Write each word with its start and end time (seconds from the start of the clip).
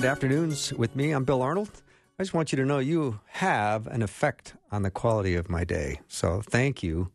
Welcome 0.00 0.16
to 0.16 0.26
Afternoons 0.26 0.72
with 0.72 0.96
me. 0.96 1.10
I'm 1.10 1.24
Bill 1.24 1.42
Arnold. 1.42 1.82
I 2.18 2.22
just 2.22 2.32
want 2.32 2.52
you 2.52 2.56
to 2.56 2.64
know 2.64 2.78
you 2.78 3.20
have 3.26 3.86
an 3.86 4.00
effect 4.00 4.54
on 4.72 4.80
the 4.82 4.90
quality 4.90 5.34
of 5.34 5.50
my 5.50 5.62
day. 5.62 6.00
So 6.08 6.40
thank 6.40 6.82
you 6.82 7.10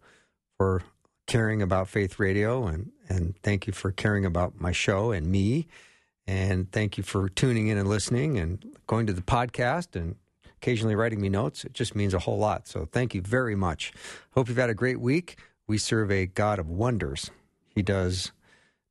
for 0.55 0.83
caring 1.25 1.63
about 1.63 1.87
Faith 1.87 2.19
Radio 2.19 2.67
and, 2.67 2.91
and 3.09 3.35
thank 3.41 3.65
you 3.65 3.73
for 3.73 3.91
caring 3.91 4.23
about 4.23 4.61
my 4.61 4.71
show 4.71 5.11
and 5.11 5.25
me. 5.25 5.65
And 6.27 6.71
thank 6.71 6.95
you 6.95 7.03
for 7.03 7.27
tuning 7.27 7.69
in 7.69 7.79
and 7.79 7.89
listening 7.89 8.37
and 8.37 8.63
going 8.85 9.07
to 9.07 9.13
the 9.13 9.23
podcast 9.23 9.95
and 9.95 10.15
occasionally 10.57 10.93
writing 10.93 11.19
me 11.19 11.29
notes. 11.29 11.65
It 11.65 11.73
just 11.73 11.95
means 11.95 12.13
a 12.13 12.19
whole 12.19 12.37
lot. 12.37 12.67
So 12.67 12.87
thank 12.91 13.15
you 13.15 13.21
very 13.21 13.55
much. 13.55 13.93
Hope 14.35 14.47
you've 14.47 14.57
had 14.57 14.69
a 14.69 14.75
great 14.75 14.99
week. 14.99 15.39
We 15.65 15.79
serve 15.79 16.11
a 16.11 16.27
God 16.27 16.59
of 16.59 16.69
wonders. 16.69 17.31
He 17.67 17.81
does 17.81 18.31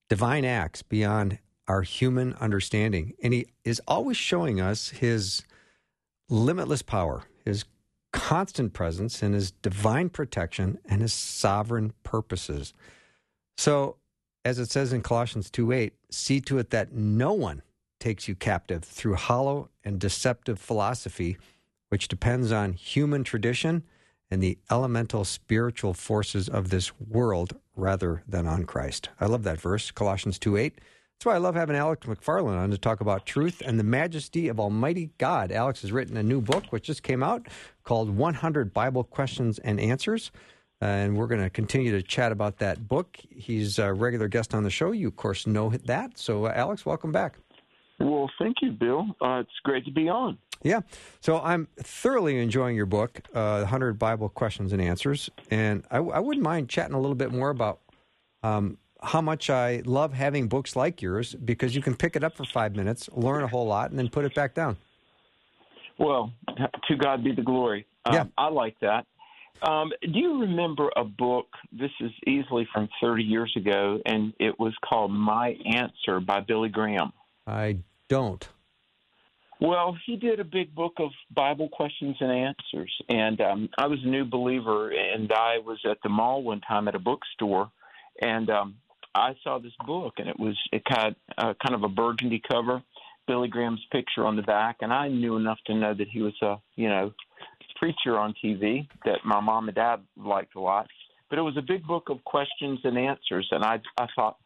divine 0.09 0.45
acts 0.45 0.83
beyond 0.83 1.39
our 1.69 1.83
human 1.83 2.35
understanding. 2.35 3.15
And 3.23 3.33
he 3.33 3.47
is 3.65 3.81
always 3.87 4.17
showing 4.17 4.61
us 4.61 4.91
his 4.91 5.45
limitless 6.29 6.83
power, 6.83 7.25
his 7.45 7.65
constant 8.13 8.73
presence, 8.73 9.23
and 9.23 9.35
his 9.35 9.51
divine 9.51 10.09
protection 10.09 10.79
and 10.85 11.03
his 11.03 11.13
sovereign 11.13 11.93
purposes. 12.03 12.73
So, 13.57 13.97
as 14.45 14.59
it 14.59 14.71
says 14.71 14.93
in 14.93 15.03
Colossians 15.03 15.51
2 15.51 15.73
8, 15.73 15.93
see 16.11 16.41
to 16.43 16.59
it 16.59 16.71
that 16.71 16.93
no 16.93 17.33
one 17.33 17.63
takes 17.99 18.29
you 18.29 18.35
captive 18.35 18.85
through 18.85 19.15
hollow 19.15 19.71
and 19.83 19.99
deceptive 19.99 20.59
philosophy, 20.59 21.39
which 21.89 22.09
depends 22.09 22.53
on 22.53 22.75
human 22.75 23.25
tradition 23.25 23.83
and 24.31 24.43
the 24.43 24.59
elemental 24.71 25.25
spiritual 25.25 25.95
forces 25.95 26.49
of 26.49 26.71
this 26.71 26.93
world 26.99 27.57
rather 27.77 28.23
than 28.29 28.47
on 28.47 28.65
Christ. 28.65 29.09
I 29.21 29.27
love 29.27 29.43
that 29.45 29.61
verse, 29.61 29.91
Colossians 29.91 30.39
2 30.39 30.57
8. 30.57 30.81
That's 31.25 31.33
why 31.33 31.37
I 31.37 31.39
love 31.39 31.55
having 31.55 31.75
Alex 31.75 32.07
McFarland 32.07 32.59
on 32.59 32.71
to 32.71 32.77
talk 32.77 33.01
about 33.01 33.25
truth 33.25 33.63
and 33.65 33.81
the 33.81 33.83
majesty 33.83 34.49
of 34.49 34.61
Almighty 34.61 35.09
God. 35.17 35.53
Alex 35.53 35.81
has 35.81 35.91
written 35.91 36.19
a 36.19 36.23
new 36.23 36.43
book, 36.43 36.67
which 36.69 36.85
just 36.85 37.03
came 37.03 37.23
out, 37.23 37.47
called 37.83 38.15
100 38.15 38.75
Bible 38.75 39.05
Questions 39.05 39.59
and 39.59 39.81
Answers. 39.81 40.31
Uh, 40.83 40.85
and 40.85 41.17
we're 41.17 41.27
going 41.27 41.41
to 41.41 41.49
continue 41.49 41.93
to 41.93 42.03
chat 42.03 42.31
about 42.31 42.59
that 42.59 42.89
book. 42.89 43.19
He's 43.31 43.79
a 43.79 43.91
regular 43.95 44.29
guest 44.29 44.53
on 44.53 44.65
the 44.65 44.71
show. 44.71 44.93
You, 44.93 45.09
of 45.09 45.17
course, 45.17 45.47
know 45.47 45.71
that. 45.71 46.19
So, 46.19 46.45
uh, 46.45 46.53
Alex, 46.55 46.85
welcome 46.85 47.11
back. 47.11 47.39
Well, 47.99 48.31
thank 48.39 48.57
you, 48.61 48.73
Bill. 48.73 49.07
Uh, 49.19 49.39
it's 49.39 49.61
great 49.63 49.87
to 49.87 49.93
be 49.93 50.11
on. 50.11 50.37
Yeah. 50.63 50.83
So 51.23 51.41
I'm 51.41 51.69
thoroughly 51.79 52.39
enjoying 52.39 52.77
your 52.77 52.85
book, 52.85 53.23
uh, 53.33 53.61
100 53.61 53.99
Bible 53.99 54.29
Questions 54.29 54.75
and 54.75 54.83
Answers. 54.83 55.31
And 55.51 55.87
I, 55.91 55.97
I 56.01 56.19
wouldn't 56.19 56.45
mind 56.45 56.69
chatting 56.69 56.95
a 56.95 57.01
little 57.01 57.15
bit 57.15 57.33
more 57.33 57.49
about 57.49 57.81
um, 58.43 58.77
how 59.05 59.21
much 59.21 59.51
I 59.51 59.83
love 59.85 60.13
having 60.15 60.49
books 60.49 60.75
like 60.75 61.03
yours 61.03 61.35
because 61.35 61.77
you 61.77 61.83
can 61.83 61.95
pick 61.95 62.17
it 62.17 62.25
up 62.25 62.37
for 62.37 62.45
five 62.45 62.75
minutes, 62.75 63.09
learn 63.13 63.45
a 63.45 63.49
whole 63.49 63.67
lot, 63.67 63.91
and 63.91 63.99
then 63.99 64.09
put 64.09 64.25
it 64.25 64.35
back 64.35 64.55
down. 64.55 64.77
Well, 65.99 66.33
to 66.89 66.97
God 66.97 67.23
be 67.23 67.33
the 67.33 67.43
glory. 67.43 67.87
Um, 68.05 68.15
Yeah. 68.15 68.25
I 68.37 68.49
like 68.49 68.79
that. 68.81 69.07
Um, 69.63 69.93
do 70.03 70.19
you 70.19 70.41
remember 70.41 70.91
a 70.97 71.05
book? 71.05 71.47
This 71.73 71.91
is 72.01 72.11
easily 72.27 72.67
from 72.73 72.89
30 73.01 73.23
years 73.23 73.53
ago, 73.57 74.01
and 74.05 74.33
it 74.41 74.59
was 74.59 74.75
called 74.85 75.13
My 75.13 75.57
Answer 75.65 76.21
by 76.21 76.41
Billy 76.41 76.69
Graham. 76.69 77.13
I 77.47 77.79
don't. 78.09 78.47
Well, 79.61 79.97
he 80.05 80.17
did 80.17 80.41
a 80.41 80.45
big 80.45 80.75
book 80.75 80.95
of 80.99 81.11
Bible 81.31 81.69
questions 81.69 82.17
and 82.21 82.31
answers, 82.31 82.93
and 83.09 83.41
um, 83.41 83.69
I 83.79 83.87
was 83.87 84.01
a 84.03 84.09
new 84.09 84.25
believer, 84.25 84.91
and 84.91 85.33
I 85.33 85.59
was 85.59 85.79
at 85.89 85.99
the 86.03 86.09
mall 86.09 86.43
one 86.43 86.61
time 86.61 86.89
at 86.89 86.95
a 86.95 86.99
bookstore, 86.99 87.71
and 88.21 88.51
um, 88.51 88.75
I 89.15 89.35
saw 89.43 89.59
this 89.59 89.73
book, 89.87 90.15
and 90.19 90.29
it 90.29 90.39
was 90.39 90.57
it 90.73 90.83
had 90.87 91.15
uh, 91.39 91.55
kind 91.65 91.75
of 91.75 91.83
a 91.83 91.89
burgundy 91.89 92.43
cover, 92.51 92.83
Billy 93.27 93.49
Graham's 93.49 93.85
picture 93.93 94.27
on 94.27 94.37
the 94.37 94.43
back, 94.43 94.79
and 94.81 94.93
I 94.93 95.09
knew 95.09 95.37
enough 95.37 95.59
to 95.67 95.75
know 95.75 95.95
that 95.95 96.09
he 96.09 96.21
was 96.21 96.35
a 96.43 96.57
you 96.77 96.89
know 96.89 97.13
preacher 97.77 98.19
on 98.19 98.35
TV 98.43 98.89
that 99.05 99.19
my 99.25 99.41
mom 99.41 99.69
and 99.69 99.75
dad 99.75 100.01
liked 100.17 100.55
a 100.57 100.61
lot. 100.61 100.89
But 101.31 101.39
it 101.39 101.43
was 101.43 101.57
a 101.57 101.63
big 101.63 101.87
book 101.87 102.09
of 102.11 102.23
questions 102.25 102.81
and 102.85 102.99
answers, 102.99 103.49
and 103.51 103.65
I 103.65 103.81
I 103.99 104.07
thought, 104.17 104.39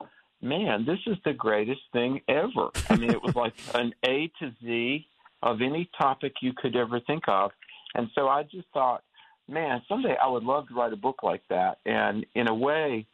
man, 0.43 0.85
this 0.87 1.01
is 1.07 1.17
the 1.25 1.33
greatest 1.33 1.83
thing 1.93 2.21
ever. 2.29 2.71
I 2.91 2.97
mean, 2.97 3.11
it 3.11 3.23
was 3.23 3.35
like 3.35 3.55
an 3.75 3.93
A 4.05 4.31
to 4.41 4.53
Z 4.63 5.07
of 5.43 5.63
any 5.63 5.89
topic 6.01 6.35
you 6.43 6.53
could 6.57 6.77
ever 6.77 7.01
think 7.01 7.25
of, 7.29 7.51
and 7.95 8.09
so 8.15 8.29
I 8.29 8.43
just 8.43 8.69
thought, 8.75 9.03
man, 9.49 9.83
someday 9.89 10.17
I 10.23 10.29
would 10.29 10.45
love 10.45 10.69
to 10.69 10.75
write 10.75 10.93
a 10.93 10.97
book 10.97 11.23
like 11.23 11.43
that. 11.49 11.79
And 11.87 12.27
in 12.35 12.49
a 12.49 12.55
way, 12.55 13.07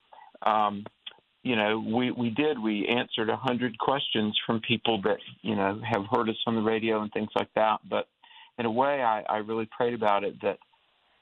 um, 0.43 0.85
you 1.45 1.57
know, 1.57 1.79
we 1.79 2.11
we 2.11 2.31
did. 2.31 2.59
We 2.59 2.89
answered 2.89 3.29
a 3.29 3.37
hundred 3.37 3.79
questions 3.79 4.37
from 4.47 4.61
people 4.61 5.01
that 5.03 5.19
you 5.43 5.55
know 5.55 5.81
have 5.87 6.07
heard 6.11 6.29
us 6.31 6.37
on 6.47 6.57
the 6.57 6.63
radio 6.63 7.03
and 7.03 7.13
things 7.13 7.29
like 7.37 7.51
that. 7.55 7.81
But 7.89 8.09
in 8.59 8.65
a 8.65 8.71
way, 8.71 9.03
I, 9.03 9.23
I 9.29 9.37
really 9.39 9.69
prayed 9.77 9.93
about 9.93 10.25
it 10.25 10.41
that 10.41 10.59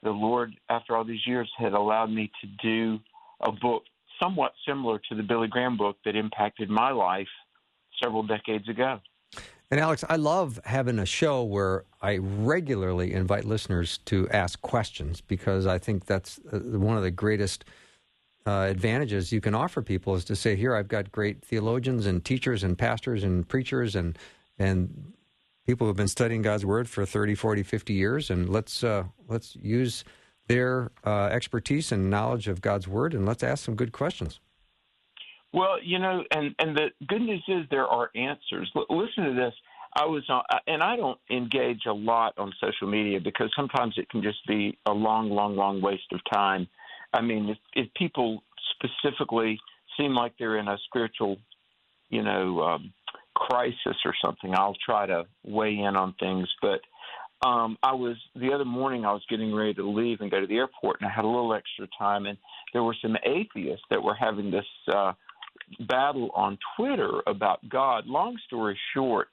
the 0.01 0.11
Lord, 0.11 0.53
after 0.69 0.95
all 0.95 1.03
these 1.03 1.27
years, 1.27 1.51
had 1.57 1.73
allowed 1.73 2.09
me 2.09 2.31
to 2.41 2.47
do 2.63 2.99
a 3.41 3.51
book 3.51 3.83
somewhat 4.21 4.53
similar 4.65 4.99
to 5.09 5.15
the 5.15 5.23
Billy 5.23 5.49
Graham 5.49 5.75
book 5.77 5.97
that 6.05 6.15
impacted 6.15 6.69
my 6.69 6.91
life 6.91 7.27
several 8.01 8.23
decades 8.23 8.69
ago. 8.69 8.99
And 9.71 9.79
Alex, 9.79 10.05
I 10.07 10.15
love 10.15 10.59
having 10.65 10.99
a 10.99 11.05
show 11.05 11.43
where 11.43 11.83
I 12.01 12.17
regularly 12.17 13.13
invite 13.13 13.43
listeners 13.43 13.97
to 14.05 14.29
ask 14.29 14.61
questions 14.61 15.19
because 15.19 15.65
I 15.65 15.79
think 15.79 16.05
that's 16.05 16.39
uh, 16.51 16.59
one 16.59 16.95
of 16.95 17.03
the 17.03 17.11
greatest 17.11 17.65
uh, 18.45 18.67
advantages 18.69 19.31
you 19.31 19.41
can 19.41 19.55
offer 19.55 19.81
people 19.81 20.15
is 20.15 20.25
to 20.25 20.35
say, 20.35 20.55
here, 20.55 20.75
I've 20.75 20.87
got 20.87 21.11
great 21.11 21.43
theologians 21.43 22.05
and 22.05 22.23
teachers 22.23 22.63
and 22.63 22.77
pastors 22.77 23.23
and 23.23 23.47
preachers 23.47 23.95
and 23.95 24.17
and 24.59 25.13
people 25.65 25.87
who've 25.87 25.95
been 25.95 26.07
studying 26.07 26.41
God's 26.41 26.65
word 26.65 26.89
for 26.89 27.05
30, 27.05 27.35
40, 27.35 27.63
50 27.63 27.93
years 27.93 28.29
and 28.29 28.49
let's 28.49 28.83
uh, 28.83 29.05
let's 29.27 29.55
use 29.55 30.03
their 30.47 30.91
uh, 31.05 31.25
expertise 31.31 31.91
and 31.91 32.09
knowledge 32.09 32.47
of 32.47 32.61
God's 32.61 32.87
word 32.87 33.13
and 33.13 33.25
let's 33.25 33.43
ask 33.43 33.63
some 33.63 33.75
good 33.75 33.91
questions. 33.91 34.39
Well, 35.53 35.77
you 35.81 35.99
know, 35.99 36.23
and 36.31 36.55
and 36.59 36.75
the 36.75 36.89
good 37.07 37.21
news 37.21 37.43
is 37.47 37.65
there 37.69 37.87
are 37.87 38.09
answers. 38.15 38.71
L- 38.75 38.85
listen 38.89 39.25
to 39.25 39.33
this. 39.33 39.53
I 39.95 40.05
was 40.05 40.23
on, 40.27 40.43
and 40.65 40.81
I 40.81 40.95
don't 40.95 41.19
engage 41.29 41.85
a 41.85 41.93
lot 41.93 42.33
on 42.37 42.51
social 42.59 42.87
media 42.87 43.19
because 43.19 43.51
sometimes 43.55 43.93
it 43.97 44.09
can 44.09 44.23
just 44.23 44.45
be 44.47 44.77
a 44.87 44.91
long, 44.91 45.29
long, 45.29 45.55
long 45.55 45.81
waste 45.81 46.11
of 46.11 46.19
time. 46.31 46.67
I 47.13 47.21
mean, 47.21 47.49
if, 47.49 47.57
if 47.73 47.93
people 47.93 48.43
specifically 48.73 49.59
seem 49.97 50.15
like 50.15 50.33
they're 50.37 50.57
in 50.57 50.67
a 50.67 50.77
spiritual, 50.87 51.37
you 52.09 52.23
know, 52.23 52.61
um, 52.61 52.93
crisis 53.35 53.97
or 54.05 54.13
something, 54.23 54.53
I'll 54.53 54.77
try 54.85 55.05
to 55.05 55.25
weigh 55.43 55.77
in 55.77 55.95
on 55.95 56.15
things. 56.19 56.47
But 56.61 56.81
um, 57.47 57.77
I 57.83 57.93
was 57.93 58.17
the 58.35 58.53
other 58.53 58.65
morning. 58.65 59.05
I 59.05 59.11
was 59.11 59.23
getting 59.29 59.53
ready 59.53 59.73
to 59.75 59.87
leave 59.87 60.21
and 60.21 60.31
go 60.31 60.39
to 60.39 60.47
the 60.47 60.57
airport, 60.57 61.01
and 61.01 61.09
I 61.09 61.13
had 61.13 61.25
a 61.25 61.27
little 61.27 61.53
extra 61.53 61.87
time, 61.97 62.25
and 62.25 62.37
there 62.71 62.83
were 62.83 62.95
some 63.01 63.15
atheists 63.25 63.85
that 63.89 64.01
were 64.01 64.15
having 64.15 64.49
this 64.49 64.65
uh, 64.93 65.13
battle 65.87 66.31
on 66.35 66.57
Twitter 66.77 67.21
about 67.27 67.67
God. 67.69 68.05
Long 68.07 68.37
story 68.45 68.77
short, 68.93 69.27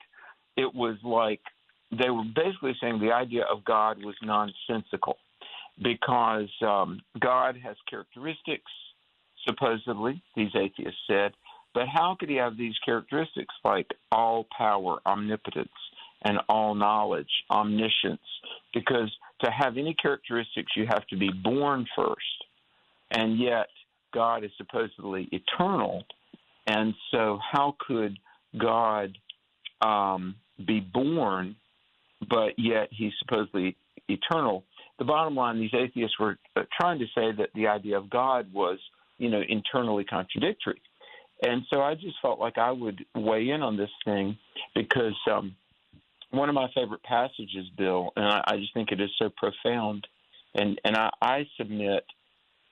it 0.56 0.74
was 0.74 0.96
like 1.04 1.40
they 1.90 2.10
were 2.10 2.24
basically 2.34 2.74
saying 2.80 3.00
the 3.00 3.12
idea 3.12 3.44
of 3.50 3.64
God 3.64 3.98
was 4.02 4.14
nonsensical 4.22 5.16
because 5.82 6.48
um, 6.66 7.00
God 7.18 7.56
has 7.62 7.76
characteristics, 7.88 8.70
supposedly, 9.46 10.22
these 10.36 10.50
atheists 10.54 11.00
said, 11.06 11.32
but 11.74 11.86
how 11.88 12.16
could 12.18 12.28
he 12.28 12.36
have 12.36 12.56
these 12.56 12.74
characteristics 12.84 13.54
like 13.64 13.86
all 14.10 14.46
power, 14.56 14.98
omnipotence, 15.06 15.68
and 16.22 16.38
all 16.48 16.74
knowledge, 16.74 17.30
omniscience? 17.50 18.20
Because 18.74 19.10
to 19.42 19.50
have 19.50 19.76
any 19.76 19.94
characteristics, 19.94 20.72
you 20.76 20.86
have 20.86 21.06
to 21.08 21.16
be 21.16 21.30
born 21.30 21.86
first. 21.96 22.44
And 23.12 23.38
yet, 23.38 23.68
God 24.12 24.44
is 24.44 24.50
supposedly 24.56 25.28
eternal. 25.32 26.04
And 26.66 26.94
so, 27.10 27.38
how 27.52 27.76
could 27.86 28.18
God 28.58 29.16
um, 29.80 30.34
be 30.66 30.80
born, 30.80 31.56
but 32.28 32.58
yet 32.58 32.88
he's 32.90 33.12
supposedly 33.20 33.76
eternal? 34.08 34.64
The 35.00 35.06
bottom 35.06 35.34
line, 35.34 35.58
these 35.58 35.74
atheists 35.74 36.20
were 36.20 36.38
uh, 36.54 36.62
trying 36.78 36.98
to 37.00 37.06
say 37.06 37.32
that 37.38 37.48
the 37.54 37.66
idea 37.66 37.96
of 37.96 38.08
God 38.10 38.52
was, 38.52 38.78
you 39.18 39.30
know, 39.30 39.40
internally 39.48 40.04
contradictory. 40.04 40.80
And 41.42 41.62
so 41.70 41.80
I 41.80 41.94
just 41.94 42.16
felt 42.20 42.38
like 42.38 42.58
I 42.58 42.70
would 42.70 43.02
weigh 43.14 43.48
in 43.48 43.62
on 43.62 43.78
this 43.78 43.90
thing 44.04 44.36
because 44.74 45.16
um, 45.28 45.56
one 46.32 46.50
of 46.50 46.54
my 46.54 46.68
favorite 46.74 47.02
passages, 47.02 47.66
Bill, 47.78 48.10
and 48.14 48.26
I, 48.26 48.44
I 48.46 48.56
just 48.58 48.74
think 48.74 48.92
it 48.92 49.00
is 49.00 49.10
so 49.18 49.30
profound. 49.36 50.06
And 50.54 50.78
and 50.84 50.96
I, 50.96 51.10
I 51.22 51.46
submit, 51.56 52.04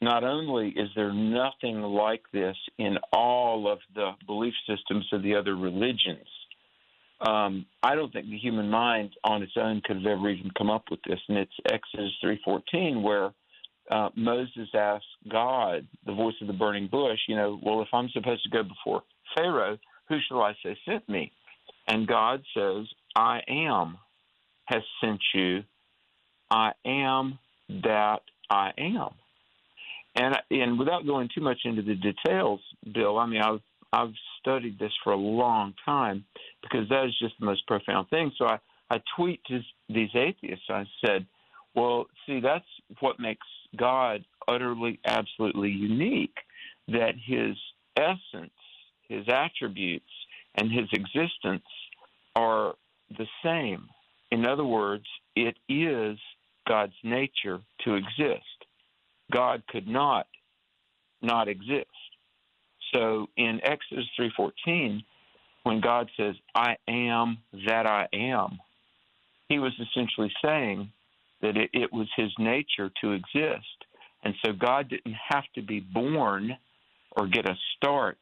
not 0.02 0.22
only 0.22 0.68
is 0.68 0.90
there 0.94 1.12
nothing 1.12 1.80
like 1.80 2.22
this 2.32 2.56
in 2.76 2.98
all 3.10 3.72
of 3.72 3.78
the 3.94 4.10
belief 4.26 4.54
systems 4.68 5.06
of 5.12 5.22
the 5.22 5.34
other 5.34 5.56
religions, 5.56 6.28
um, 7.20 7.66
I 7.82 7.94
don't 7.94 8.12
think 8.12 8.26
the 8.26 8.38
human 8.38 8.70
mind 8.70 9.10
on 9.24 9.42
its 9.42 9.52
own 9.56 9.82
could 9.84 9.96
have 9.96 10.06
ever 10.06 10.28
even 10.30 10.50
come 10.56 10.70
up 10.70 10.84
with 10.90 11.00
this. 11.06 11.18
And 11.28 11.38
it's 11.38 11.52
Exodus 11.72 12.12
three 12.20 12.40
fourteen 12.44 13.02
where 13.02 13.32
uh, 13.90 14.10
Moses 14.16 14.68
asked 14.74 15.04
God, 15.30 15.86
the 16.06 16.12
voice 16.12 16.34
of 16.40 16.46
the 16.46 16.52
burning 16.52 16.88
bush, 16.88 17.18
you 17.26 17.36
know, 17.36 17.58
well, 17.62 17.80
if 17.82 17.88
I'm 17.92 18.10
supposed 18.10 18.42
to 18.44 18.50
go 18.50 18.62
before 18.62 19.02
Pharaoh, 19.34 19.78
who 20.08 20.18
shall 20.28 20.42
I 20.42 20.52
say 20.62 20.76
sent 20.86 21.08
me? 21.08 21.32
And 21.86 22.06
God 22.06 22.42
says, 22.54 22.86
I 23.16 23.40
am 23.48 23.98
has 24.66 24.82
sent 25.00 25.20
you. 25.34 25.62
I 26.50 26.72
am 26.84 27.38
that 27.68 28.20
I 28.50 28.70
am. 28.78 29.10
And 30.14 30.36
and 30.50 30.78
without 30.78 31.06
going 31.06 31.28
too 31.34 31.40
much 31.40 31.60
into 31.64 31.82
the 31.82 31.94
details, 31.94 32.60
Bill, 32.92 33.18
I 33.18 33.26
mean 33.26 33.40
I've 33.40 33.60
I've 33.92 34.12
studied 34.40 34.78
this 34.78 34.92
for 35.02 35.12
a 35.12 35.16
long 35.16 35.74
time 35.84 36.24
because 36.62 36.88
that 36.88 37.06
is 37.06 37.16
just 37.18 37.34
the 37.40 37.46
most 37.46 37.66
profound 37.66 38.08
thing. 38.10 38.32
So 38.38 38.46
I 38.46 38.58
I 38.90 39.00
tweet 39.16 39.40
to 39.48 39.60
these 39.88 40.10
atheists. 40.14 40.64
I 40.70 40.84
said, 41.04 41.26
well, 41.74 42.06
see, 42.26 42.40
that's 42.40 42.64
what 43.00 43.20
makes 43.20 43.46
God 43.76 44.24
utterly, 44.46 44.98
absolutely 45.04 45.70
unique. 45.70 46.36
That 46.88 47.14
His 47.22 47.56
essence, 47.96 48.50
His 49.08 49.26
attributes, 49.28 50.10
and 50.54 50.70
His 50.72 50.88
existence 50.92 51.64
are 52.34 52.74
the 53.16 53.26
same. 53.44 53.88
In 54.30 54.46
other 54.46 54.64
words, 54.64 55.04
it 55.36 55.56
is 55.68 56.18
God's 56.66 56.94
nature 57.02 57.60
to 57.84 57.94
exist. 57.94 58.44
God 59.32 59.62
could 59.68 59.86
not 59.86 60.26
not 61.20 61.48
exist. 61.48 61.86
So 62.94 63.28
in 63.36 63.60
Exodus 63.64 64.06
3:14, 64.18 65.02
when 65.64 65.80
God 65.80 66.10
says, 66.16 66.36
"I 66.54 66.76
am 66.86 67.38
that 67.66 67.86
I 67.86 68.08
am," 68.12 68.58
he 69.48 69.58
was 69.58 69.72
essentially 69.78 70.32
saying 70.42 70.90
that 71.40 71.56
it, 71.56 71.70
it 71.72 71.92
was 71.92 72.08
his 72.16 72.32
nature 72.38 72.90
to 73.00 73.12
exist. 73.12 73.84
And 74.24 74.34
so 74.44 74.52
God 74.52 74.88
didn't 74.88 75.16
have 75.28 75.44
to 75.54 75.62
be 75.62 75.80
born 75.80 76.56
or 77.12 77.26
get 77.26 77.48
a 77.48 77.56
start 77.76 78.18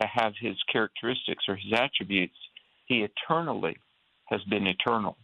to 0.00 0.06
have 0.06 0.32
his 0.40 0.56
characteristics 0.72 1.44
or 1.48 1.56
his 1.56 1.72
attributes. 1.72 2.36
He 2.86 3.04
eternally 3.04 3.76
has 4.26 4.42
been 4.44 4.66
eternal. 4.66 5.16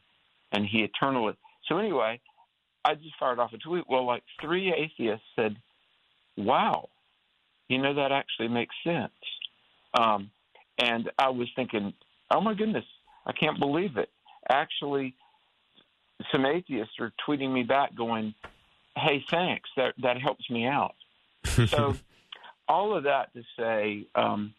And 0.52 0.66
he 0.66 0.82
eternally. 0.82 1.34
So, 1.68 1.78
anyway, 1.78 2.20
I 2.84 2.94
just 2.94 3.16
fired 3.18 3.38
off 3.38 3.52
a 3.52 3.58
tweet. 3.58 3.84
Well, 3.88 4.06
like 4.06 4.22
three 4.40 4.72
atheists 4.72 5.26
said, 5.36 5.56
wow, 6.36 6.88
you 7.68 7.78
know, 7.78 7.94
that 7.94 8.12
actually 8.12 8.48
makes 8.48 8.74
sense. 8.84 9.12
Um, 9.98 10.30
and 10.78 11.10
I 11.18 11.30
was 11.30 11.48
thinking, 11.56 11.92
oh 12.30 12.40
my 12.40 12.54
goodness, 12.54 12.84
I 13.26 13.32
can't 13.32 13.58
believe 13.58 13.96
it. 13.96 14.10
Actually, 14.48 15.14
some 16.32 16.46
atheists 16.46 16.94
are 17.00 17.12
tweeting 17.26 17.52
me 17.52 17.62
back 17.62 17.94
going, 17.94 18.34
hey, 18.96 19.24
thanks, 19.30 19.68
that, 19.76 19.94
that 20.02 20.20
helps 20.20 20.48
me 20.50 20.66
out. 20.66 20.94
so, 21.68 21.96
all 22.68 22.96
of 22.96 23.04
that 23.04 23.32
to 23.34 23.42
say, 23.58 24.06
um, 24.14 24.54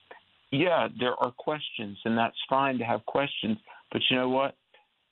yeah, 0.51 0.87
there 0.99 1.15
are 1.15 1.31
questions, 1.31 1.97
and 2.05 2.17
that's 2.17 2.37
fine 2.49 2.79
to 2.79 2.83
have 2.83 3.05
questions. 3.05 3.57
But 3.91 4.01
you 4.09 4.17
know 4.17 4.29
what? 4.29 4.55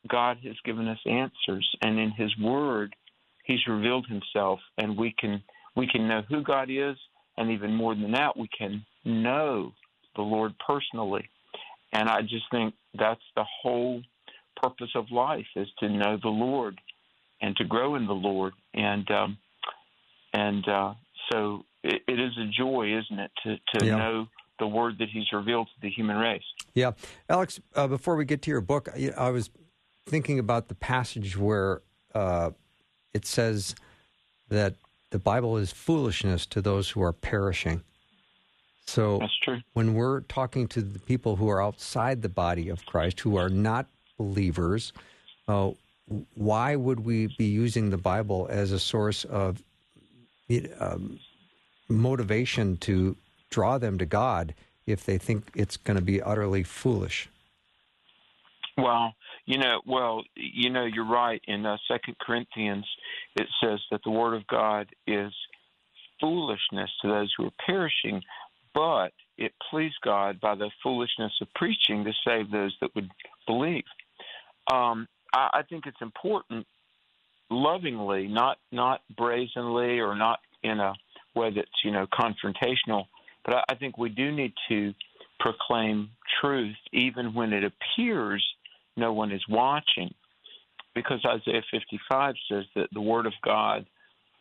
God 0.07 0.37
has 0.43 0.55
given 0.63 0.87
us 0.87 0.99
answers, 1.05 1.67
and 1.81 1.99
in 1.99 2.11
His 2.11 2.35
Word, 2.39 2.95
He's 3.43 3.59
revealed 3.67 4.07
Himself, 4.07 4.59
and 4.77 4.97
we 4.97 5.13
can 5.19 5.43
we 5.75 5.87
can 5.87 6.07
know 6.07 6.23
who 6.27 6.41
God 6.41 6.69
is, 6.71 6.95
and 7.37 7.51
even 7.51 7.73
more 7.73 7.95
than 7.95 8.11
that, 8.11 8.35
we 8.37 8.49
can 8.57 8.85
know 9.05 9.71
the 10.15 10.21
Lord 10.21 10.53
personally. 10.65 11.29
And 11.93 12.09
I 12.09 12.21
just 12.21 12.45
think 12.51 12.73
that's 12.97 13.21
the 13.35 13.45
whole 13.61 14.01
purpose 14.61 14.89
of 14.95 15.05
life 15.11 15.45
is 15.55 15.67
to 15.79 15.89
know 15.89 16.17
the 16.21 16.29
Lord 16.29 16.79
and 17.41 17.55
to 17.57 17.63
grow 17.63 17.95
in 17.95 18.07
the 18.07 18.13
Lord. 18.13 18.53
And 18.73 19.09
um, 19.11 19.37
and 20.33 20.67
uh, 20.67 20.93
so 21.31 21.63
it, 21.83 22.01
it 22.07 22.19
is 22.19 22.31
a 22.37 22.47
joy, 22.57 22.97
isn't 22.97 23.19
it, 23.19 23.31
to 23.43 23.79
to 23.79 23.85
yeah. 23.85 23.95
know 23.97 24.27
the 24.59 24.67
word 24.67 24.95
that 24.99 25.07
He's 25.11 25.31
revealed 25.31 25.67
to 25.67 25.81
the 25.81 25.89
human 25.89 26.17
race. 26.17 26.43
Yeah, 26.73 26.91
Alex. 27.29 27.59
Uh, 27.75 27.87
before 27.87 28.15
we 28.15 28.25
get 28.25 28.41
to 28.43 28.51
your 28.51 28.61
book, 28.61 28.89
I, 28.93 29.11
I 29.17 29.29
was 29.29 29.49
thinking 30.05 30.39
about 30.39 30.67
the 30.67 30.75
passage 30.75 31.37
where 31.37 31.81
uh, 32.15 32.51
it 33.13 33.25
says 33.25 33.75
that 34.49 34.75
the 35.11 35.19
Bible 35.19 35.57
is 35.57 35.71
foolishness 35.71 36.45
to 36.47 36.61
those 36.61 36.89
who 36.89 37.01
are 37.01 37.13
perishing. 37.13 37.83
So 38.85 39.19
that's 39.19 39.37
true. 39.39 39.59
When 39.73 39.93
we're 39.93 40.21
talking 40.21 40.67
to 40.69 40.81
the 40.81 40.99
people 40.99 41.35
who 41.35 41.49
are 41.49 41.61
outside 41.61 42.21
the 42.21 42.29
body 42.29 42.69
of 42.69 42.85
Christ, 42.85 43.19
who 43.19 43.35
are 43.35 43.49
not 43.49 43.87
believers, 44.17 44.93
uh, 45.47 45.71
why 46.35 46.75
would 46.75 47.01
we 47.01 47.27
be 47.37 47.45
using 47.45 47.89
the 47.89 47.97
Bible 47.97 48.47
as 48.49 48.71
a 48.71 48.79
source 48.79 49.25
of 49.25 49.61
um, 50.79 51.19
motivation 51.89 52.77
to 52.77 53.15
draw 53.49 53.77
them 53.77 53.97
to 53.97 54.05
God 54.05 54.53
if 54.85 55.05
they 55.05 55.17
think 55.17 55.51
it's 55.53 55.75
going 55.75 55.97
to 55.97 56.03
be 56.03 56.21
utterly 56.21 56.63
foolish? 56.63 57.29
Well, 58.77 59.13
you 59.47 59.57
know, 59.57 59.81
well, 59.87 60.23
you 60.35 60.69
know, 60.69 60.85
you're 60.85 61.09
right. 61.09 61.41
In 61.47 61.65
uh, 61.65 61.77
Second 61.87 62.17
Corinthians, 62.19 62.85
it 63.35 63.47
says 63.63 63.79
that 63.89 64.01
the 64.03 64.11
Word 64.11 64.35
of 64.35 64.45
God 64.45 64.87
is 65.07 65.33
foolishness 66.21 66.91
to 67.01 67.07
those 67.07 67.33
who 67.35 67.47
are 67.47 67.51
perishing, 67.65 68.21
but 68.75 69.13
it 69.37 69.53
pleased 69.71 69.97
God 70.03 70.39
by 70.39 70.53
the 70.53 70.69
foolishness 70.83 71.33
of 71.41 71.47
preaching 71.55 72.03
to 72.03 72.11
save 72.25 72.51
those 72.51 72.75
that 72.81 72.93
would 72.93 73.09
believe 73.47 73.83
um, 74.71 75.07
I, 75.33 75.49
I 75.53 75.61
think 75.63 75.85
it's 75.85 76.01
important, 76.01 76.65
lovingly, 77.49 78.27
not 78.27 78.57
not 78.71 79.01
brazenly 79.15 79.99
or 79.99 80.15
not 80.15 80.39
in 80.63 80.79
a 80.79 80.93
way 81.35 81.51
that's 81.55 81.69
you 81.83 81.91
know 81.91 82.05
confrontational, 82.07 83.05
but 83.45 83.55
I, 83.55 83.63
I 83.69 83.75
think 83.75 83.97
we 83.97 84.09
do 84.09 84.31
need 84.31 84.53
to 84.69 84.93
proclaim 85.39 86.09
truth 86.41 86.75
even 86.91 87.33
when 87.33 87.53
it 87.53 87.63
appears 87.63 88.43
no 88.97 89.13
one 89.13 89.31
is 89.31 89.43
watching, 89.49 90.13
because 90.95 91.23
Isaiah 91.25 91.63
55 91.71 92.35
says 92.49 92.65
that 92.75 92.89
the 92.93 93.01
Word 93.01 93.25
of 93.25 93.33
God 93.43 93.85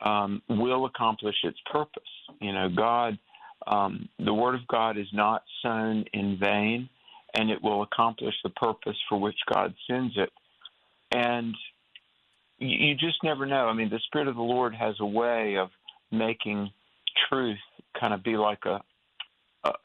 um, 0.00 0.42
will 0.48 0.86
accomplish 0.86 1.36
its 1.44 1.58
purpose. 1.70 2.02
You 2.40 2.52
know, 2.52 2.68
God, 2.74 3.18
um, 3.66 4.08
the 4.18 4.34
Word 4.34 4.54
of 4.54 4.66
God 4.68 4.98
is 4.98 5.08
not 5.12 5.42
sown 5.62 6.04
in 6.12 6.38
vain 6.40 6.88
and 7.34 7.50
it 7.50 7.62
will 7.62 7.82
accomplish 7.82 8.34
the 8.42 8.50
purpose 8.50 8.96
for 9.08 9.20
which 9.20 9.36
God 9.52 9.74
sends 9.86 10.14
it. 10.16 10.30
And 11.12 11.54
you, 12.58 12.88
you 12.88 12.94
just 12.94 13.22
never 13.22 13.46
know. 13.46 13.66
I 13.66 13.74
mean, 13.74 13.90
the 13.90 14.00
Spirit 14.06 14.28
of 14.28 14.36
the 14.36 14.42
Lord 14.42 14.74
has 14.74 14.94
a 15.00 15.06
way 15.06 15.56
of 15.56 15.68
making 16.10 16.70
truth 17.28 17.58
kind 17.98 18.14
of 18.14 18.22
be 18.22 18.36
like 18.36 18.64
a 18.64 18.80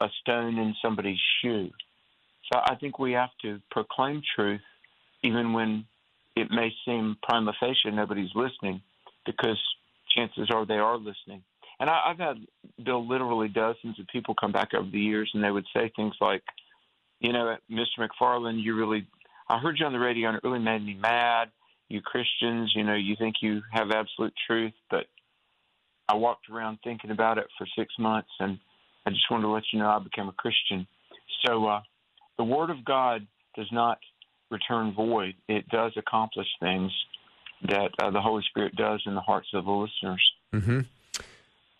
a 0.00 0.08
stone 0.20 0.58
in 0.58 0.74
somebody's 0.80 1.18
shoe. 1.40 1.70
So 2.50 2.60
I 2.64 2.74
think 2.76 2.98
we 2.98 3.12
have 3.12 3.30
to 3.42 3.60
proclaim 3.70 4.22
truth 4.34 4.60
even 5.22 5.52
when 5.52 5.84
it 6.36 6.50
may 6.50 6.72
seem 6.84 7.16
prima 7.22 7.52
facie 7.60 7.90
nobody's 7.90 8.30
listening, 8.34 8.80
because 9.26 9.60
chances 10.14 10.50
are 10.50 10.66
they 10.66 10.78
are 10.78 10.96
listening. 10.96 11.42
And 11.78 11.90
I, 11.90 12.10
I've 12.10 12.18
had 12.18 12.36
Bill 12.84 13.06
literally 13.06 13.48
dozens 13.48 13.98
of 13.98 14.06
people 14.08 14.34
come 14.34 14.52
back 14.52 14.74
over 14.74 14.88
the 14.90 15.00
years, 15.00 15.30
and 15.34 15.42
they 15.42 15.50
would 15.50 15.66
say 15.74 15.92
things 15.94 16.14
like, 16.20 16.42
you 17.20 17.32
know, 17.32 17.56
Mr. 17.70 17.98
McFarland, 17.98 18.62
you 18.62 18.74
really, 18.74 19.06
I 19.48 19.58
heard 19.58 19.78
you 19.78 19.86
on 19.86 19.92
the 19.92 19.98
radio 19.98 20.28
and 20.28 20.36
it 20.36 20.44
really 20.44 20.58
made 20.58 20.84
me 20.84 20.94
mad. 20.94 21.50
You 21.88 22.00
Christians, 22.00 22.72
you 22.74 22.82
know, 22.84 22.94
you 22.94 23.14
think 23.16 23.36
you 23.42 23.62
have 23.70 23.90
absolute 23.90 24.32
truth, 24.46 24.72
but 24.90 25.06
I 26.08 26.14
walked 26.14 26.48
around 26.50 26.78
thinking 26.82 27.10
about 27.10 27.38
it 27.38 27.46
for 27.56 27.66
six 27.78 27.94
months 27.98 28.30
and 28.40 28.58
I 29.06 29.10
just 29.10 29.30
wanted 29.30 29.42
to 29.42 29.50
let 29.50 29.64
you 29.72 29.78
know 29.78 29.88
I 29.88 29.98
became 30.00 30.28
a 30.28 30.32
Christian. 30.32 30.86
So 31.44 31.66
uh, 31.66 31.80
the 32.38 32.44
Word 32.44 32.70
of 32.70 32.84
God 32.84 33.26
does 33.56 33.68
not 33.72 33.98
return 34.50 34.92
void, 34.94 35.34
it 35.48 35.68
does 35.68 35.92
accomplish 35.96 36.48
things 36.60 36.92
that 37.68 37.90
uh, 38.02 38.10
the 38.10 38.20
Holy 38.20 38.42
Spirit 38.50 38.74
does 38.76 39.02
in 39.06 39.14
the 39.14 39.20
hearts 39.20 39.48
of 39.54 39.64
the 39.64 39.70
listeners. 39.70 40.32
Mm-hmm. 40.52 40.80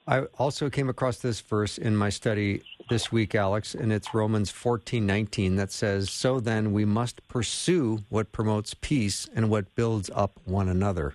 I 0.06 0.23
also 0.38 0.68
came 0.68 0.88
across 0.88 1.18
this 1.18 1.40
verse 1.40 1.78
in 1.78 1.97
my 1.97 2.09
study 2.09 2.62
this 2.88 3.12
week, 3.12 3.35
Alex, 3.35 3.75
and 3.75 3.92
it's 3.92 4.12
Romans 4.12 4.50
fourteen 4.50 5.06
nineteen 5.06 5.56
that 5.56 5.71
says, 5.71 6.11
So 6.11 6.40
then 6.40 6.73
we 6.73 6.85
must 6.85 7.26
pursue 7.28 8.00
what 8.09 8.32
promotes 8.32 8.75
peace 8.75 9.28
and 9.35 9.49
what 9.49 9.73
builds 9.76 10.11
up 10.14 10.40
one 10.44 10.68
another. 10.68 11.14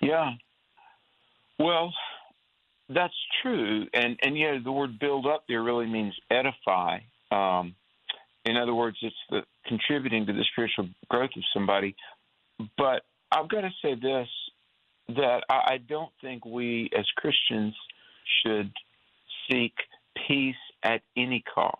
Yeah. 0.00 0.32
Well, 1.58 1.92
that's 2.94 3.14
true, 3.42 3.86
and 3.94 4.18
and 4.22 4.36
you 4.36 4.50
know 4.50 4.60
the 4.62 4.72
word 4.72 4.98
build 4.98 5.26
up 5.26 5.44
there 5.48 5.62
really 5.62 5.86
means 5.86 6.14
edify. 6.30 6.98
Um, 7.30 7.74
in 8.44 8.56
other 8.56 8.74
words, 8.74 8.96
it's 9.02 9.14
the 9.30 9.42
contributing 9.66 10.26
to 10.26 10.32
the 10.32 10.44
spiritual 10.52 10.88
growth 11.08 11.30
of 11.36 11.42
somebody. 11.54 11.94
But 12.76 13.02
I've 13.30 13.48
got 13.48 13.62
to 13.62 13.70
say 13.82 13.94
this: 13.94 14.28
that 15.16 15.42
I, 15.48 15.74
I 15.74 15.78
don't 15.88 16.10
think 16.20 16.44
we 16.44 16.90
as 16.96 17.06
Christians 17.16 17.74
should 18.42 18.72
seek 19.50 19.72
peace 20.26 20.54
at 20.82 21.02
any 21.16 21.44
cost. 21.52 21.78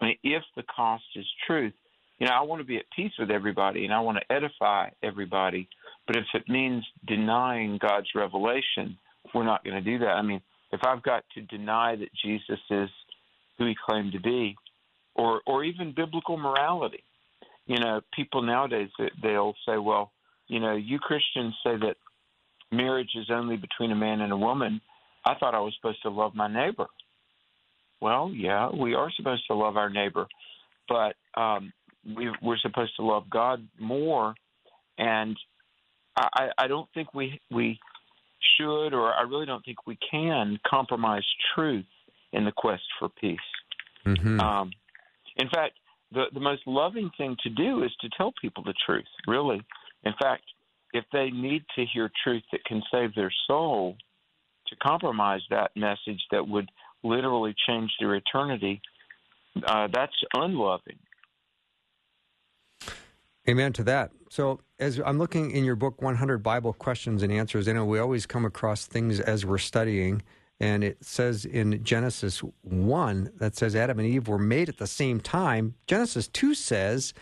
I 0.00 0.06
mean, 0.06 0.18
if 0.22 0.42
the 0.56 0.62
cost 0.64 1.04
is 1.14 1.26
truth, 1.46 1.72
you 2.18 2.26
know, 2.26 2.32
I 2.32 2.42
want 2.42 2.60
to 2.60 2.66
be 2.66 2.76
at 2.76 2.84
peace 2.94 3.12
with 3.18 3.30
everybody 3.30 3.84
and 3.84 3.94
I 3.94 4.00
want 4.00 4.18
to 4.18 4.32
edify 4.32 4.88
everybody. 5.02 5.68
But 6.06 6.16
if 6.16 6.24
it 6.34 6.48
means 6.48 6.84
denying 7.06 7.78
God's 7.80 8.08
revelation, 8.14 8.96
we're 9.34 9.44
not 9.44 9.64
going 9.64 9.76
to 9.76 9.90
do 9.90 9.98
that. 10.00 10.10
I 10.10 10.22
mean, 10.22 10.40
if 10.72 10.80
I've 10.84 11.02
got 11.02 11.24
to 11.34 11.42
deny 11.42 11.96
that 11.96 12.08
Jesus 12.24 12.60
is 12.70 12.90
who 13.58 13.66
he 13.66 13.74
claimed 13.86 14.12
to 14.12 14.20
be, 14.20 14.56
or 15.14 15.40
or 15.46 15.64
even 15.64 15.94
biblical 15.94 16.36
morality, 16.36 17.02
you 17.66 17.78
know, 17.78 18.00
people 18.14 18.42
nowadays 18.42 18.90
they'll 19.22 19.54
say, 19.66 19.78
well, 19.78 20.12
you 20.48 20.60
know, 20.60 20.76
you 20.76 20.98
Christians 20.98 21.54
say 21.64 21.76
that 21.76 21.96
marriage 22.70 23.10
is 23.14 23.26
only 23.30 23.56
between 23.56 23.92
a 23.92 23.96
man 23.96 24.20
and 24.20 24.32
a 24.32 24.36
woman. 24.36 24.80
I 25.24 25.34
thought 25.34 25.54
I 25.54 25.60
was 25.60 25.74
supposed 25.76 26.02
to 26.02 26.10
love 26.10 26.34
my 26.34 26.48
neighbor. 26.48 26.86
Well, 28.00 28.30
yeah, 28.34 28.68
we 28.68 28.94
are 28.94 29.10
supposed 29.16 29.46
to 29.48 29.54
love 29.54 29.76
our 29.76 29.88
neighbor, 29.88 30.26
but 30.88 31.14
um, 31.40 31.72
we, 32.14 32.30
we're 32.42 32.58
supposed 32.58 32.94
to 32.96 33.02
love 33.02 33.24
God 33.30 33.66
more. 33.80 34.34
And 34.98 35.36
I, 36.16 36.48
I 36.58 36.66
don't 36.68 36.88
think 36.94 37.14
we 37.14 37.40
we 37.50 37.78
should, 38.56 38.94
or 38.94 39.12
I 39.12 39.22
really 39.22 39.46
don't 39.46 39.64
think 39.64 39.86
we 39.86 39.98
can 40.10 40.58
compromise 40.66 41.24
truth 41.54 41.86
in 42.32 42.44
the 42.44 42.52
quest 42.52 42.82
for 42.98 43.08
peace. 43.08 43.38
Mm-hmm. 44.06 44.40
Um, 44.40 44.70
in 45.36 45.48
fact, 45.48 45.74
the 46.12 46.24
the 46.32 46.40
most 46.40 46.62
loving 46.66 47.10
thing 47.16 47.36
to 47.42 47.50
do 47.50 47.82
is 47.82 47.90
to 48.00 48.08
tell 48.16 48.32
people 48.40 48.62
the 48.62 48.74
truth. 48.86 49.04
Really, 49.26 49.60
in 50.04 50.12
fact, 50.20 50.44
if 50.92 51.04
they 51.12 51.30
need 51.30 51.64
to 51.76 51.84
hear 51.92 52.10
truth 52.22 52.44
that 52.52 52.64
can 52.64 52.82
save 52.92 53.14
their 53.14 53.32
soul, 53.46 53.96
to 54.68 54.76
compromise 54.76 55.42
that 55.50 55.70
message 55.76 56.22
that 56.30 56.46
would 56.46 56.70
literally 57.02 57.54
change 57.68 57.90
their 58.00 58.14
eternity, 58.14 58.80
uh, 59.66 59.88
that's 59.92 60.12
unloving. 60.34 60.98
Amen 63.48 63.72
to 63.74 63.84
that. 63.84 64.10
So, 64.28 64.60
as 64.80 65.00
I'm 65.04 65.18
looking 65.18 65.52
in 65.52 65.64
your 65.64 65.76
book, 65.76 66.02
100 66.02 66.42
Bible 66.42 66.72
Questions 66.72 67.22
and 67.22 67.32
Answers, 67.32 67.68
I 67.68 67.72
know 67.72 67.84
we 67.84 68.00
always 68.00 68.26
come 68.26 68.44
across 68.44 68.86
things 68.86 69.20
as 69.20 69.46
we're 69.46 69.58
studying, 69.58 70.22
and 70.58 70.82
it 70.82 71.04
says 71.04 71.44
in 71.44 71.82
Genesis 71.84 72.40
1 72.62 73.30
that 73.36 73.54
says 73.54 73.76
Adam 73.76 74.00
and 74.00 74.08
Eve 74.08 74.26
were 74.26 74.38
made 74.38 74.68
at 74.68 74.78
the 74.78 74.86
same 74.86 75.20
time. 75.20 75.74
Genesis 75.86 76.26
2 76.26 76.54
says 76.54 77.14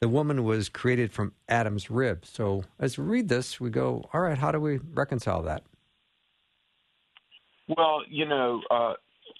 the 0.00 0.08
woman 0.08 0.42
was 0.42 0.68
created 0.68 1.12
from 1.12 1.32
Adam's 1.48 1.90
rib. 1.90 2.26
So, 2.26 2.64
as 2.80 2.98
we 2.98 3.04
read 3.04 3.28
this, 3.28 3.60
we 3.60 3.70
go, 3.70 4.04
all 4.12 4.22
right, 4.22 4.36
how 4.36 4.50
do 4.50 4.60
we 4.60 4.80
reconcile 4.94 5.42
that? 5.42 5.62
Well, 7.68 8.02
you 8.08 8.26
know, 8.26 8.62
uh, 8.68 8.94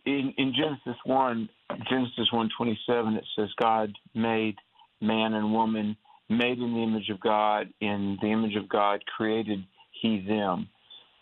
in, 0.06 0.32
in 0.36 0.54
Genesis 0.54 1.00
1, 1.04 1.48
Genesis 1.90 2.28
1:27, 2.32 3.16
it 3.16 3.24
says 3.34 3.48
God 3.60 3.92
made 4.14 4.56
man 5.00 5.34
and 5.34 5.52
woman 5.52 5.96
made 6.28 6.58
in 6.58 6.74
the 6.74 6.82
image 6.82 7.08
of 7.08 7.20
God, 7.20 7.68
in 7.80 8.18
the 8.20 8.28
image 8.28 8.56
of 8.56 8.68
God 8.68 9.02
created 9.16 9.64
he 10.00 10.24
them. 10.26 10.68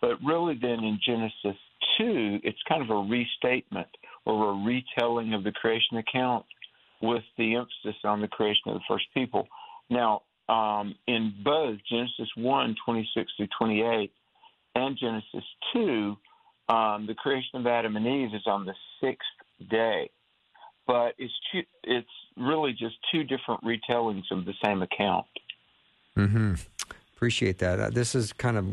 But 0.00 0.22
really, 0.24 0.58
then 0.60 0.84
in 0.84 0.98
Genesis 1.04 1.58
2, 1.98 2.40
it's 2.42 2.58
kind 2.68 2.82
of 2.82 2.90
a 2.90 3.08
restatement 3.08 3.88
or 4.24 4.50
a 4.50 4.64
retelling 4.64 5.34
of 5.34 5.44
the 5.44 5.52
creation 5.52 5.98
account 5.98 6.44
with 7.00 7.22
the 7.38 7.54
emphasis 7.54 8.00
on 8.04 8.20
the 8.20 8.28
creation 8.28 8.62
of 8.66 8.74
the 8.74 8.84
first 8.88 9.06
people. 9.14 9.46
Now, 9.88 10.22
um, 10.48 10.94
in 11.06 11.34
both 11.44 11.78
Genesis 11.90 12.28
1, 12.36 12.76
26 12.84 13.32
through 13.36 13.48
28, 13.58 14.12
and 14.74 14.98
Genesis 14.98 15.44
2, 15.72 16.16
um, 16.68 17.06
the 17.06 17.14
creation 17.14 17.60
of 17.60 17.66
Adam 17.66 17.96
and 17.96 18.06
Eve 18.06 18.34
is 18.34 18.46
on 18.46 18.66
the 18.66 18.74
sixth 19.00 19.26
day 19.70 20.10
but 20.86 21.14
it's 21.18 21.34
two, 21.52 21.62
it's 21.84 22.08
really 22.36 22.72
just 22.72 22.96
two 23.12 23.24
different 23.24 23.62
retellings 23.64 24.24
of 24.30 24.44
the 24.44 24.54
same 24.64 24.82
account. 24.82 25.26
Hmm. 26.14 26.54
Appreciate 27.16 27.58
that. 27.58 27.80
Uh, 27.80 27.90
this 27.90 28.14
is 28.14 28.32
kind 28.32 28.56
of 28.56 28.66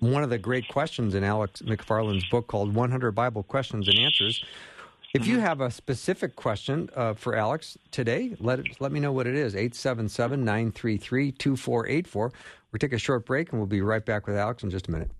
one 0.00 0.22
of 0.22 0.30
the 0.30 0.38
great 0.38 0.66
questions 0.68 1.14
in 1.14 1.22
Alex 1.24 1.60
McFarland's 1.62 2.28
book 2.28 2.46
called 2.46 2.74
100 2.74 3.12
Bible 3.12 3.42
Questions 3.42 3.88
and 3.88 3.98
Answers. 3.98 4.44
If 5.12 5.26
you 5.26 5.38
mm-hmm. 5.38 5.44
have 5.44 5.60
a 5.60 5.72
specific 5.72 6.36
question 6.36 6.88
uh, 6.94 7.14
for 7.14 7.34
Alex 7.34 7.76
today, 7.90 8.36
let 8.38 8.60
it, 8.60 8.80
let 8.80 8.92
me 8.92 9.00
know 9.00 9.10
what 9.10 9.26
it 9.26 9.34
is. 9.34 9.54
877-933-2484. 9.54 12.14
We'll 12.14 12.30
take 12.78 12.92
a 12.92 12.98
short 12.98 13.26
break 13.26 13.50
and 13.50 13.60
we'll 13.60 13.66
be 13.66 13.82
right 13.82 14.06
back 14.06 14.28
with 14.28 14.36
Alex 14.36 14.62
in 14.62 14.70
just 14.70 14.86
a 14.86 14.92
minute. 14.92 15.10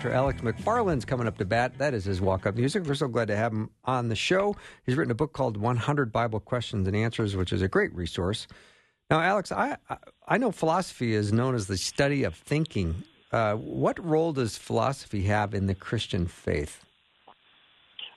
Dr. 0.00 0.14
Alex 0.14 0.40
McFarland's 0.40 1.04
coming 1.04 1.26
up 1.26 1.36
to 1.36 1.44
bat. 1.44 1.76
That 1.76 1.92
is 1.92 2.06
his 2.06 2.22
walk 2.22 2.46
up 2.46 2.54
music. 2.54 2.86
We're 2.86 2.94
so 2.94 3.06
glad 3.06 3.28
to 3.28 3.36
have 3.36 3.52
him 3.52 3.68
on 3.84 4.08
the 4.08 4.16
show. 4.16 4.56
He's 4.86 4.96
written 4.96 5.10
a 5.10 5.14
book 5.14 5.34
called 5.34 5.58
100 5.58 6.10
Bible 6.10 6.40
Questions 6.40 6.88
and 6.88 6.96
Answers, 6.96 7.36
which 7.36 7.52
is 7.52 7.60
a 7.60 7.68
great 7.68 7.94
resource. 7.94 8.46
Now, 9.10 9.20
Alex, 9.20 9.52
I, 9.52 9.76
I 10.26 10.38
know 10.38 10.52
philosophy 10.52 11.12
is 11.12 11.34
known 11.34 11.54
as 11.54 11.66
the 11.66 11.76
study 11.76 12.22
of 12.22 12.34
thinking. 12.34 13.04
Uh, 13.30 13.56
what 13.56 14.02
role 14.02 14.32
does 14.32 14.56
philosophy 14.56 15.24
have 15.24 15.52
in 15.52 15.66
the 15.66 15.74
Christian 15.74 16.26
faith? 16.26 16.82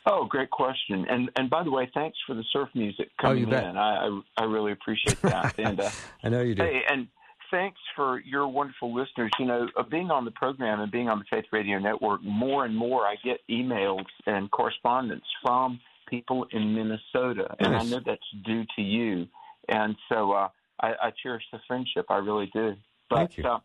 Oh, 0.06 0.24
great 0.24 0.52
question. 0.52 1.06
And 1.10 1.32
and 1.36 1.50
by 1.50 1.66
the 1.66 1.72
way, 1.72 1.92
thanks 1.94 2.18
for 2.26 2.34
the 2.34 2.46
surf 2.54 2.70
music 2.74 3.10
coming 3.20 3.54
oh, 3.54 3.58
in. 3.58 3.76
I, 3.76 4.08
I, 4.08 4.22
I 4.38 4.44
really 4.46 4.72
appreciate 4.72 5.22
that. 5.24 5.56
and 5.60 5.82
uh, 5.82 5.90
I 6.24 6.30
know 6.30 6.42
you 6.44 6.56
do. 6.56 6.64
Hey, 6.64 6.84
and 6.90 7.10
thanks 7.54 7.80
for 7.96 8.20
your 8.22 8.48
wonderful 8.48 8.94
listeners. 8.94 9.32
You 9.40 9.46
know, 9.46 9.68
uh, 9.78 9.84
being 9.84 10.10
on 10.10 10.26
the 10.26 10.32
program 10.32 10.82
and 10.82 10.92
being 10.92 11.08
on 11.08 11.20
the 11.20 11.26
Faith 11.30 11.46
Radio 11.52 11.78
Network, 11.78 12.22
more 12.24 12.66
and 12.66 12.76
more 12.76 13.06
I 13.06 13.16
get 13.24 13.40
emails 13.50 14.06
and 14.26 14.50
correspondence 14.50 15.24
from 15.44 15.80
people 16.10 16.48
in 16.52 16.74
Minnesota, 16.74 17.56
and 17.60 17.76
I 17.76 17.84
know 17.84 18.00
that's 18.06 18.22
due 18.44 18.66
to 18.76 18.82
you. 18.82 19.28
And 19.70 19.96
so 20.10 20.32
uh, 20.32 20.50
I, 20.82 20.88
I 21.02 21.12
cherish 21.22 21.44
the 21.52 21.60
friendship. 21.68 22.08
I 22.10 22.18
really 22.18 22.50
do. 22.54 22.74
But, 23.10 23.18
Thank 23.18 23.38
you. 23.38 23.46
Uh, 23.46 23.60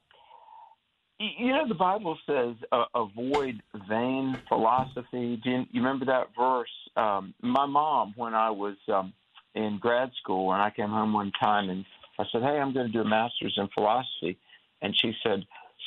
you 1.18 1.48
know, 1.48 1.66
the 1.66 1.74
Bible 1.74 2.16
says 2.26 2.54
uh, 2.70 2.84
avoid 2.94 3.60
vain 3.88 4.38
philosophy. 4.48 5.40
Do 5.42 5.50
you, 5.50 5.64
you 5.72 5.82
remember 5.82 6.04
that 6.04 6.28
verse? 6.38 6.70
Um, 6.96 7.34
my 7.42 7.66
mom, 7.66 8.14
when 8.16 8.34
I 8.34 8.50
was 8.50 8.76
um, 8.92 9.12
in 9.54 9.78
grad 9.80 10.10
school, 10.22 10.52
and 10.52 10.62
I 10.62 10.70
came 10.70 10.90
home 10.90 11.12
one 11.12 11.32
time 11.40 11.70
and 11.70 11.84
I 12.18 12.24
said, 12.32 12.42
Hey, 12.42 12.58
I'm 12.58 12.72
going 12.72 12.86
to 12.86 12.92
do 12.92 13.00
a 13.00 13.08
master's 13.08 13.54
in 13.56 13.68
philosophy. 13.74 14.38
And 14.82 14.94
she 15.00 15.12
said, 15.22 15.44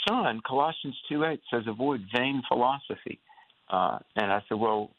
Son, 0.07 0.41
Colossians 0.47 0.95
2 1.09 1.25
8 1.25 1.39
says, 1.51 1.63
avoid 1.67 2.01
vain 2.13 2.41
philosophy. 2.47 3.19
Uh, 3.69 3.99
and 4.15 4.31
I 4.31 4.41
said, 4.47 4.57
Well, 4.57 4.91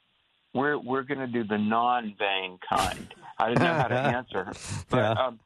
we're, 0.54 0.78
we're 0.78 1.02
going 1.02 1.20
to 1.20 1.26
do 1.26 1.44
the 1.44 1.58
non 1.58 2.14
vain 2.18 2.58
kind. 2.68 3.14
I 3.38 3.48
didn't 3.48 3.62
know 3.62 3.74
how 3.74 3.88
to 3.88 3.94
answer 4.16 4.44
her. 4.44 4.52
But, 4.90 4.96
yeah. 4.96 5.26
um, 5.26 5.40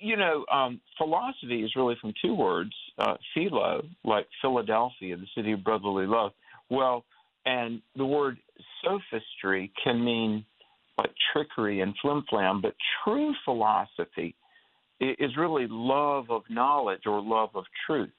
you 0.00 0.16
know, 0.16 0.44
um, 0.52 0.80
philosophy 0.98 1.62
is 1.62 1.74
really 1.76 1.96
from 2.00 2.12
two 2.22 2.34
words, 2.34 2.72
uh, 2.98 3.14
philo, 3.32 3.82
like 4.04 4.26
Philadelphia, 4.42 5.16
the 5.16 5.26
city 5.34 5.52
of 5.52 5.64
brotherly 5.64 6.06
love. 6.06 6.32
Well, 6.70 7.04
and 7.46 7.82
the 7.96 8.04
word 8.04 8.38
sophistry 8.82 9.72
can 9.82 10.04
mean 10.04 10.44
like 10.96 11.10
trickery 11.32 11.80
and 11.80 11.94
flim 12.00 12.24
flam, 12.30 12.60
but 12.60 12.74
true 13.02 13.34
philosophy 13.44 14.34
is 15.00 15.36
really 15.36 15.66
love 15.68 16.30
of 16.30 16.42
knowledge 16.48 17.02
or 17.06 17.20
love 17.20 17.50
of 17.54 17.64
truth. 17.86 18.12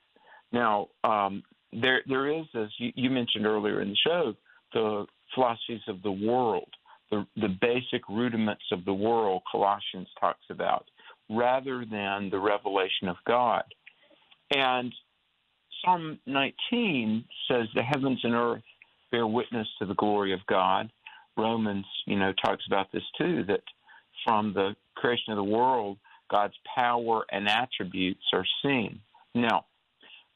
Now, 0.51 0.88
um, 1.03 1.44
there 1.72 2.01
there 2.08 2.27
is, 2.32 2.46
as 2.55 2.67
you, 2.77 2.91
you 2.96 3.10
mentioned 3.10 3.46
earlier 3.46 3.82
in 3.82 3.89
the 3.89 3.98
show, 4.05 4.34
the 4.74 5.05
philosophies 5.34 5.82
of 5.88 6.01
the 6.01 6.12
world. 6.12 6.70
the, 7.12 7.25
the 7.36 7.55
basic 7.62 8.08
rudiments 8.10 8.63
of 8.72 8.84
the 8.86 8.94
world, 8.94 9.41
Colossians 9.51 10.08
talks 10.20 10.46
about, 10.50 10.86
rather 11.29 11.86
than 11.89 12.29
the 12.29 12.39
revelation 12.39 13.08
of 13.08 13.15
God. 13.27 13.63
And 14.55 14.94
Psalm 15.84 16.20
19 16.25 17.25
says 17.50 17.67
the 17.74 17.82
heavens 17.84 18.20
and 18.24 18.34
earth 18.34 18.63
bear 19.12 19.27
witness 19.27 19.67
to 19.79 19.86
the 19.86 19.96
glory 19.96 20.34
of 20.34 20.39
God. 20.48 20.91
Romans, 21.38 21.86
you 22.05 22.17
know, 22.17 22.34
talks 22.44 22.63
about 22.67 22.91
this 22.91 23.03
too, 23.17 23.44
that 23.48 23.62
from 24.25 24.53
the 24.53 24.75
creation 24.96 25.34
of 25.34 25.38
the 25.38 25.44
world, 25.44 25.98
God's 26.29 26.55
power 26.75 27.25
and 27.32 27.48
attributes 27.48 28.24
are 28.34 28.46
seen. 28.63 29.00
Now, 29.34 29.65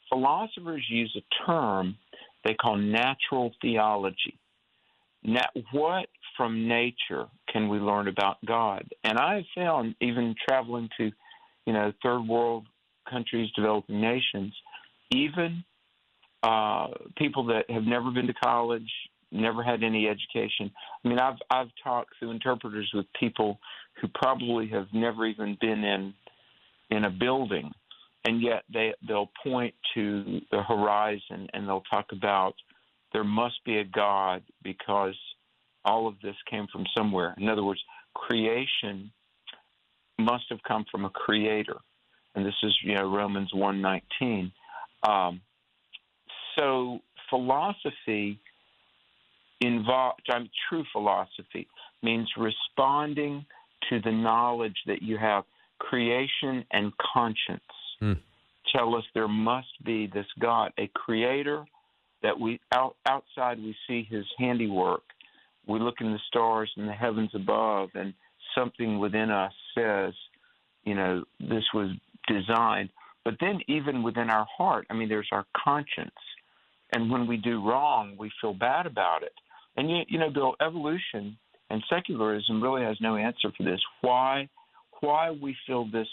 philosophers 0.10 0.86
use 0.90 1.16
a 1.18 1.46
term 1.46 1.98
they 2.46 2.54
call 2.54 2.78
natural 2.78 3.52
theology. 3.62 4.38
Now, 5.24 5.46
what 5.72 6.08
from 6.38 6.68
nature 6.68 7.26
can 7.52 7.68
we 7.68 7.80
learn 7.80 8.08
about 8.08 8.38
God? 8.46 8.88
And 9.04 9.18
I 9.18 9.36
have 9.36 9.46
found, 9.56 9.96
even 10.00 10.36
traveling 10.48 10.90
to, 10.98 11.12
you 11.66 11.74
know, 11.74 11.92
third 12.02 12.22
world 12.22 12.66
countries, 13.10 13.50
developing 13.56 14.00
nations, 14.00 14.54
even 15.12 15.64
uh, 16.44 16.88
people 17.18 17.46
that 17.48 17.70
have 17.70 17.84
never 17.84 18.12
been 18.12 18.28
to 18.28 18.34
college, 18.34 18.90
never 19.32 19.64
had 19.64 19.84
any 19.84 20.08
education. 20.08 20.72
I 21.04 21.08
mean, 21.08 21.20
I've 21.20 21.38
I've 21.50 21.70
talked 21.84 22.12
through 22.20 22.32
interpreters 22.32 22.90
with 22.94 23.06
people 23.20 23.60
who 24.02 24.08
probably 24.14 24.68
have 24.70 24.88
never 24.94 25.26
even 25.26 25.58
been 25.60 25.84
in 25.84 26.14
in 26.90 27.06
a 27.06 27.10
building, 27.10 27.72
and 28.26 28.42
yet 28.42 28.64
they 28.72 28.94
they'll 29.08 29.32
point 29.44 29.74
to 29.94 30.42
the 30.52 30.64
horizon 30.64 31.48
and 31.54 31.68
they'll 31.68 31.84
talk 31.90 32.08
about 32.12 32.54
there 33.14 33.24
must 33.24 33.64
be 33.66 33.78
a 33.78 33.84
God 33.84 34.44
because 34.64 35.16
all 35.86 36.08
of 36.08 36.16
this 36.22 36.36
came 36.50 36.68
from 36.72 36.86
somewhere. 36.96 37.34
In 37.38 37.50
other 37.50 37.64
words, 37.64 37.82
creation 38.14 39.12
must 40.20 40.44
have 40.50 40.60
come 40.68 40.86
from 40.92 41.06
a 41.06 41.10
creator, 41.10 41.78
and 42.36 42.46
this 42.46 42.56
is 42.64 42.76
you 42.84 42.96
know 42.96 43.14
Romans 43.14 43.52
one 43.54 43.82
nineteen. 43.82 44.52
Um, 45.08 45.42
so 46.58 47.00
philosophy 47.30 48.40
involved, 49.62 50.22
I 50.30 50.40
mean, 50.40 50.50
true 50.70 50.84
philosophy 50.92 51.68
means 52.02 52.28
responding 52.38 53.46
to 53.90 54.00
the 54.02 54.12
knowledge 54.12 54.78
that 54.88 55.02
you 55.02 55.18
have. 55.18 55.44
Creation 55.80 56.66
and 56.72 56.92
conscience 57.14 57.62
mm. 58.02 58.18
tell 58.76 58.96
us 58.96 59.04
there 59.14 59.28
must 59.28 59.84
be 59.86 60.08
this 60.08 60.26
God, 60.40 60.72
a 60.78 60.90
creator 60.94 61.66
that 62.22 62.38
we 62.38 62.60
out, 62.74 62.96
outside 63.06 63.58
we 63.60 63.76
see 63.88 64.06
his 64.10 64.26
handiwork. 64.38 65.04
We 65.68 65.80
look 65.80 65.96
in 66.02 66.12
the 66.12 66.20
stars 66.28 66.72
and 66.76 66.88
the 66.88 66.94
heavens 66.94 67.32
above, 67.34 67.90
and 67.96 68.14
something 68.56 69.00
within 69.00 69.30
us 69.30 69.54
says, 69.76 70.14
you 70.84 70.96
know, 70.96 71.24
this 71.40 71.64
was 71.74 71.92
designed. 72.28 72.90
But 73.24 73.36
then, 73.40 73.60
even 73.68 74.02
within 74.04 74.30
our 74.30 74.48
heart, 74.58 74.88
I 74.90 74.94
mean, 74.94 75.10
there's 75.10 75.30
our 75.32 75.46
conscience. 75.56 76.12
And 76.92 77.12
when 77.12 77.28
we 77.28 77.38
do 77.38 77.64
wrong, 77.64 78.16
we 78.18 78.32
feel 78.42 78.54
bad 78.54 78.86
about 78.86 79.24
it. 79.24 79.34
And, 79.80 79.90
you, 79.90 80.02
you 80.10 80.20
know, 80.20 80.30
Bill, 80.30 80.56
evolution 80.60 81.38
and 81.70 81.82
secularism 81.90 82.62
really 82.62 82.82
has 82.84 82.98
no 83.00 83.16
answer 83.16 83.50
for 83.56 83.64
this. 83.64 83.80
Why, 84.02 84.50
why 85.00 85.32
we 85.32 85.56
feel 85.66 85.86
this 85.90 86.10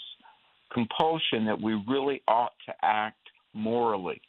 compulsion 0.71 1.45
that 1.47 1.59
we 1.61 1.73
really 1.85 2.21
ought 2.29 2.53
to 2.65 2.73
act 2.81 3.19
morally. 3.53 4.21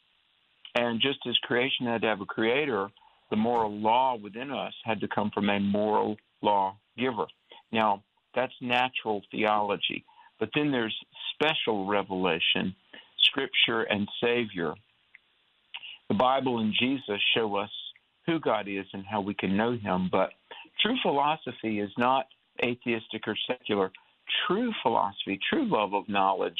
And 0.75 0.99
just 0.99 1.19
as 1.25 1.37
creation 1.37 1.85
had 1.85 2.01
to 2.01 2.07
have 2.07 2.19
a 2.19 2.25
creator, 2.25 2.89
the 3.29 3.37
moral 3.37 3.71
law 3.71 4.17
within 4.21 4.51
us 4.51 4.73
had 4.83 4.99
to 4.99 5.07
come 5.07 5.31
from 5.33 5.49
a 5.49 5.57
moral 5.57 6.17
law 6.41 6.75
giver. 6.97 7.27
Now, 7.71 8.03
that's 8.35 8.51
natural 8.59 9.21
theology. 9.31 10.03
But 10.41 10.49
then 10.53 10.69
there's 10.69 10.95
special 11.33 11.87
revelation, 11.87 12.75
Scripture 13.23 13.83
and 13.83 14.05
Savior. 14.21 14.73
The 16.09 16.15
Bible 16.15 16.59
and 16.59 16.73
Jesus 16.77 17.21
show 17.33 17.55
us 17.55 17.69
who 18.25 18.39
God 18.39 18.67
is 18.67 18.85
and 18.93 19.05
how 19.05 19.21
we 19.21 19.33
can 19.33 19.55
know 19.55 19.73
Him. 19.77 20.09
But 20.11 20.29
true 20.81 20.97
philosophy 21.01 21.79
is 21.79 21.91
not 21.97 22.25
atheistic 22.63 23.27
or 23.27 23.35
secular. 23.47 23.91
True 24.47 24.71
philosophy, 24.83 25.39
true 25.49 25.67
love 25.67 25.93
of 25.93 26.07
knowledge, 26.07 26.59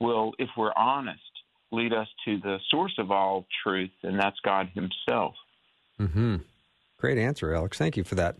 will, 0.00 0.32
if 0.38 0.48
we're 0.56 0.72
honest, 0.76 1.20
lead 1.70 1.92
us 1.92 2.08
to 2.24 2.38
the 2.38 2.58
source 2.70 2.94
of 2.98 3.10
all 3.10 3.46
truth, 3.62 3.90
and 4.02 4.18
that's 4.18 4.38
God 4.44 4.70
Himself. 4.74 5.34
Hmm. 5.98 6.36
Great 6.98 7.18
answer, 7.18 7.54
Alex. 7.54 7.78
Thank 7.78 7.96
you 7.96 8.04
for 8.04 8.14
that. 8.16 8.36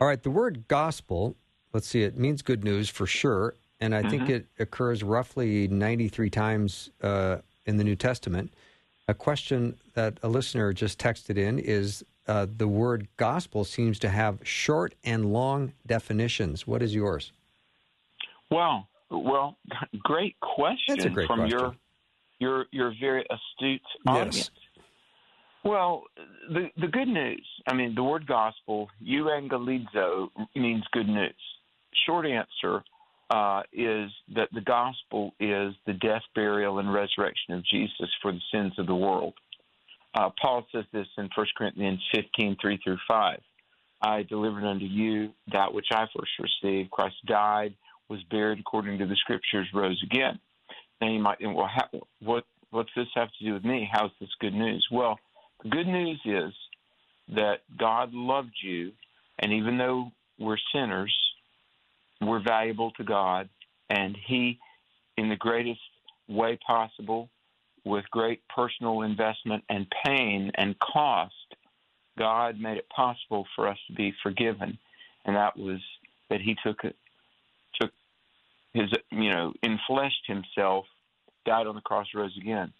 All 0.00 0.06
right, 0.06 0.22
the 0.22 0.30
word 0.30 0.68
gospel. 0.68 1.36
Let's 1.72 1.88
see. 1.88 2.02
It 2.02 2.16
means 2.16 2.42
good 2.42 2.64
news 2.64 2.88
for 2.88 3.06
sure, 3.06 3.54
and 3.80 3.94
I 3.94 4.00
mm-hmm. 4.00 4.10
think 4.10 4.30
it 4.30 4.46
occurs 4.58 5.02
roughly 5.02 5.68
93 5.68 6.30
times 6.30 6.90
uh, 7.02 7.38
in 7.66 7.76
the 7.76 7.84
New 7.84 7.96
Testament. 7.96 8.52
A 9.08 9.14
question 9.14 9.76
that 9.94 10.18
a 10.22 10.28
listener 10.28 10.72
just 10.74 10.98
texted 10.98 11.38
in 11.38 11.58
is 11.58 12.04
uh, 12.26 12.46
the 12.56 12.68
word 12.68 13.08
gospel 13.16 13.64
seems 13.64 13.98
to 14.00 14.10
have 14.10 14.38
short 14.42 14.94
and 15.02 15.32
long 15.32 15.72
definitions. 15.86 16.66
What 16.66 16.82
is 16.82 16.94
yours? 16.94 17.32
Well, 18.50 18.86
well, 19.10 19.56
great 20.02 20.36
question 20.40 21.14
great 21.14 21.26
from 21.26 21.40
question. 21.40 21.58
your 21.58 21.76
your 22.38 22.66
your 22.70 22.94
very 23.00 23.24
astute 23.30 23.80
audience. 24.06 24.36
Yes. 24.36 24.50
Well, 25.64 26.04
the 26.50 26.68
the 26.76 26.88
good 26.88 27.08
news. 27.08 27.46
I 27.66 27.72
mean, 27.74 27.94
the 27.94 28.02
word 28.02 28.26
gospel, 28.26 28.90
euangelizo, 29.02 30.28
means 30.54 30.84
good 30.92 31.08
news. 31.08 31.34
Short 32.06 32.26
answer 32.26 32.84
uh, 33.30 33.62
is 33.72 34.10
that 34.34 34.48
the 34.52 34.60
gospel 34.60 35.34
is 35.38 35.74
the 35.86 35.92
death, 36.00 36.22
burial, 36.34 36.78
and 36.78 36.92
resurrection 36.92 37.54
of 37.54 37.64
Jesus 37.64 38.10
for 38.22 38.32
the 38.32 38.40
sins 38.52 38.72
of 38.78 38.86
the 38.86 38.94
world. 38.94 39.34
Uh, 40.14 40.30
Paul 40.40 40.66
says 40.72 40.84
this 40.92 41.06
in 41.18 41.28
1 41.34 41.46
Corinthians 41.56 42.00
15, 42.14 42.56
3 42.60 42.80
through 42.82 42.98
5. 43.06 43.40
I 44.00 44.22
delivered 44.22 44.64
unto 44.64 44.86
you 44.86 45.30
that 45.52 45.72
which 45.72 45.86
I 45.92 46.06
first 46.16 46.30
received. 46.62 46.90
Christ 46.90 47.16
died, 47.26 47.74
was 48.08 48.20
buried 48.30 48.60
according 48.60 48.98
to 48.98 49.06
the 49.06 49.16
scriptures, 49.16 49.66
rose 49.74 50.00
again. 50.04 50.38
Now 51.00 51.10
you 51.10 51.20
might 51.20 51.38
think, 51.38 51.56
well, 51.56 51.70
how, 51.72 51.88
what 52.20 52.44
what's 52.70 52.90
this 52.96 53.06
have 53.14 53.28
to 53.38 53.44
do 53.44 53.54
with 53.54 53.64
me? 53.64 53.88
How's 53.90 54.10
this 54.20 54.30
good 54.40 54.54
news? 54.54 54.86
Well, 54.90 55.18
the 55.62 55.70
good 55.70 55.86
news 55.86 56.20
is 56.24 56.52
that 57.34 57.60
God 57.78 58.12
loved 58.12 58.54
you, 58.62 58.92
and 59.38 59.52
even 59.52 59.78
though 59.78 60.10
we're 60.38 60.58
sinners, 60.74 61.14
we're 62.20 62.42
valuable 62.42 62.90
to 62.92 63.04
God, 63.04 63.48
and 63.90 64.16
He, 64.26 64.58
in 65.16 65.28
the 65.28 65.36
greatest 65.36 65.80
way 66.28 66.58
possible, 66.66 67.28
with 67.84 68.04
great 68.10 68.42
personal 68.54 69.02
investment 69.02 69.64
and 69.68 69.86
pain 70.04 70.50
and 70.56 70.78
cost, 70.80 71.34
God 72.18 72.58
made 72.58 72.76
it 72.76 72.88
possible 72.94 73.46
for 73.54 73.68
us 73.68 73.78
to 73.86 73.94
be 73.94 74.12
forgiven, 74.22 74.78
and 75.24 75.36
that 75.36 75.56
was 75.56 75.80
that 76.30 76.40
He 76.40 76.56
took 76.64 76.84
it, 76.84 76.96
took 77.80 77.90
His, 78.74 78.90
you 79.10 79.30
know, 79.30 79.52
infleshed 79.64 80.26
Himself, 80.26 80.84
died 81.46 81.66
on 81.66 81.74
the 81.74 81.80
cross, 81.80 82.06
rose 82.14 82.36
again. 82.40 82.72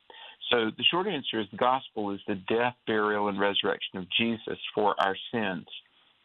So 0.50 0.70
the 0.76 0.84
short 0.90 1.06
answer 1.06 1.40
is 1.40 1.46
the 1.50 1.58
gospel 1.58 2.10
is 2.12 2.20
the 2.26 2.36
death, 2.48 2.74
burial, 2.86 3.28
and 3.28 3.38
resurrection 3.38 3.98
of 3.98 4.06
Jesus 4.18 4.58
for 4.74 4.94
our 4.98 5.16
sins. 5.32 5.66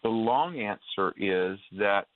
The 0.01 0.09
long 0.09 0.59
answer 0.59 1.13
is 1.17 1.59
that 1.77 2.07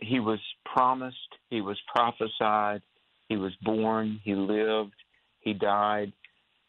he 0.00 0.20
was 0.20 0.40
promised, 0.64 1.16
he 1.48 1.60
was 1.60 1.78
prophesied, 1.92 2.82
he 3.28 3.36
was 3.36 3.52
born, 3.62 4.20
he 4.24 4.34
lived, 4.34 4.94
he 5.40 5.52
died. 5.52 6.12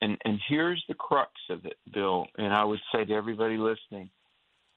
And 0.02 0.18
and 0.26 0.40
here's 0.48 0.84
the 0.88 0.96
crux 0.96 1.32
of 1.50 1.66
it, 1.66 1.78
Bill, 1.94 2.26
and 2.38 2.54
I 2.54 2.64
would 2.64 2.80
say 2.94 3.06
to 3.06 3.14
everybody 3.14 3.58
listening, 3.58 4.10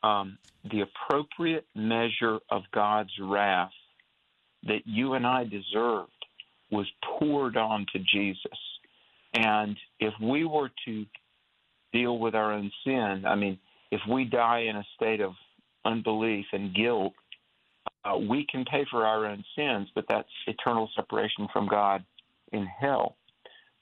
um, 0.02 0.38
the 0.70 0.82
appropriate 0.82 1.66
measure 1.74 2.38
of 2.50 2.62
God's 2.72 3.12
wrath 3.20 3.72
that 4.64 4.82
you 4.84 5.14
and 5.14 5.26
I 5.26 5.44
deserved 5.44 6.10
was 6.70 6.86
poured 7.18 7.56
onto 7.56 7.98
Jesus. 8.12 8.58
And 9.34 9.76
if 10.00 10.14
we 10.20 10.44
were 10.44 10.70
to 10.86 11.06
deal 11.92 12.18
with 12.18 12.34
our 12.34 12.52
own 12.52 12.70
sin, 12.84 13.24
I 13.26 13.34
mean, 13.34 13.58
if 13.90 14.00
we 14.10 14.24
die 14.24 14.66
in 14.68 14.76
a 14.76 14.84
state 14.96 15.20
of 15.20 15.32
unbelief 15.84 16.46
and 16.52 16.74
guilt, 16.74 17.14
uh, 18.04 18.16
we 18.16 18.46
can 18.50 18.64
pay 18.64 18.84
for 18.90 19.06
our 19.06 19.26
own 19.26 19.44
sins, 19.56 19.88
but 19.94 20.04
that's 20.08 20.28
eternal 20.46 20.90
separation 20.94 21.48
from 21.52 21.68
God 21.68 22.04
in 22.52 22.66
hell. 22.66 23.16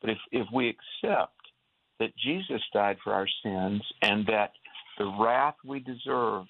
But 0.01 0.11
if, 0.11 0.19
if 0.31 0.47
we 0.53 0.69
accept 0.69 1.37
that 1.99 2.17
Jesus 2.17 2.61
died 2.73 2.97
for 3.03 3.13
our 3.13 3.29
sins 3.43 3.83
and 4.03 4.27
that 4.27 4.53
the 4.99 5.13
wrath 5.21 5.55
we 5.65 5.81
deserve 5.81 6.45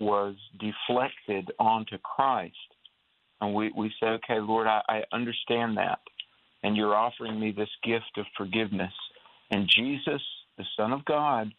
was 0.00 0.34
deflected 0.58 1.50
onto 1.58 1.98
Christ, 1.98 2.54
and 3.40 3.54
we, 3.54 3.72
we 3.76 3.92
say, 4.00 4.06
okay, 4.06 4.40
Lord, 4.40 4.66
I, 4.66 4.80
I 4.88 5.02
understand 5.12 5.76
that, 5.76 6.00
and 6.62 6.76
you're 6.76 6.94
offering 6.94 7.38
me 7.38 7.52
this 7.52 7.68
gift 7.82 8.16
of 8.16 8.26
forgiveness. 8.36 8.92
And 9.50 9.68
Jesus, 9.68 10.22
the 10.56 10.64
Son 10.76 10.92
of 10.92 11.04
God, 11.04 11.52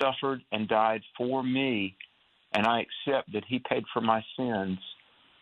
suffered 0.00 0.42
and 0.52 0.68
died 0.68 1.02
for 1.16 1.42
me 1.42 1.96
and 2.52 2.66
I 2.66 2.80
accept 2.80 3.32
that 3.32 3.44
He 3.46 3.58
paid 3.58 3.84
for 3.92 4.00
my 4.00 4.24
sins, 4.36 4.78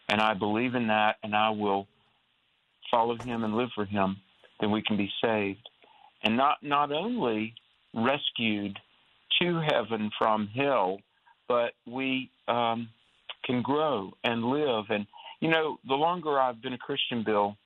and 0.08 0.20
I 0.20 0.34
believe 0.34 0.74
in 0.74 0.88
that, 0.88 1.16
and 1.22 1.34
I 1.34 1.50
will 1.50 1.86
follow 2.90 3.16
Him 3.16 3.44
and 3.44 3.54
live 3.54 3.70
for 3.74 3.84
Him, 3.84 4.16
then 4.60 4.70
we 4.70 4.82
can 4.82 4.96
be 4.96 5.10
saved, 5.22 5.68
and 6.22 6.36
not 6.36 6.58
not 6.62 6.92
only 6.92 7.54
rescued 7.94 8.78
to 9.40 9.60
heaven 9.70 10.10
from 10.18 10.48
hell, 10.48 10.98
but 11.48 11.72
we 11.86 12.30
um, 12.48 12.88
can 13.44 13.62
grow 13.62 14.12
and 14.24 14.44
live. 14.44 14.84
And 14.90 15.06
you 15.40 15.48
know, 15.48 15.78
the 15.86 15.94
longer 15.94 16.38
I've 16.38 16.62
been 16.62 16.72
a 16.72 16.78
Christian, 16.78 17.22
Bill, 17.24 17.56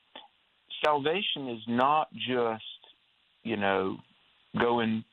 salvation 0.85 1.48
is 1.48 1.62
not 1.66 2.09
just 2.12 2.64
you 3.42 3.57
know 3.57 3.96
going 4.59 5.05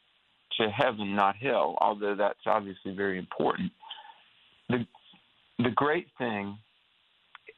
to 0.59 0.69
heaven, 0.69 1.15
not 1.15 1.35
hell, 1.37 1.77
although 1.79 2.15
that's 2.15 2.39
obviously 2.45 2.93
very 2.93 3.17
important. 3.17 3.71
The, 4.69 4.86
the 5.58 5.71
great 5.71 6.08
thing, 6.17 6.58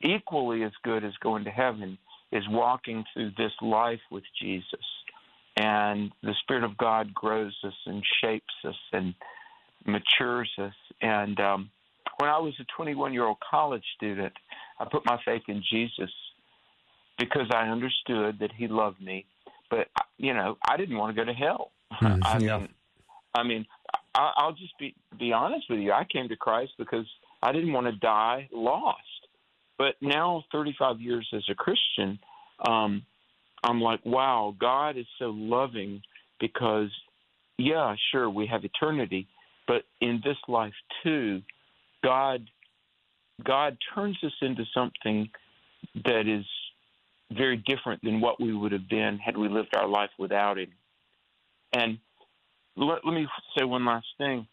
equally 0.01 0.63
as 0.63 0.71
good 0.83 1.03
as 1.03 1.13
going 1.21 1.43
to 1.43 1.51
heaven, 1.51 1.97
is 2.31 2.43
walking 2.49 3.03
through 3.13 3.31
this 3.37 3.51
life 3.61 3.99
with 4.09 4.23
Jesus. 4.41 4.85
And 5.57 6.11
the 6.23 6.33
Spirit 6.41 6.63
of 6.63 6.77
God 6.77 7.13
grows 7.13 7.55
us 7.63 7.73
and 7.85 8.03
shapes 8.21 8.53
us 8.65 8.75
and 8.93 9.13
matures 9.85 10.49
us. 10.57 10.73
And 11.01 11.39
um, 11.39 11.69
when 12.17 12.29
I 12.29 12.39
was 12.39 12.53
a 12.59 12.65
21 12.75 13.13
year 13.13 13.25
old 13.25 13.37
college 13.49 13.83
student, 13.97 14.33
I 14.79 14.85
put 14.85 15.05
my 15.05 15.19
faith 15.25 15.43
in 15.47 15.61
Jesus 15.69 16.11
because 17.19 17.47
I 17.53 17.67
understood 17.67 18.39
that 18.39 18.51
He 18.55 18.67
loved 18.67 19.01
me. 19.01 19.25
But, 19.69 19.87
you 20.17 20.33
know, 20.33 20.57
I 20.67 20.77
didn't 20.77 20.97
want 20.97 21.15
to 21.15 21.21
go 21.21 21.25
to 21.25 21.33
hell. 21.33 21.71
Mm, 22.01 22.19
I 22.23 22.37
yeah. 22.39 22.57
mean, 22.57 22.69
I 23.33 23.43
mean, 23.43 23.65
I'll 24.13 24.53
just 24.53 24.77
be 24.77 24.93
be 25.17 25.31
honest 25.31 25.65
with 25.69 25.79
you. 25.79 25.91
I 25.91 26.05
came 26.05 26.27
to 26.29 26.35
Christ 26.35 26.73
because 26.77 27.05
I 27.41 27.51
didn't 27.51 27.73
want 27.73 27.87
to 27.87 27.93
die 27.93 28.49
lost. 28.51 28.99
But 29.77 29.95
now, 29.99 30.43
35 30.51 30.99
years 31.01 31.27
as 31.33 31.43
a 31.49 31.55
Christian, 31.55 32.19
um, 32.67 33.03
I'm 33.63 33.81
like, 33.81 34.05
wow, 34.05 34.55
God 34.59 34.97
is 34.97 35.07
so 35.17 35.31
loving 35.35 36.01
because, 36.39 36.89
yeah, 37.57 37.95
sure, 38.11 38.29
we 38.29 38.45
have 38.47 38.63
eternity, 38.63 39.27
but 39.67 39.83
in 39.99 40.21
this 40.23 40.37
life 40.47 40.73
too, 41.03 41.41
God, 42.03 42.47
God 43.43 43.77
turns 43.95 44.17
us 44.23 44.33
into 44.41 44.65
something 44.73 45.29
that 46.05 46.27
is 46.27 46.45
very 47.31 47.57
different 47.57 48.03
than 48.03 48.21
what 48.21 48.39
we 48.39 48.53
would 48.53 48.71
have 48.71 48.89
been 48.89 49.17
had 49.17 49.37
we 49.37 49.47
lived 49.47 49.75
our 49.75 49.87
life 49.87 50.09
without 50.19 50.59
Him. 50.59 50.69
And 51.73 51.97
let, 52.75 53.05
let 53.05 53.13
me 53.13 53.27
say 53.57 53.63
one 53.63 53.85
last 53.85 54.07
thing. 54.17 54.47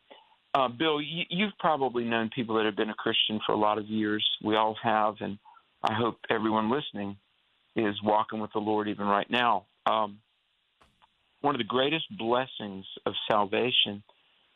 Uh, 0.55 0.69
Bill, 0.69 1.01
you, 1.01 1.25
you've 1.29 1.57
probably 1.59 2.05
known 2.05 2.31
people 2.35 2.57
that 2.57 2.65
have 2.65 2.77
been 2.77 2.91
a 2.91 2.95
Christian 2.95 3.41
for 3.47 3.53
a 3.53 3.59
lot 3.59 3.79
of 3.79 3.87
years. 3.87 4.27
We 4.43 4.57
all 4.57 4.77
have, 4.83 5.17
and 5.21 5.39
I 5.83 5.95
hope 5.95 6.17
everyone 6.31 6.71
listening 6.71 7.17
is 7.77 7.95
walking 8.03 8.41
with 8.41 8.53
the 8.53 8.61
Lord 8.61 8.89
even 8.89 9.07
right 9.07 9.31
now. 9.31 9.67
Um, 9.87 10.19
one 11.41 11.55
of 11.55 11.59
the 11.59 11.65
greatest 11.65 12.07
blessings 12.19 12.85
of 13.07 13.13
salvation 13.31 14.03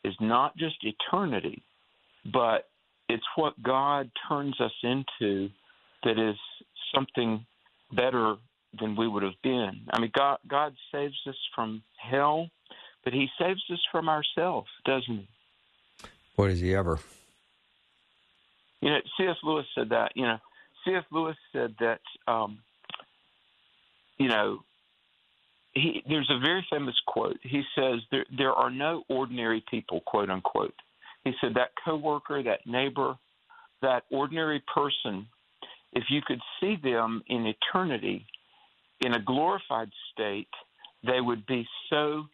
is 0.03 0.15
not 0.21 0.57
just 0.57 0.77
eternity, 0.83 1.63
but 2.33 2.69
it's 3.09 3.25
what 3.37 3.63
God 3.63 4.11
turns 4.29 4.61
us 4.61 4.73
into 4.83 5.49
that 6.03 6.19
is 6.19 6.37
something 6.95 7.45
better 7.93 8.37
than 8.81 8.97
we 8.97 9.07
would 9.07 9.23
have 9.23 9.41
been. 9.43 9.87
I 9.93 10.01
mean, 10.01 10.11
God, 10.17 10.39
God 10.49 10.75
saves 10.93 11.15
us 11.29 11.37
from 11.55 11.83
hell, 11.97 12.49
but 13.05 13.13
He 13.13 13.29
saves 13.39 13.63
us 13.73 13.81
from 13.91 14.09
ourselves, 14.09 14.69
doesn't 14.85 15.19
He? 15.19 15.29
Boy, 16.37 16.49
does 16.49 16.61
he 16.61 16.75
ever. 16.75 16.99
You 18.81 18.91
know, 18.91 18.99
C.S. 19.17 19.37
Lewis 19.45 19.67
said 19.75 19.91
that. 19.91 20.13
You 20.17 20.25
know, 20.25 20.39
C.S. 20.85 21.05
Lewis 21.11 21.37
said 21.53 21.75
that. 21.81 22.01
Um, 22.27 22.59
you 24.19 24.29
know, 24.29 24.61
he, 25.73 26.03
there's 26.09 26.31
a 26.31 26.39
very 26.39 26.67
famous 26.71 26.95
quote. 27.07 27.39
He 27.43 27.63
says 27.75 28.01
there 28.11 28.27
there 28.37 28.53
are 28.53 28.71
no 28.71 29.05
ordinary 29.09 29.65
people, 29.71 30.01
quote 30.07 30.31
unquote. 30.31 30.75
He 31.25 31.33
said 31.41 31.55
that 31.55 31.71
coworker, 31.85 32.43
that 32.43 32.67
neighbor, 32.67 33.17
that 33.81 34.05
ordinary 34.11 34.63
person, 34.75 35.27
if 35.93 36.05
you 36.11 36.21
could 36.27 36.41
see 36.61 36.77
them 36.83 37.23
in 37.29 37.47
eternity, 37.47 38.27
in 39.01 39.15
a 39.15 39.23
glorified 39.23 39.91
state, 40.13 40.49
they 41.05 41.21
would 41.21 41.47
be 41.47 41.67
so 41.91 42.25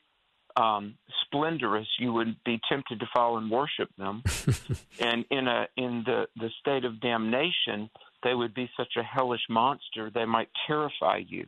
um, 0.59 0.95
splendorous 1.25 1.87
you 1.99 2.13
would 2.13 2.37
be 2.45 2.61
tempted 2.69 2.99
to 3.01 3.07
fall 3.15 3.39
and 3.39 3.51
worship 3.51 3.89
them. 3.97 4.23
and 5.01 5.25
in 5.31 5.47
a 5.47 5.69
in 5.77 6.03
the 6.05 6.27
the 6.37 6.51
state 6.61 6.85
of 6.85 7.01
damnation, 7.01 7.89
they 8.25 8.35
would 8.35 8.55
be 8.55 8.69
such 8.77 8.95
a 8.99 9.03
hellish 9.03 9.47
monster 9.49 10.11
they 10.13 10.25
might 10.25 10.49
terrify 10.67 11.19
you. 11.27 11.47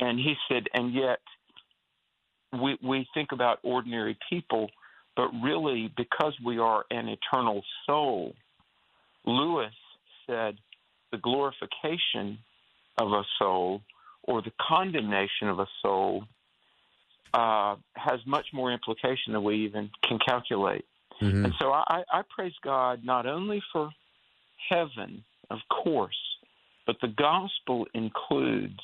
And 0.00 0.18
he 0.18 0.34
said, 0.48 0.64
and 0.74 0.92
yet 0.92 1.20
we 2.52 2.76
we 2.82 3.06
think 3.14 3.28
about 3.32 3.60
ordinary 3.62 4.18
people, 4.28 4.70
but 5.14 5.28
really 5.42 5.92
because 5.96 6.34
we 6.44 6.58
are 6.58 6.84
an 6.90 7.08
eternal 7.08 7.62
soul, 7.86 8.34
Lewis 9.24 9.74
said 10.26 10.56
the 11.12 11.18
glorification 11.18 12.38
of 13.00 13.12
a 13.12 13.22
soul 13.38 13.82
or 14.24 14.42
the 14.42 14.52
condemnation 14.68 15.48
of 15.48 15.58
a 15.60 15.66
soul 15.82 16.24
uh, 17.34 17.76
has 17.96 18.20
much 18.26 18.46
more 18.52 18.72
implication 18.72 19.32
than 19.32 19.42
we 19.44 19.64
even 19.66 19.90
can 20.08 20.18
calculate. 20.26 20.84
Mhm. 21.20 21.44
And 21.44 21.54
so 21.60 21.70
I, 21.72 22.02
I 22.12 22.22
praise 22.34 22.54
God 22.62 23.04
not 23.04 23.26
only 23.26 23.62
for 23.72 23.90
heaven, 24.68 25.22
of 25.50 25.58
course, 25.84 26.16
but 26.86 26.96
the 27.02 27.08
gospel 27.08 27.86
includes 27.94 28.80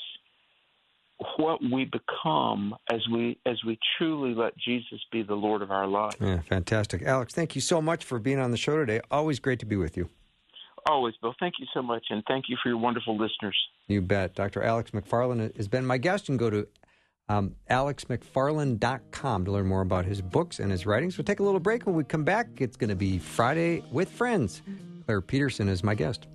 what 1.38 1.60
we 1.62 1.86
become 1.86 2.74
as 2.92 3.00
we 3.10 3.38
as 3.46 3.56
we 3.64 3.78
truly 3.96 4.34
let 4.34 4.56
Jesus 4.58 5.00
be 5.10 5.22
the 5.22 5.34
Lord 5.34 5.62
of 5.62 5.70
our 5.70 5.86
life. 5.86 6.14
Yeah, 6.20 6.40
fantastic. 6.42 7.02
Alex, 7.02 7.34
thank 7.34 7.54
you 7.54 7.60
so 7.62 7.80
much 7.80 8.04
for 8.04 8.18
being 8.18 8.38
on 8.38 8.50
the 8.50 8.56
show 8.58 8.76
today. 8.76 9.00
Always 9.10 9.40
great 9.40 9.58
to 9.60 9.66
be 9.66 9.76
with 9.76 9.96
you. 9.96 10.10
Always, 10.88 11.14
Bill. 11.20 11.34
Thank 11.40 11.54
you 11.58 11.66
so 11.74 11.82
much, 11.82 12.04
and 12.10 12.22
thank 12.28 12.44
you 12.48 12.56
for 12.62 12.68
your 12.68 12.78
wonderful 12.78 13.16
listeners. 13.16 13.56
You 13.88 14.02
bet. 14.02 14.34
Dr. 14.34 14.62
Alex 14.62 14.90
McFarland 14.92 15.56
has 15.56 15.68
been 15.68 15.84
my 15.86 15.98
guest. 15.98 16.26
Can 16.26 16.36
go 16.36 16.50
to 16.50 16.68
um, 17.28 17.54
alexmcfarland.com 17.70 19.44
to 19.44 19.50
learn 19.50 19.66
more 19.66 19.80
about 19.80 20.04
his 20.04 20.22
books 20.22 20.60
and 20.60 20.70
his 20.70 20.86
writings. 20.86 21.18
We'll 21.18 21.24
take 21.24 21.40
a 21.40 21.42
little 21.42 21.60
break. 21.60 21.86
When 21.86 21.94
we 21.94 22.04
come 22.04 22.24
back, 22.24 22.48
it's 22.58 22.76
going 22.76 22.90
to 22.90 22.96
be 22.96 23.18
Friday 23.18 23.82
with 23.90 24.10
Friends. 24.10 24.62
Claire 25.04 25.20
Peterson 25.20 25.68
is 25.68 25.82
my 25.82 25.94
guest. 25.94 26.26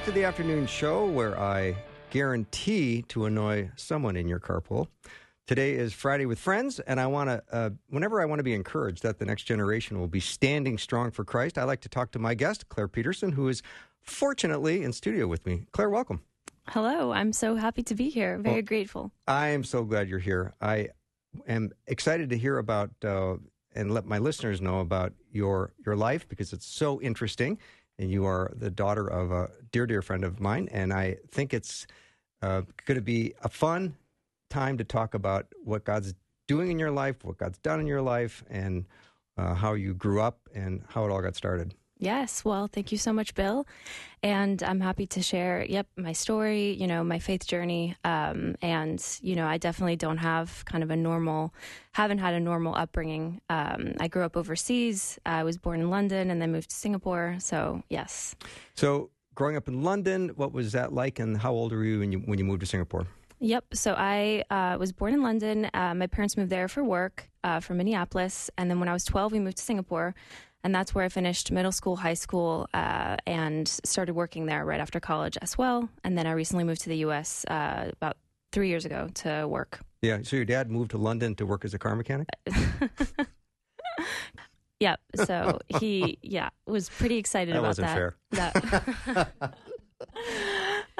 Back 0.00 0.06
to 0.06 0.12
the 0.12 0.24
afternoon 0.24 0.66
show 0.66 1.04
where 1.04 1.38
I 1.38 1.76
guarantee 2.08 3.02
to 3.08 3.26
annoy 3.26 3.70
someone 3.76 4.16
in 4.16 4.28
your 4.28 4.40
carpool. 4.40 4.86
Today 5.46 5.72
is 5.74 5.92
Friday 5.92 6.24
with 6.24 6.38
Friends, 6.38 6.80
and 6.80 6.98
I 6.98 7.06
want 7.06 7.28
to, 7.28 7.42
uh, 7.52 7.70
whenever 7.90 8.18
I 8.18 8.24
want 8.24 8.38
to 8.38 8.42
be 8.42 8.54
encouraged 8.54 9.02
that 9.02 9.18
the 9.18 9.26
next 9.26 9.42
generation 9.42 10.00
will 10.00 10.08
be 10.08 10.20
standing 10.20 10.78
strong 10.78 11.10
for 11.10 11.22
Christ, 11.22 11.58
I 11.58 11.64
like 11.64 11.82
to 11.82 11.90
talk 11.90 12.12
to 12.12 12.18
my 12.18 12.32
guest, 12.32 12.70
Claire 12.70 12.88
Peterson, 12.88 13.32
who 13.32 13.48
is 13.48 13.60
fortunately 14.00 14.82
in 14.84 14.94
studio 14.94 15.26
with 15.26 15.44
me. 15.44 15.66
Claire, 15.70 15.90
welcome. 15.90 16.22
Hello, 16.68 17.12
I'm 17.12 17.34
so 17.34 17.56
happy 17.56 17.82
to 17.82 17.94
be 17.94 18.08
here. 18.08 18.38
Very 18.38 18.54
Well- 18.54 18.62
grateful. 18.62 19.12
I 19.28 19.48
am 19.48 19.64
so 19.64 19.84
glad 19.84 20.08
you're 20.08 20.18
here. 20.18 20.54
I 20.62 20.88
am 21.46 21.72
excited 21.86 22.30
to 22.30 22.38
hear 22.38 22.56
about 22.56 22.90
uh, 23.04 23.36
and 23.74 23.92
let 23.92 24.06
my 24.06 24.16
listeners 24.18 24.62
know 24.62 24.80
about 24.80 25.12
your 25.30 25.74
your 25.84 25.94
life 25.94 26.26
because 26.26 26.54
it's 26.54 26.66
so 26.66 27.02
interesting. 27.02 27.58
And 28.00 28.10
you 28.10 28.24
are 28.24 28.50
the 28.56 28.70
daughter 28.70 29.06
of 29.06 29.30
a 29.30 29.50
dear, 29.72 29.86
dear 29.86 30.00
friend 30.00 30.24
of 30.24 30.40
mine, 30.40 30.70
and 30.72 30.90
I 30.90 31.18
think 31.30 31.52
it's 31.52 31.86
uh, 32.40 32.62
going 32.86 32.96
to 32.96 33.02
be 33.02 33.34
a 33.44 33.48
fun 33.50 33.94
time 34.48 34.78
to 34.78 34.84
talk 34.84 35.12
about 35.12 35.46
what 35.62 35.84
God's 35.84 36.14
doing 36.48 36.70
in 36.70 36.78
your 36.78 36.90
life, 36.90 37.22
what 37.24 37.36
God's 37.36 37.58
done 37.58 37.78
in 37.78 37.86
your 37.86 38.00
life, 38.00 38.42
and 38.48 38.86
uh, 39.36 39.54
how 39.54 39.74
you 39.74 39.92
grew 39.92 40.22
up 40.22 40.48
and 40.54 40.82
how 40.88 41.04
it 41.04 41.10
all 41.10 41.20
got 41.20 41.36
started. 41.36 41.74
Yes. 42.00 42.46
Well, 42.46 42.66
thank 42.66 42.92
you 42.92 42.98
so 42.98 43.12
much, 43.12 43.34
Bill. 43.34 43.66
And 44.22 44.62
I'm 44.62 44.80
happy 44.80 45.06
to 45.08 45.22
share, 45.22 45.64
yep, 45.68 45.86
my 45.96 46.12
story, 46.12 46.72
you 46.72 46.86
know, 46.86 47.04
my 47.04 47.18
faith 47.18 47.46
journey. 47.46 47.94
Um, 48.04 48.56
and, 48.62 49.04
you 49.20 49.36
know, 49.36 49.46
I 49.46 49.58
definitely 49.58 49.96
don't 49.96 50.16
have 50.16 50.64
kind 50.64 50.82
of 50.82 50.90
a 50.90 50.96
normal, 50.96 51.54
haven't 51.92 52.18
had 52.18 52.32
a 52.32 52.40
normal 52.40 52.74
upbringing. 52.74 53.42
Um, 53.50 53.94
I 54.00 54.08
grew 54.08 54.24
up 54.24 54.34
overseas. 54.34 55.18
I 55.26 55.44
was 55.44 55.58
born 55.58 55.80
in 55.80 55.90
London 55.90 56.30
and 56.30 56.40
then 56.40 56.52
moved 56.52 56.70
to 56.70 56.76
Singapore. 56.76 57.36
So, 57.38 57.82
yes. 57.90 58.34
So, 58.76 59.10
growing 59.34 59.56
up 59.56 59.68
in 59.68 59.82
London, 59.82 60.30
what 60.36 60.52
was 60.52 60.72
that 60.72 60.94
like, 60.94 61.18
and 61.18 61.36
how 61.36 61.52
old 61.52 61.72
were 61.72 61.84
you 61.84 62.00
when 62.00 62.12
you, 62.12 62.18
when 62.20 62.38
you 62.38 62.46
moved 62.46 62.60
to 62.60 62.66
Singapore? 62.66 63.06
Yep. 63.40 63.74
So 63.74 63.94
I 63.96 64.44
uh, 64.50 64.76
was 64.78 64.92
born 64.92 65.14
in 65.14 65.22
London. 65.22 65.70
Uh, 65.72 65.94
my 65.94 66.06
parents 66.06 66.36
moved 66.36 66.50
there 66.50 66.68
for 66.68 66.84
work 66.84 67.30
uh, 67.42 67.60
from 67.60 67.78
Minneapolis. 67.78 68.50
And 68.58 68.70
then 68.70 68.80
when 68.80 68.88
I 68.88 68.92
was 68.92 69.04
12, 69.04 69.32
we 69.32 69.38
moved 69.38 69.56
to 69.56 69.62
Singapore. 69.62 70.14
And 70.62 70.74
that's 70.74 70.94
where 70.94 71.04
I 71.04 71.08
finished 71.08 71.50
middle 71.50 71.72
school, 71.72 71.96
high 71.96 72.14
school, 72.14 72.68
uh, 72.74 73.16
and 73.26 73.66
started 73.66 74.14
working 74.14 74.46
there 74.46 74.64
right 74.64 74.80
after 74.80 75.00
college 75.00 75.38
as 75.40 75.56
well. 75.56 75.88
And 76.04 76.18
then 76.18 76.26
I 76.26 76.32
recently 76.32 76.64
moved 76.64 76.82
to 76.82 76.88
the 76.90 76.98
U.S. 76.98 77.44
Uh, 77.46 77.90
about 77.92 78.16
three 78.52 78.68
years 78.68 78.84
ago 78.84 79.08
to 79.14 79.46
work. 79.48 79.80
Yeah. 80.02 80.18
So 80.22 80.36
your 80.36 80.44
dad 80.44 80.70
moved 80.70 80.90
to 80.92 80.98
London 80.98 81.34
to 81.36 81.46
work 81.46 81.64
as 81.64 81.72
a 81.74 81.78
car 81.78 81.96
mechanic. 81.96 82.28
Yep. 84.80 85.00
So 85.26 85.60
he, 85.78 86.18
yeah, 86.22 86.48
was 86.66 86.88
pretty 86.88 87.18
excited 87.18 87.54
That 87.54 87.58
about 87.58 87.68
wasn't 87.68 87.86
that. 87.88 87.94
fair. 87.94 88.16
That. 89.12 89.54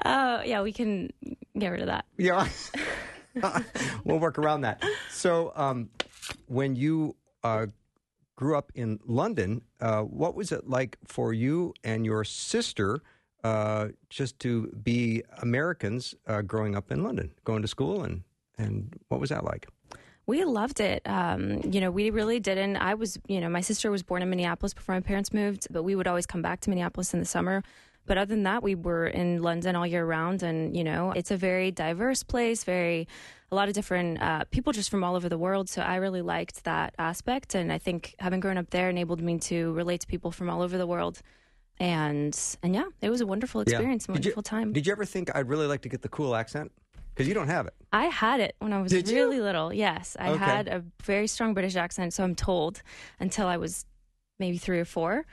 Oh, 0.02 0.42
yeah, 0.42 0.62
we 0.62 0.72
can 0.72 1.10
get 1.58 1.68
rid 1.68 1.80
of 1.80 1.86
that. 1.86 2.04
Yeah. 2.16 2.48
we'll 4.04 4.18
work 4.18 4.38
around 4.38 4.62
that. 4.62 4.82
So, 5.10 5.52
um, 5.56 5.90
when 6.46 6.74
you 6.74 7.16
uh, 7.44 7.66
grew 8.40 8.56
up 8.56 8.72
in 8.74 8.98
London, 9.04 9.60
uh, 9.82 10.00
what 10.00 10.34
was 10.34 10.50
it 10.50 10.66
like 10.66 10.96
for 11.04 11.34
you 11.34 11.74
and 11.84 12.06
your 12.06 12.24
sister 12.24 13.02
uh, 13.44 13.88
just 14.08 14.38
to 14.38 14.68
be 14.82 15.22
Americans 15.42 16.14
uh, 16.26 16.40
growing 16.40 16.74
up 16.74 16.90
in 16.90 17.04
London, 17.04 17.30
going 17.44 17.60
to 17.60 17.68
school, 17.68 18.02
and, 18.02 18.22
and 18.56 18.98
what 19.08 19.20
was 19.20 19.28
that 19.28 19.44
like? 19.44 19.68
We 20.26 20.42
loved 20.44 20.80
it. 20.80 21.02
Um, 21.04 21.60
you 21.70 21.82
know, 21.82 21.90
we 21.90 22.08
really 22.08 22.40
didn't. 22.40 22.76
I 22.76 22.94
was, 22.94 23.18
you 23.28 23.42
know, 23.42 23.50
my 23.50 23.60
sister 23.60 23.90
was 23.90 24.02
born 24.02 24.22
in 24.22 24.30
Minneapolis 24.30 24.72
before 24.72 24.94
my 24.94 25.02
parents 25.02 25.34
moved, 25.34 25.66
but 25.70 25.82
we 25.82 25.94
would 25.94 26.06
always 26.06 26.24
come 26.24 26.40
back 26.40 26.60
to 26.62 26.70
Minneapolis 26.70 27.12
in 27.12 27.20
the 27.20 27.26
summer. 27.26 27.62
But 28.06 28.16
other 28.16 28.34
than 28.34 28.44
that, 28.44 28.62
we 28.62 28.74
were 28.74 29.06
in 29.06 29.42
London 29.42 29.76
all 29.76 29.86
year 29.86 30.06
round. 30.06 30.42
And, 30.42 30.74
you 30.74 30.82
know, 30.82 31.12
it's 31.12 31.30
a 31.30 31.36
very 31.36 31.70
diverse 31.70 32.22
place, 32.22 32.64
very, 32.64 33.06
a 33.52 33.54
lot 33.56 33.68
of 33.68 33.74
different 33.74 34.22
uh, 34.22 34.44
people 34.50 34.72
just 34.72 34.90
from 34.90 35.02
all 35.02 35.16
over 35.16 35.28
the 35.28 35.38
world. 35.38 35.68
So 35.68 35.82
I 35.82 35.96
really 35.96 36.22
liked 36.22 36.64
that 36.64 36.94
aspect. 36.98 37.54
And 37.54 37.72
I 37.72 37.78
think 37.78 38.14
having 38.18 38.40
grown 38.40 38.56
up 38.56 38.70
there 38.70 38.88
enabled 38.90 39.20
me 39.20 39.38
to 39.40 39.72
relate 39.72 40.00
to 40.02 40.06
people 40.06 40.30
from 40.30 40.48
all 40.48 40.62
over 40.62 40.78
the 40.78 40.86
world. 40.86 41.20
And, 41.78 42.38
and 42.62 42.74
yeah, 42.74 42.84
it 43.00 43.10
was 43.10 43.20
a 43.20 43.26
wonderful 43.26 43.62
Yeah. 43.66 43.72
experience, 43.76 44.04
a 44.04 44.12
Did 44.12 44.24
you- 44.24 44.30
wonderful 44.30 44.42
time. 44.42 44.72
Did 44.72 44.86
you 44.86 44.92
ever 44.92 45.04
think 45.04 45.34
I'd 45.34 45.48
really 45.48 45.66
like 45.66 45.82
to 45.82 45.88
get 45.88 46.02
the 46.02 46.08
cool 46.08 46.36
accent? 46.36 46.70
Because 47.14 47.26
you 47.26 47.34
don't 47.34 47.48
have 47.48 47.66
it. 47.66 47.74
I 47.92 48.04
had 48.06 48.40
it 48.40 48.54
when 48.60 48.72
I 48.72 48.80
was 48.80 48.92
Did 48.92 49.08
you? 49.08 49.16
really 49.16 49.40
little. 49.40 49.72
Yes, 49.72 50.16
I 50.20 50.30
Okay. 50.30 50.44
had 50.44 50.68
a 50.68 50.84
very 51.02 51.26
strong 51.26 51.54
British 51.54 51.74
accent, 51.76 52.12
so 52.14 52.22
I'm 52.22 52.34
told, 52.36 52.82
until 53.18 53.46
I 53.46 53.56
was 53.56 53.84
maybe 54.38 54.58
three 54.58 54.78
or 54.78 54.84
four. 54.84 55.26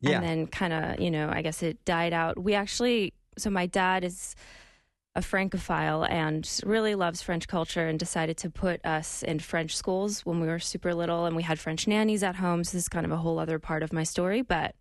Yeah. 0.00 0.16
And 0.20 0.24
then 0.24 0.46
kind 0.48 0.72
of, 0.72 1.00
you 1.00 1.10
know, 1.10 1.30
I 1.30 1.42
guess 1.42 1.62
it 1.62 1.84
died 1.84 2.12
out. 2.12 2.42
We 2.42 2.54
actually, 2.54 3.12
so 3.38 3.48
my 3.50 3.66
dad 3.66 4.02
is 4.02 4.34
a 5.16 5.22
Francophile 5.22 6.04
and 6.04 6.48
really 6.64 6.94
loves 6.94 7.20
French 7.20 7.48
culture 7.48 7.88
and 7.88 7.98
decided 7.98 8.36
to 8.38 8.50
put 8.50 8.84
us 8.86 9.22
in 9.22 9.40
French 9.40 9.76
schools 9.76 10.24
when 10.24 10.40
we 10.40 10.46
were 10.46 10.60
super 10.60 10.94
little 10.94 11.26
and 11.26 11.34
we 11.34 11.42
had 11.42 11.58
French 11.58 11.86
nannies 11.88 12.22
at 12.22 12.36
home. 12.36 12.62
So 12.62 12.76
this 12.76 12.84
is 12.84 12.88
kind 12.88 13.04
of 13.04 13.10
a 13.10 13.16
whole 13.16 13.38
other 13.38 13.58
part 13.58 13.82
of 13.82 13.92
my 13.92 14.04
story. 14.04 14.42
But 14.42 14.76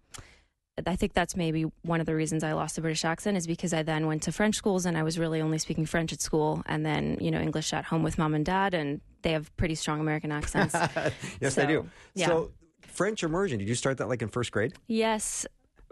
I 0.86 0.96
think 0.96 1.14
that's 1.14 1.36
maybe 1.36 1.66
one 1.82 2.00
of 2.00 2.06
the 2.06 2.16
reasons 2.16 2.44
I 2.44 2.54
lost 2.54 2.76
the 2.76 2.82
British 2.82 3.04
accent 3.04 3.38
is 3.38 3.48
because 3.48 3.74
I 3.74 3.82
then 3.82 4.06
went 4.06 4.24
to 4.24 4.32
French 4.32 4.56
schools 4.56 4.86
and 4.86 4.98
I 4.98 5.04
was 5.04 5.18
really 5.18 5.42
only 5.42 5.58
speaking 5.58 5.86
French 5.86 6.14
at 6.14 6.22
school 6.22 6.62
and 6.68 6.86
then, 6.86 7.18
you 7.20 7.32
know, 7.32 7.40
English 7.42 7.74
at 7.74 7.86
home 7.86 8.04
with 8.04 8.18
mom 8.18 8.36
and 8.36 8.46
dad 8.46 8.74
and 8.76 9.02
they 9.24 9.32
have 9.32 9.56
pretty 9.58 9.76
strong 9.76 10.00
American 10.00 10.32
accents. 10.32 10.74
yes, 11.42 11.56
they 11.56 11.66
do. 11.66 11.90
yeah. 12.14 12.28
So, 12.28 12.52
French 12.82 13.24
immersion, 13.24 13.60
did 13.60 13.68
you 13.68 13.76
start 13.76 13.98
that 13.98 14.08
like 14.10 14.22
in 14.22 14.28
first 14.30 14.52
grade? 14.52 14.74
Yes, 14.88 15.46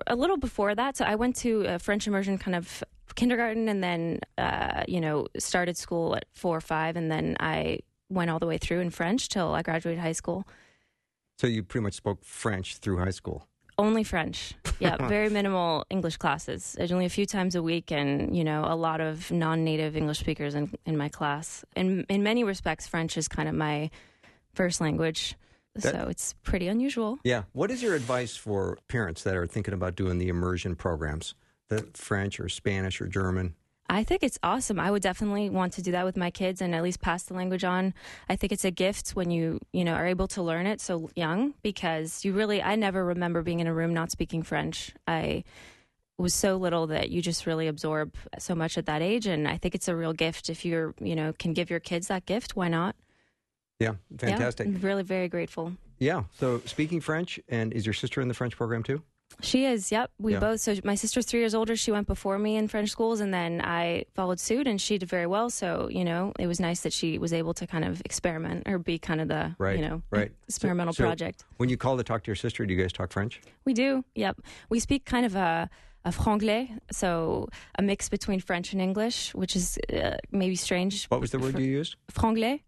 a 0.06 0.16
little 0.16 0.38
before 0.38 0.76
that. 0.76 0.98
So 0.98 1.06
I 1.06 1.16
went 1.16 1.36
to 1.38 1.62
a 1.62 1.80
French 1.80 2.08
immersion 2.08 2.38
kind 2.38 2.56
of 2.56 2.84
kindergarten 3.16 3.68
and 3.68 3.84
then, 3.84 4.20
uh, 4.38 4.84
you 4.88 5.02
know, 5.02 5.28
started 5.38 5.78
school 5.78 6.16
at 6.16 6.26
four 6.34 6.56
or 6.56 6.62
five. 6.62 6.96
And 6.96 7.12
then 7.12 7.36
I 7.40 7.80
went 8.10 8.30
all 8.30 8.40
the 8.40 8.46
way 8.48 8.58
through 8.58 8.80
in 8.80 8.90
French 8.90 9.30
till 9.30 9.54
I 9.54 9.62
graduated 9.62 10.00
high 10.02 10.14
school. 10.14 10.48
So, 11.40 11.48
you 11.48 11.64
pretty 11.64 11.84
much 11.84 11.94
spoke 11.94 12.24
French 12.24 12.78
through 12.78 12.98
high 12.98 13.12
school. 13.12 13.48
Only 13.78 14.04
French. 14.04 14.54
Yeah, 14.80 15.08
very 15.08 15.30
minimal 15.30 15.86
English 15.90 16.18
classes. 16.18 16.78
Only 16.80 17.06
a 17.08 17.10
few 17.10 17.26
times 17.26 17.56
a 17.56 17.64
week, 17.64 17.92
and 17.92 18.38
you 18.38 18.44
know, 18.44 18.64
a 18.64 18.76
lot 18.76 19.02
of 19.02 19.32
non-native 19.32 19.98
English 19.98 20.20
speakers 20.20 20.54
in, 20.54 20.72
in 20.86 20.96
my 20.96 21.10
class. 21.10 21.66
And 21.76 22.06
in 22.10 22.22
many 22.22 22.44
respects, 22.44 22.86
French 22.86 23.18
is 23.18 23.28
kind 23.28 23.50
of 23.50 23.56
my 23.56 23.90
first 24.54 24.80
language, 24.80 25.34
That- 25.84 25.94
so 25.94 26.08
it's 26.10 26.34
pretty 26.44 26.68
unusual. 26.68 27.20
Yeah. 27.24 27.44
What 27.54 27.72
is 27.72 27.82
your 27.82 27.96
advice 27.96 28.36
for 28.36 28.78
parents 28.88 29.24
that 29.24 29.36
are 29.36 29.48
thinking 29.48 29.74
about 29.74 29.96
doing 29.96 30.18
the 30.18 30.30
immersion 30.30 30.76
programs, 30.76 31.36
the 31.70 31.88
French 31.94 32.40
or 32.40 32.50
Spanish 32.50 33.02
or 33.02 33.08
German? 33.08 33.56
I 33.90 34.04
think 34.04 34.22
it's 34.22 34.38
awesome. 34.44 34.80
I 34.82 34.92
would 34.92 35.02
definitely 35.02 35.50
want 35.50 35.74
to 35.74 35.82
do 35.82 35.94
that 35.94 36.04
with 36.04 36.18
my 36.18 36.30
kids 36.30 36.62
and 36.62 36.76
at 36.76 36.84
least 36.84 37.00
pass 37.00 37.24
the 37.24 37.34
language 37.34 37.64
on. 37.64 37.94
I 38.28 38.36
think 38.36 38.52
it's 38.52 38.66
a 38.66 38.72
gift 38.72 39.12
when 39.12 39.32
you, 39.32 39.62
you 39.72 39.86
know, 39.86 39.94
are 39.94 40.06
able 40.06 40.28
to 40.30 40.42
learn 40.44 40.66
it 40.66 40.82
so 40.82 41.10
young 41.16 41.54
because 41.62 42.26
you 42.26 42.34
really 42.34 42.62
I 42.62 42.76
never 42.76 43.06
remember 43.06 43.42
being 43.44 43.62
in 43.62 43.68
a 43.68 43.74
room 43.74 43.94
not 43.94 44.12
speaking 44.12 44.44
French. 44.44 44.94
I 45.08 45.46
was 46.18 46.34
so 46.34 46.58
little 46.58 46.88
that 46.88 47.12
you 47.12 47.22
just 47.22 47.46
really 47.46 47.68
absorb 47.68 48.16
so 48.40 48.56
much 48.56 48.78
at 48.78 48.88
that 48.88 49.02
age 49.02 49.26
and 49.26 49.48
I 49.48 49.56
think 49.56 49.74
it's 49.74 49.88
a 49.88 49.96
real 49.96 50.14
gift 50.14 50.50
if 50.50 50.66
you're, 50.66 50.94
you 51.00 51.16
know, 51.16 51.32
can 51.32 51.54
give 51.54 51.70
your 51.70 51.80
kids 51.80 52.08
that 52.08 52.26
gift, 52.26 52.58
why 52.58 52.68
not? 52.68 52.96
Yeah, 53.80 53.94
fantastic. 54.18 54.68
Yeah, 54.68 54.74
I'm 54.76 54.82
really 54.82 55.04
very 55.04 55.28
grateful. 55.28 55.74
Yeah. 56.00 56.24
So 56.40 56.62
speaking 56.66 57.00
French, 57.02 57.40
and 57.50 57.74
is 57.74 57.86
your 57.86 57.94
sister 57.94 58.22
in 58.22 58.28
the 58.28 58.34
French 58.34 58.56
program 58.56 58.84
too? 58.84 59.02
She 59.42 59.66
is. 59.66 59.92
Yep. 59.92 60.12
We 60.20 60.34
Yeah. 60.34 60.40
both. 60.40 60.62
So 60.62 60.76
my 60.84 60.96
sister's 60.96 61.26
three 61.26 61.42
years 61.42 61.54
older. 61.54 61.76
She 61.76 61.92
went 61.92 62.08
before 62.08 62.40
me 62.40 62.56
in 62.56 62.68
French 62.68 62.90
schools, 62.90 63.20
and 63.20 63.32
then 63.34 63.62
I 63.62 64.06
followed 64.16 64.40
suit, 64.40 64.68
and 64.68 64.80
she 64.82 64.98
did 64.98 65.10
very 65.10 65.28
well. 65.28 65.50
So 65.50 65.90
you 65.92 66.04
know, 66.06 66.34
it 66.40 66.48
was 66.48 66.60
nice 66.60 66.82
that 66.82 66.94
she 66.94 67.20
was 67.20 67.34
able 67.34 67.54
to 67.56 67.68
kind 67.68 67.84
of 67.86 68.02
experiment 68.06 68.64
or 68.68 68.80
be 68.80 68.98
kind 68.98 69.22
of 69.22 69.28
the 69.28 69.56
Right. 69.60 69.78
you 69.78 69.88
know 69.88 70.02
right. 70.12 70.32
experimental 70.48 70.94
So- 70.94 71.04
so 71.04 71.08
project. 71.08 71.44
When 71.58 71.70
you 71.70 71.78
call 71.78 71.98
to 71.98 72.04
talk 72.04 72.24
to 72.24 72.28
your 72.30 72.36
sister, 72.36 72.66
do 72.66 72.74
you 72.74 72.82
guys 72.82 72.94
talk 72.94 73.12
French? 73.12 73.42
We 73.66 73.74
do. 73.74 74.04
Yep. 74.16 74.42
We 74.70 74.80
speak 74.80 75.06
kind 75.06 75.26
of 75.26 75.36
a. 75.36 75.70
A 76.06 76.10
franglais, 76.12 76.70
so 76.90 77.50
a 77.78 77.82
mix 77.82 78.08
between 78.08 78.40
French 78.40 78.72
and 78.72 78.82
English, 78.82 79.36
which 79.36 79.58
is 79.58 79.78
uh, 79.92 80.16
maybe 80.32 80.56
strange. 80.56 81.06
What 81.08 81.20
was 81.20 81.32
the 81.32 81.40
word 81.40 81.60
you 81.60 81.66
used? 81.66 81.98
franglais 82.10 82.62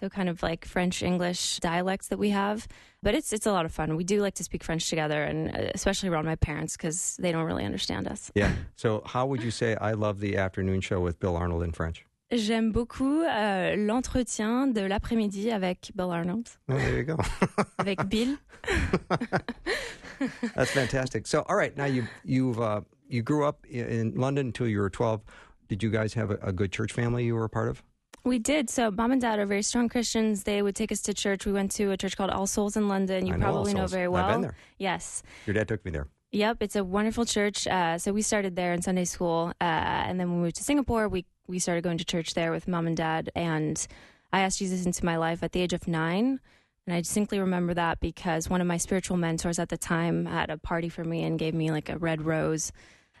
so 0.00 0.08
kind 0.08 0.28
of 0.28 0.42
like 0.42 0.64
french 0.64 1.02
english 1.02 1.58
dialects 1.60 2.08
that 2.08 2.18
we 2.18 2.30
have 2.30 2.66
but 3.02 3.14
it's 3.14 3.32
it's 3.32 3.46
a 3.46 3.52
lot 3.52 3.64
of 3.66 3.72
fun 3.72 3.94
we 3.96 4.04
do 4.04 4.20
like 4.22 4.34
to 4.34 4.42
speak 4.42 4.64
french 4.64 4.88
together 4.88 5.22
and 5.22 5.54
uh, 5.54 5.70
especially 5.74 6.08
around 6.08 6.24
my 6.24 6.36
parents 6.36 6.76
because 6.76 7.16
they 7.20 7.30
don't 7.32 7.44
really 7.44 7.64
understand 7.64 8.08
us 8.08 8.30
Yeah. 8.34 8.52
So 8.76 9.02
how 9.04 9.26
would 9.26 9.42
you 9.42 9.50
say 9.50 9.76
I 9.76 9.92
love 9.92 10.20
the 10.20 10.36
afternoon 10.38 10.80
show 10.80 11.00
with 11.00 11.18
Bill 11.20 11.36
Arnold 11.36 11.62
in 11.62 11.72
French? 11.72 12.04
j'aime 12.32 12.70
beaucoup 12.72 13.24
euh, 13.24 13.74
l'entretien 13.76 14.72
de 14.72 14.82
l'après-midi 14.86 15.50
avec 15.50 15.90
bill 15.96 16.10
arnold 16.12 16.48
Oh, 16.68 16.76
there 16.78 16.96
you 16.96 17.02
go. 17.04 17.16
avec 17.78 18.08
bill 18.08 18.38
That's 20.54 20.70
fantastic. 20.70 21.26
So, 21.26 21.44
all 21.48 21.56
right, 21.56 21.76
now 21.76 21.86
you 21.86 22.06
you've 22.24 22.60
uh, 22.60 22.82
you 23.08 23.22
grew 23.22 23.44
up 23.46 23.64
in- 23.66 23.86
in 23.88 24.14
London 24.14 24.46
until 24.48 24.66
you 24.68 24.78
were 24.80 24.90
twelve. 24.90 25.22
Did 25.68 25.82
you 25.82 25.90
guys 25.90 26.14
have 26.14 26.30
a, 26.30 26.38
a 26.42 26.52
good 26.52 26.72
church 26.72 26.92
family 26.92 27.24
you 27.24 27.34
were 27.34 27.44
a 27.44 27.48
part 27.48 27.68
of? 27.68 27.82
We 28.24 28.38
did 28.38 28.68
so 28.70 28.90
mom 28.90 29.12
and 29.12 29.20
dad 29.20 29.38
are 29.38 29.46
very 29.46 29.62
strong 29.62 29.88
christians 29.88 30.44
they 30.44 30.62
would 30.62 30.76
take 30.76 30.92
us 30.92 31.00
to 31.00 31.14
church 31.14 31.46
we 31.46 31.52
went 31.52 31.70
to 31.70 31.90
a 31.90 31.96
church 31.96 32.16
called 32.16 32.30
all 32.30 32.46
souls 32.46 32.76
in 32.76 32.88
london 32.88 33.26
you 33.26 33.32
know 33.32 33.38
probably 33.38 33.72
know 33.74 33.86
very 33.86 34.04
I've 34.04 34.10
well 34.12 34.28
been 34.32 34.40
there. 34.42 34.56
yes 34.78 35.22
Your 35.46 35.54
dad 35.54 35.68
took 35.68 35.84
me 35.84 35.90
there. 35.90 36.06
Yep, 36.32 36.58
it's 36.60 36.76
a 36.76 36.84
wonderful 36.84 37.24
church. 37.24 37.66
Uh, 37.66 37.98
so 37.98 38.12
we 38.12 38.22
started 38.22 38.54
there 38.54 38.72
in 38.72 38.82
Sunday 38.82 39.04
school, 39.04 39.52
uh, 39.60 39.64
and 39.64 40.20
then 40.20 40.30
we 40.30 40.38
moved 40.38 40.54
to 40.56 40.62
Singapore, 40.62 41.08
we 41.08 41.24
we 41.48 41.58
started 41.58 41.82
going 41.82 41.98
to 41.98 42.04
church 42.04 42.34
there 42.34 42.52
with 42.52 42.68
mom 42.68 42.86
and 42.86 42.96
dad. 42.96 43.30
And 43.34 43.84
I 44.32 44.42
asked 44.42 44.60
Jesus 44.60 44.86
into 44.86 45.04
my 45.04 45.16
life 45.16 45.42
at 45.42 45.50
the 45.50 45.60
age 45.60 45.72
of 45.72 45.88
nine, 45.88 46.38
and 46.86 46.94
I 46.94 47.00
distinctly 47.00 47.40
remember 47.40 47.74
that 47.74 47.98
because 47.98 48.48
one 48.48 48.60
of 48.60 48.68
my 48.68 48.76
spiritual 48.76 49.16
mentors 49.16 49.58
at 49.58 49.70
the 49.70 49.76
time 49.76 50.26
had 50.26 50.50
a 50.50 50.56
party 50.56 50.88
for 50.88 51.02
me 51.02 51.24
and 51.24 51.36
gave 51.36 51.52
me 51.52 51.72
like 51.72 51.88
a 51.88 51.98
red 51.98 52.22
rose 52.22 52.70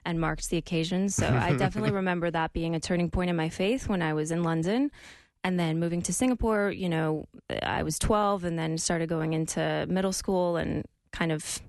and 0.04 0.20
marked 0.20 0.48
the 0.50 0.56
occasion. 0.56 1.08
So 1.08 1.28
I 1.28 1.52
definitely 1.56 1.92
remember 1.92 2.30
that 2.30 2.52
being 2.52 2.74
a 2.74 2.80
turning 2.80 3.10
point 3.10 3.30
in 3.30 3.36
my 3.36 3.48
faith 3.48 3.88
when 3.88 4.02
I 4.02 4.14
was 4.14 4.30
in 4.30 4.42
London. 4.42 4.90
And 5.42 5.58
then 5.58 5.80
moving 5.80 6.02
to 6.02 6.12
Singapore, 6.12 6.70
you 6.70 6.88
know, 6.88 7.26
I 7.62 7.82
was 7.82 7.98
12 7.98 8.44
and 8.44 8.58
then 8.58 8.76
started 8.76 9.08
going 9.08 9.32
into 9.32 9.86
middle 9.88 10.12
school 10.12 10.56
and 10.56 10.84
kind 11.12 11.32
of 11.32 11.60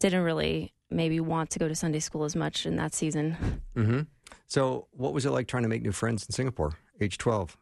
didn't 0.00 0.22
really 0.22 0.72
maybe 0.90 1.20
want 1.20 1.50
to 1.50 1.58
go 1.58 1.68
to 1.68 1.74
Sunday 1.74 2.00
school 2.00 2.24
as 2.24 2.36
much 2.36 2.66
in 2.66 2.76
that 2.76 2.94
season. 2.94 3.36
Mm-hmm. 3.76 4.00
So, 4.46 4.88
what 4.90 5.12
was 5.12 5.24
it 5.24 5.30
like 5.30 5.46
trying 5.46 5.62
to 5.62 5.68
make 5.68 5.82
new 5.82 5.92
friends 5.92 6.26
in 6.26 6.32
Singapore, 6.32 6.72
age 7.00 7.18
twelve? 7.18 7.56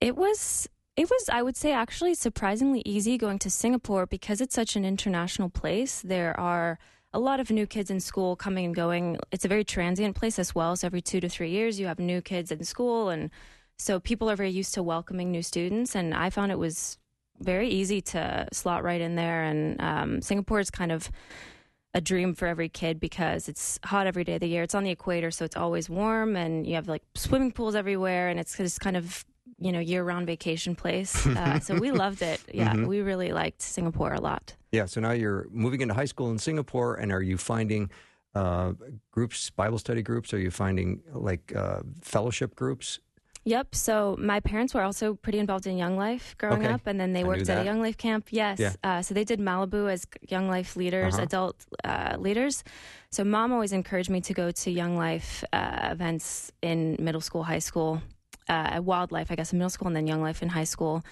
It 0.00 0.16
was 0.16 0.68
it 0.96 1.08
was 1.08 1.28
I 1.28 1.42
would 1.42 1.56
say 1.56 1.72
actually 1.72 2.14
surprisingly 2.14 2.82
easy 2.84 3.16
going 3.16 3.38
to 3.40 3.50
Singapore 3.50 4.06
because 4.06 4.40
it's 4.40 4.54
such 4.54 4.76
an 4.76 4.84
international 4.84 5.48
place. 5.48 6.02
There 6.02 6.38
are 6.38 6.78
a 7.14 7.18
lot 7.18 7.38
of 7.40 7.50
new 7.50 7.66
kids 7.66 7.90
in 7.90 8.00
school 8.00 8.34
coming 8.34 8.66
and 8.66 8.74
going. 8.74 9.18
It's 9.30 9.44
a 9.44 9.48
very 9.48 9.64
transient 9.64 10.16
place 10.16 10.38
as 10.38 10.54
well. 10.54 10.74
So 10.76 10.86
every 10.86 11.00
two 11.00 11.20
to 11.20 11.28
three 11.28 11.50
years, 11.50 11.78
you 11.78 11.86
have 11.86 12.00
new 12.00 12.20
kids 12.20 12.50
in 12.50 12.64
school, 12.64 13.08
and 13.08 13.30
so 13.78 14.00
people 14.00 14.28
are 14.28 14.36
very 14.36 14.50
used 14.50 14.74
to 14.74 14.82
welcoming 14.82 15.30
new 15.30 15.42
students. 15.42 15.94
And 15.94 16.12
I 16.12 16.28
found 16.28 16.50
it 16.50 16.58
was 16.58 16.98
very 17.38 17.68
easy 17.68 18.00
to 18.00 18.48
slot 18.52 18.82
right 18.82 19.00
in 19.00 19.14
there. 19.14 19.44
And 19.44 19.80
um, 19.80 20.22
Singapore 20.22 20.60
is 20.60 20.70
kind 20.70 20.92
of 20.92 21.10
a 21.94 22.00
dream 22.00 22.34
for 22.34 22.48
every 22.48 22.68
kid 22.68 22.98
because 22.98 23.48
it's 23.48 23.78
hot 23.84 24.08
every 24.08 24.24
day 24.24 24.34
of 24.34 24.40
the 24.40 24.48
year. 24.48 24.64
It's 24.64 24.74
on 24.74 24.82
the 24.82 24.90
equator, 24.90 25.30
so 25.30 25.44
it's 25.44 25.56
always 25.56 25.88
warm, 25.88 26.34
and 26.36 26.66
you 26.66 26.74
have 26.74 26.88
like 26.88 27.02
swimming 27.14 27.52
pools 27.52 27.76
everywhere, 27.76 28.28
and 28.28 28.40
it's 28.40 28.56
just 28.56 28.80
kind 28.80 28.96
of 28.96 29.24
you 29.64 29.72
know 29.72 29.80
year-round 29.92 30.26
vacation 30.34 30.74
place. 30.82 31.12
Uh, 31.44 31.58
so 31.66 31.70
we 31.84 31.90
loved 32.04 32.20
it. 32.32 32.40
Yeah, 32.60 32.74
we 32.92 33.00
really 33.00 33.32
liked 33.42 33.60
Singapore 33.76 34.12
a 34.14 34.20
lot. 34.20 34.44
Yeah. 34.72 34.86
So 34.86 35.00
now 35.00 35.12
you're 35.22 35.46
moving 35.64 35.80
into 35.80 35.94
high 35.94 36.08
school 36.12 36.28
in 36.30 36.38
Singapore, 36.38 36.90
and 37.00 37.10
are 37.12 37.22
you 37.30 37.36
finding 37.38 37.90
uh, 38.34 38.72
groups, 39.16 39.50
Bible 39.50 39.78
study 39.78 40.02
groups? 40.02 40.32
Are 40.34 40.38
you 40.46 40.50
finding 40.50 40.88
like 41.28 41.44
uh, 41.56 41.80
fellowship 42.02 42.54
groups? 42.54 43.00
Yep. 43.46 43.74
So 43.74 44.16
my 44.18 44.40
parents 44.40 44.72
were 44.74 44.82
also 44.88 45.06
pretty 45.24 45.38
involved 45.38 45.66
in 45.66 45.76
Young 45.76 45.96
Life 46.06 46.34
growing 46.38 46.64
Okay. 46.64 46.74
up, 46.74 46.82
and 46.86 46.98
then 47.00 47.12
they 47.12 47.20
I 47.24 47.28
worked 47.30 47.48
at 47.50 47.58
a 47.60 47.64
Young 47.70 47.80
Life 47.86 47.96
camp. 48.06 48.28
Yes. 48.30 48.58
Yeah. 48.58 48.72
Uh, 48.88 49.02
so 49.02 49.12
they 49.14 49.24
did 49.24 49.38
Malibu 49.38 49.82
as 49.94 50.00
Young 50.34 50.46
Life 50.48 50.70
leaders, 50.82 51.14
Uh-huh. 51.14 51.24
adult 51.28 51.56
uh, 51.84 52.16
leaders. 52.26 52.64
So 53.10 53.22
mom 53.24 53.52
always 53.52 53.72
encouraged 53.72 54.10
me 54.10 54.20
to 54.22 54.32
go 54.42 54.46
to 54.62 54.70
Young 54.70 54.96
Life 54.96 55.44
uh, 55.52 55.88
events 55.92 56.52
in 56.62 56.96
middle 56.98 57.20
school, 57.20 57.42
high 57.44 57.60
school, 57.70 58.00
uh, 58.48 58.80
WyldLife, 58.80 59.26
I 59.30 59.34
guess, 59.34 59.52
in 59.52 59.58
middle 59.58 59.70
school, 59.70 59.88
and 59.88 59.96
then 59.96 60.06
Young 60.06 60.22
Life 60.22 60.42
in 60.42 60.50
high 60.50 60.64
school. 60.64 61.02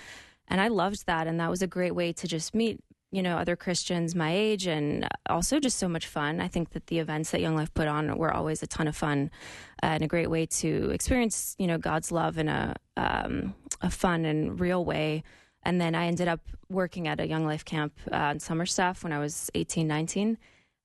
And 0.48 0.60
I 0.60 0.68
loved 0.68 1.06
that, 1.06 1.26
and 1.26 1.40
that 1.40 1.50
was 1.50 1.62
a 1.62 1.66
great 1.66 1.94
way 1.94 2.12
to 2.12 2.28
just 2.28 2.54
meet. 2.54 2.80
You 3.10 3.22
know, 3.22 3.36
other 3.36 3.56
Christians 3.56 4.14
my 4.14 4.32
age, 4.34 4.66
and 4.66 5.06
also 5.28 5.60
just 5.60 5.78
so 5.78 5.86
much 5.86 6.06
fun. 6.06 6.40
I 6.40 6.48
think 6.48 6.70
that 6.70 6.86
the 6.86 6.98
events 6.98 7.30
that 7.32 7.42
Young 7.42 7.54
Life 7.54 7.72
put 7.74 7.86
on 7.86 8.16
were 8.16 8.32
always 8.32 8.62
a 8.62 8.66
ton 8.66 8.88
of 8.88 8.96
fun 8.96 9.30
uh, 9.82 9.86
and 9.86 10.02
a 10.02 10.06
great 10.08 10.30
way 10.30 10.46
to 10.46 10.90
experience, 10.90 11.54
you 11.58 11.66
know, 11.66 11.76
God's 11.76 12.10
love 12.10 12.38
in 12.38 12.48
a 12.48 12.74
um, 12.96 13.54
a 13.82 13.90
fun 13.90 14.24
and 14.24 14.58
real 14.58 14.82
way. 14.84 15.24
And 15.62 15.80
then 15.80 15.94
I 15.94 16.06
ended 16.06 16.26
up 16.26 16.40
working 16.70 17.06
at 17.06 17.20
a 17.20 17.26
Young 17.28 17.44
Life 17.44 17.64
camp 17.64 17.92
uh, 18.10 18.16
on 18.16 18.40
summer 18.40 18.66
staff 18.66 19.04
when 19.04 19.12
I 19.12 19.18
was 19.18 19.50
18, 19.54 19.86
19, 19.86 20.38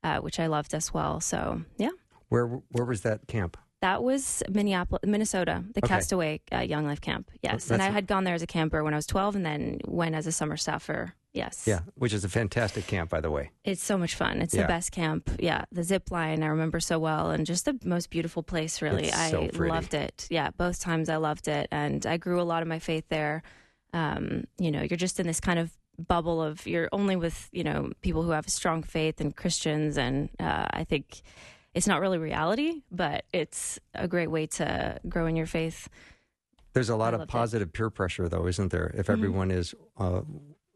uh, 0.04 0.18
which 0.18 0.40
I 0.40 0.48
loved 0.48 0.74
as 0.74 0.94
well. 0.94 1.20
So 1.22 1.62
yeah, 1.78 1.92
Where 2.30 2.46
where 2.70 2.86
was 2.86 3.02
that 3.02 3.28
camp? 3.28 3.58
That 3.82 4.04
was 4.04 4.42
Minneapolis, 4.50 5.02
Minnesota, 5.06 5.64
the 5.74 5.80
Okay. 5.84 5.88
Castaway 5.88 6.42
uh, 6.52 6.60
Young 6.60 6.86
Life 6.86 7.02
camp. 7.02 7.30
Yes, 7.44 7.70
and 7.70 7.82
I 7.82 7.90
had 7.90 8.08
gone 8.08 8.24
there 8.24 8.34
as 8.36 8.42
a 8.42 8.48
camper 8.48 8.84
when 8.84 8.94
I 8.94 8.98
was 8.98 9.06
12, 9.06 9.36
and 9.36 9.46
then 9.46 9.80
went 9.86 10.16
as 10.16 10.26
a 10.28 10.32
summer 10.32 10.58
staffer. 10.58 11.14
Yes, 11.34 11.66
Yeah, 11.68 11.82
which 11.94 12.14
is 12.14 12.24
a 12.24 12.30
fantastic 12.30 12.88
camp, 12.88 13.12
by 13.12 13.22
the 13.22 13.30
way. 13.30 13.52
it's 13.64 13.84
so 13.84 13.96
much 13.96 14.16
fun. 14.16 14.42
It's 14.42 14.56
Yeah. 14.56 14.64
the 14.64 14.68
best 14.68 14.92
camp. 14.92 15.30
Yeah, 15.40 15.66
the 15.72 15.84
zip 15.84 16.10
line 16.10 16.42
I 16.42 16.48
remember 16.48 16.80
so 16.80 16.98
well, 16.98 17.30
and 17.30 17.46
just 17.46 17.66
the 17.66 17.78
most 17.84 18.10
beautiful 18.10 18.42
place. 18.42 18.82
Really, 18.82 19.06
It's 19.10 19.16
I 19.16 19.32
pretty. 19.54 19.72
loved 19.72 19.94
it. 19.94 20.26
Yeah, 20.32 20.50
both 20.58 20.80
times 20.80 21.10
I 21.10 21.18
loved 21.18 21.48
it, 21.48 21.68
and 21.72 22.04
I 22.08 22.18
grew 22.18 22.42
a 22.42 22.44
lot 22.44 22.64
of 22.64 22.68
my 22.68 22.80
faith 22.80 23.06
there. 23.10 23.44
Um, 23.94 24.46
you 24.58 24.72
know, 24.72 24.82
you're 24.82 24.98
just 24.98 25.20
in 25.20 25.28
this 25.28 25.40
kind 25.40 25.60
of 25.60 25.72
bubble 26.08 26.42
of 26.42 26.66
you're 26.68 26.90
only 26.92 27.16
with 27.16 27.50
you 27.52 27.64
know 27.64 27.92
people 28.02 28.22
who 28.24 28.32
have 28.32 28.48
a 28.48 28.52
strong 28.52 28.82
faith 28.82 29.22
and 29.22 29.36
Christians, 29.36 29.98
and 30.00 30.30
uh, 30.40 30.66
I 30.72 30.84
think 30.86 31.22
it's 31.74 31.88
not 31.88 32.02
really 32.02 32.18
reality, 32.18 32.82
but 32.92 33.26
it's 33.34 33.80
a 33.94 34.08
great 34.08 34.32
way 34.32 34.48
to 34.48 35.00
grow 35.08 35.26
in 35.28 35.36
your 35.36 35.46
faith. 35.46 35.88
There's 36.74 36.90
a 36.90 36.96
lot 36.96 37.14
I 37.14 37.16
of 37.16 37.20
loved 37.22 37.32
it. 37.32 37.34
positive 37.34 37.74
peer 37.74 37.90
pressure, 37.90 38.30
though, 38.30 38.48
isn't 38.48 38.72
there? 38.72 38.92
If 38.96 39.08
Mhm. 39.08 39.14
everyone 39.14 39.52
is 39.52 39.74
uh, 39.98 40.22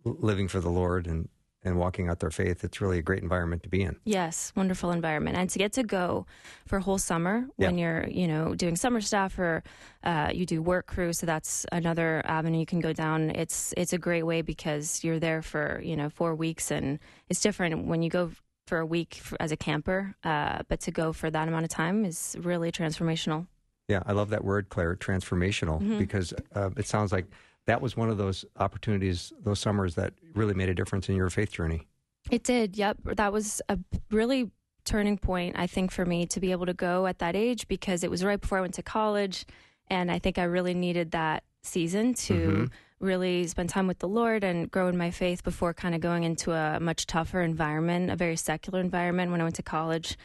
living 0.03 0.47
for 0.47 0.59
the 0.59 0.69
Lord 0.71 1.07
and 1.07 1.29
and 1.63 1.77
walking 1.77 2.09
out 2.09 2.19
their 2.19 2.31
faith, 2.31 2.63
it's 2.63 2.81
really 2.81 2.97
a 2.97 3.03
great 3.03 3.21
environment 3.21 3.61
to 3.61 3.69
be 3.69 3.83
in. 3.83 3.95
Yes, 4.03 4.51
wonderful 4.55 4.89
environment, 4.89 5.37
and 5.37 5.47
to 5.51 5.59
get 5.59 5.73
to 5.73 5.83
go 5.83 6.25
for 6.65 6.77
a 6.77 6.81
whole 6.81 6.97
summer 6.97 7.45
when 7.57 7.77
you're, 7.77 8.07
you 8.07 8.27
know, 8.27 8.55
doing 8.55 8.75
summer 8.75 8.99
staff 8.99 9.37
or 9.37 9.61
uh, 10.03 10.31
you 10.33 10.47
do 10.47 10.59
work 10.59 10.87
crew. 10.87 11.13
So 11.13 11.27
that's 11.27 11.67
another 11.71 12.23
avenue 12.25 12.57
you 12.57 12.65
can 12.65 12.79
go 12.79 12.93
down. 12.93 13.29
It's 13.29 13.75
it's 13.77 13.93
a 13.93 13.99
great 13.99 14.23
way 14.23 14.41
because 14.41 15.03
you're 15.03 15.19
there 15.19 15.43
for 15.43 15.79
you 15.83 15.95
know 15.95 16.09
four 16.09 16.33
weeks, 16.33 16.71
and 16.71 16.97
it's 17.29 17.41
different 17.41 17.85
when 17.85 18.01
you 18.01 18.09
go 18.09 18.31
for 18.71 18.79
a 18.79 18.85
week 18.85 19.17
f 19.19 19.33
as 19.41 19.51
a 19.51 19.57
camper. 19.57 20.15
Uh, 20.23 20.59
but 20.69 20.79
to 20.79 20.91
go 20.91 21.11
for 21.11 21.29
that 21.29 21.45
amount 21.49 21.65
of 21.65 21.69
time 21.69 22.05
is 22.05 22.37
really 22.39 22.71
transformational. 22.71 23.45
Yeah, 23.89 24.01
I 24.05 24.13
love 24.13 24.29
that 24.29 24.45
word, 24.45 24.69
Claire, 24.69 24.95
transformational, 24.95 25.81
Mhm. 25.81 25.99
because 25.99 26.33
uh, 26.55 26.69
it 26.77 26.87
sounds 26.87 27.11
like 27.11 27.25
that 27.65 27.81
was 27.81 27.97
one 27.97 28.09
of 28.09 28.17
those 28.17 28.45
opportunities, 28.55 29.33
those 29.43 29.59
summers 29.59 29.95
that 29.95 30.13
really 30.33 30.53
made 30.53 30.69
a 30.69 30.73
difference 30.73 31.09
in 31.09 31.17
your 31.17 31.29
faith 31.29 31.51
journey. 31.51 31.85
It 32.29 32.45
did. 32.45 32.77
Yep. 32.77 32.97
That 33.17 33.33
was 33.33 33.61
a 33.67 33.77
really 34.09 34.51
turning 34.85 35.17
point, 35.17 35.57
I 35.59 35.67
think, 35.67 35.91
for 35.91 36.05
me 36.05 36.25
to 36.27 36.39
be 36.39 36.51
able 36.53 36.65
to 36.67 36.73
go 36.73 37.07
at 37.07 37.19
that 37.19 37.35
age 37.35 37.67
because 37.67 38.05
it 38.05 38.09
was 38.09 38.23
right 38.23 38.39
before 38.39 38.59
I 38.59 38.61
went 38.61 38.75
to 38.75 38.83
college. 38.83 39.45
And 39.89 40.09
I 40.09 40.17
think 40.17 40.37
I 40.37 40.43
really 40.43 40.73
needed 40.73 41.11
that 41.11 41.43
season 41.61 42.13
to 42.13 42.33
Mhm. 42.33 42.71
Really 43.01 43.47
spend 43.47 43.69
time 43.69 43.87
with 43.87 43.99
the 43.99 44.07
Lord 44.07 44.43
and 44.43 44.69
grow 44.69 44.87
in 44.87 44.97
my 44.97 45.11
faith 45.11 45.43
before 45.43 45.73
kind 45.73 45.95
of 45.95 46.01
going 46.01 46.23
into 46.23 46.51
a 46.51 46.79
much 46.79 47.05
tougher 47.07 47.41
environment, 47.41 48.09
a 48.09 48.15
very 48.15 48.35
secular 48.35 48.79
environment 48.79 49.31
when 49.31 49.41
I 49.41 49.43
went 49.43 49.55
to 49.55 49.63
college. 49.63 50.17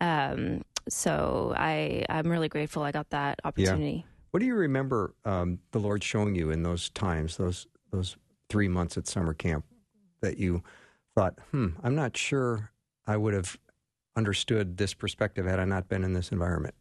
Um, 0.00 0.62
so 0.88 1.54
I, 1.56 2.04
I'm 2.08 2.28
really 2.28 2.48
grateful 2.48 2.82
I 2.82 2.92
got 2.92 3.10
that 3.10 3.40
opportunity. 3.44 4.04
What 4.30 4.40
do 4.40 4.46
you 4.46 4.54
remember 4.54 5.14
um, 5.24 5.60
the 5.70 5.78
Lord 5.78 6.02
showing 6.02 6.34
you 6.34 6.50
in 6.50 6.62
those 6.62 6.90
times, 6.90 7.36
those 7.36 7.66
those 7.92 8.16
three 8.50 8.66
months 8.66 8.98
at 8.98 9.06
summer 9.06 9.32
camp, 9.32 9.64
that 10.22 10.38
you 10.38 10.64
thought, 11.14 11.38
"Hmm, 11.52 11.68
I'm 11.84 11.94
not 11.94 12.16
sure 12.16 12.72
I 13.06 13.16
would 13.16 13.32
have 13.32 13.56
understood 14.16 14.76
this 14.76 14.92
perspective 14.92 15.46
had 15.46 15.60
I 15.60 15.64
not 15.64 15.88
been 15.88 16.02
in 16.02 16.14
this 16.14 16.32
environment." 16.32 16.74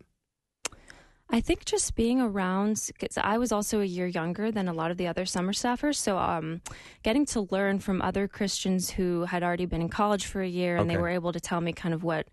I 1.30 1.42
think 1.42 1.66
just 1.66 1.96
being 1.96 2.22
around, 2.22 2.90
because 3.00 3.18
I 3.18 3.38
was 3.38 3.52
also 3.52 3.82
a 3.82 3.86
year 3.86 4.08
younger 4.08 4.52
than 4.52 4.68
a 4.68 4.74
lot 4.74 4.92
of 4.92 4.98
the 4.98 5.08
other 5.08 5.26
summer 5.26 5.54
staffers. 5.54 5.96
So, 5.96 6.18
um, 6.18 6.62
getting 7.02 7.26
to 7.28 7.48
learn 7.50 7.80
from 7.80 8.02
other 8.02 8.28
Christians 8.28 8.92
who 8.92 9.26
had 9.26 9.42
already 9.42 9.66
been 9.66 9.82
in 9.82 9.90
college 9.90 10.26
for 10.26 10.42
a 10.42 10.48
year 10.48 10.78
and 10.78 10.90
they 10.90 10.98
were 10.98 11.10
able 11.10 11.32
to 11.34 11.40
tell 11.40 11.62
me 11.62 11.74
kind 11.74 11.94
of 11.94 12.04
what, 12.04 12.28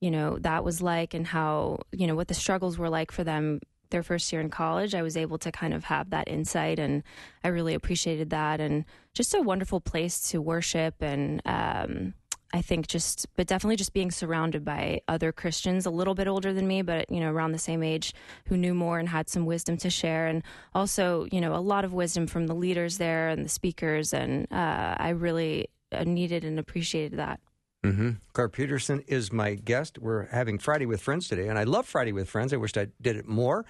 you 0.00 0.10
know, 0.10 0.38
that 0.40 0.64
was 0.64 0.82
like 0.82 1.14
and 1.14 1.26
how, 1.26 1.78
you 1.92 2.06
know, 2.06 2.14
what 2.14 2.28
the 2.28 2.34
struggles 2.34 2.76
were 2.76 2.90
like 2.90 3.10
for 3.10 3.24
them 3.24 3.60
their 3.90 4.02
first 4.02 4.32
year 4.32 4.40
in 4.40 4.50
college. 4.50 4.94
I 4.94 5.02
was 5.02 5.16
able 5.16 5.38
to 5.38 5.52
kind 5.52 5.72
of 5.72 5.84
have 5.84 6.10
that 6.10 6.28
insight 6.28 6.78
and 6.78 7.04
I 7.44 7.48
really 7.48 7.74
appreciated 7.74 8.30
that. 8.30 8.60
And 8.60 8.84
just 9.14 9.34
a 9.34 9.40
wonderful 9.40 9.80
place 9.80 10.30
to 10.30 10.42
worship 10.42 10.96
and, 11.00 11.40
um, 11.44 12.14
I 12.52 12.60
think 12.60 12.86
just, 12.86 13.26
but 13.36 13.46
definitely 13.46 13.76
just 13.76 13.92
being 13.92 14.10
surrounded 14.10 14.64
by 14.64 15.00
other 15.08 15.32
Christians 15.32 15.86
a 15.86 15.90
little 15.90 16.14
bit 16.14 16.28
older 16.28 16.52
than 16.52 16.66
me, 16.66 16.82
but 16.82 17.10
you 17.10 17.20
know, 17.20 17.30
around 17.30 17.52
the 17.52 17.58
same 17.58 17.82
age, 17.82 18.14
who 18.46 18.56
knew 18.56 18.74
more 18.74 18.98
and 18.98 19.08
had 19.08 19.28
some 19.28 19.46
wisdom 19.46 19.76
to 19.78 19.90
share, 19.90 20.26
and 20.26 20.42
also, 20.74 21.26
you 21.32 21.40
know, 21.40 21.54
a 21.54 21.60
lot 21.60 21.84
of 21.84 21.92
wisdom 21.92 22.26
from 22.26 22.46
the 22.46 22.54
leaders 22.54 22.98
there 22.98 23.28
and 23.28 23.44
the 23.44 23.48
speakers, 23.48 24.12
and 24.12 24.46
uh, 24.52 24.94
I 24.98 25.10
really 25.10 25.68
uh, 25.92 26.04
needed 26.04 26.44
and 26.44 26.58
appreciated 26.58 27.18
that. 27.18 27.40
Mm-hmm. 27.84 28.10
Claire 28.32 28.48
Peterson 28.48 29.02
is 29.08 29.32
my 29.32 29.54
guest. 29.54 29.98
We're 29.98 30.26
having 30.26 30.58
Friday 30.58 30.86
with 30.86 31.00
Friends 31.00 31.28
today, 31.28 31.48
and 31.48 31.58
I 31.58 31.64
love 31.64 31.86
Friday 31.86 32.12
with 32.12 32.28
Friends. 32.28 32.52
I 32.52 32.56
wished 32.56 32.78
I 32.78 32.88
did 33.00 33.16
it 33.16 33.26
more. 33.26 33.64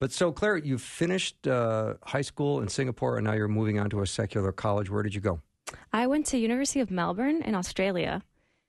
But 0.00 0.12
so, 0.12 0.30
Claire, 0.30 0.58
you 0.58 0.78
finished 0.78 1.48
uh, 1.48 1.94
high 2.04 2.22
school 2.22 2.60
in 2.60 2.68
Singapore, 2.68 3.16
and 3.16 3.26
now 3.26 3.32
you're 3.32 3.48
moving 3.48 3.80
on 3.80 3.90
to 3.90 4.02
a 4.02 4.06
secular 4.06 4.52
college. 4.52 4.90
Where 4.90 5.02
did 5.02 5.14
you 5.14 5.20
go? 5.20 5.40
I 5.92 6.06
went 6.06 6.26
to 6.26 6.38
University 6.38 6.80
of 6.80 6.90
Melbourne 6.90 7.42
in 7.42 7.54
Australia. 7.54 8.22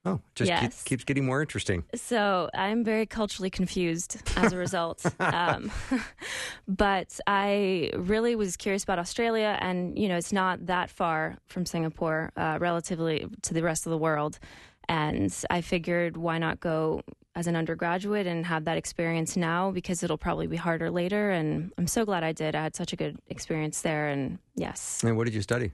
Oh, 0.06 0.22
just 0.34 0.50
keep- 0.50 0.62
Yes. 0.62 0.84
keeps 0.84 1.04
getting 1.04 1.26
more 1.26 1.42
interesting. 1.42 1.84
So 1.94 2.50
I'm 2.54 2.86
very 2.86 3.06
culturally 3.06 3.50
confused 3.50 4.18
as 4.38 4.54
a 4.54 4.58
result. 4.58 5.06
um, 5.20 5.72
but 6.68 7.20
I 7.28 7.92
really 7.96 8.36
was 8.36 8.56
curious 8.58 8.84
about 8.84 9.00
Australia, 9.00 9.58
and 9.60 9.98
you 10.00 10.08
know, 10.08 10.16
it's 10.18 10.32
not 10.32 10.66
that 10.68 10.90
far 10.90 11.38
from 11.48 11.66
Singapore, 11.66 12.32
uh, 12.38 12.58
relatively 12.62 13.28
to 13.44 13.54
the 13.54 13.62
rest 13.62 13.86
of 13.86 13.90
the 13.92 13.98
world. 13.98 14.40
And 14.88 15.32
I 15.50 15.62
figured, 15.62 16.18
why 16.18 16.38
not 16.40 16.60
go 16.60 17.02
as 17.40 17.48
an 17.48 17.56
undergraduate 17.56 18.28
and 18.28 18.46
have 18.46 18.66
that 18.66 18.76
experience 18.76 19.38
now 19.38 19.72
because 19.72 20.04
it'll 20.04 20.18
probably 20.18 20.46
be 20.46 20.58
harder 20.58 20.92
later. 20.92 21.32
And 21.32 21.72
I'm 21.78 21.88
so 21.88 22.04
glad 22.04 22.22
I 22.22 22.34
did. 22.34 22.54
I 22.54 22.64
had 22.64 22.76
such 22.76 22.92
a 22.92 22.98
good 22.98 23.18
experience 23.28 23.82
there. 23.82 24.10
And 24.10 24.40
yes. 24.56 25.02
And 25.06 25.16
what 25.16 25.24
did 25.24 25.34
you 25.34 25.42
study? 25.42 25.72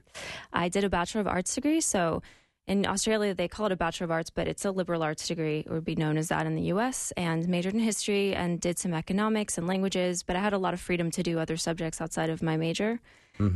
I 0.52 0.68
did 0.68 0.84
a 0.84 0.88
Bachelor 0.88 1.22
of 1.22 1.26
Arts 1.26 1.52
degree. 1.56 1.80
So 1.80 2.22
in 2.68 2.86
Australia, 2.86 3.34
they 3.34 3.48
call 3.48 3.66
it 3.66 3.72
a 3.72 3.76
Bachelor 3.76 4.04
of 4.04 4.12
Arts, 4.12 4.30
but 4.30 4.46
it's 4.46 4.64
a 4.64 4.70
liberal 4.70 5.02
arts 5.02 5.26
degree. 5.26 5.60
It 5.66 5.70
would 5.70 5.84
be 5.84 5.96
known 5.96 6.16
as 6.16 6.28
that 6.28 6.46
in 6.46 6.54
the 6.54 6.62
US. 6.74 7.12
And 7.16 7.48
majored 7.48 7.74
in 7.74 7.80
history 7.80 8.32
and 8.32 8.60
did 8.60 8.78
some 8.78 8.94
economics 8.94 9.58
and 9.58 9.66
languages, 9.66 10.22
but 10.22 10.36
I 10.36 10.40
had 10.40 10.52
a 10.52 10.58
lot 10.58 10.72
of 10.72 10.80
freedom 10.80 11.10
to 11.10 11.22
do 11.24 11.40
other 11.40 11.56
subjects 11.56 12.00
outside 12.00 12.30
of 12.30 12.44
my 12.44 12.56
major. 12.56 13.00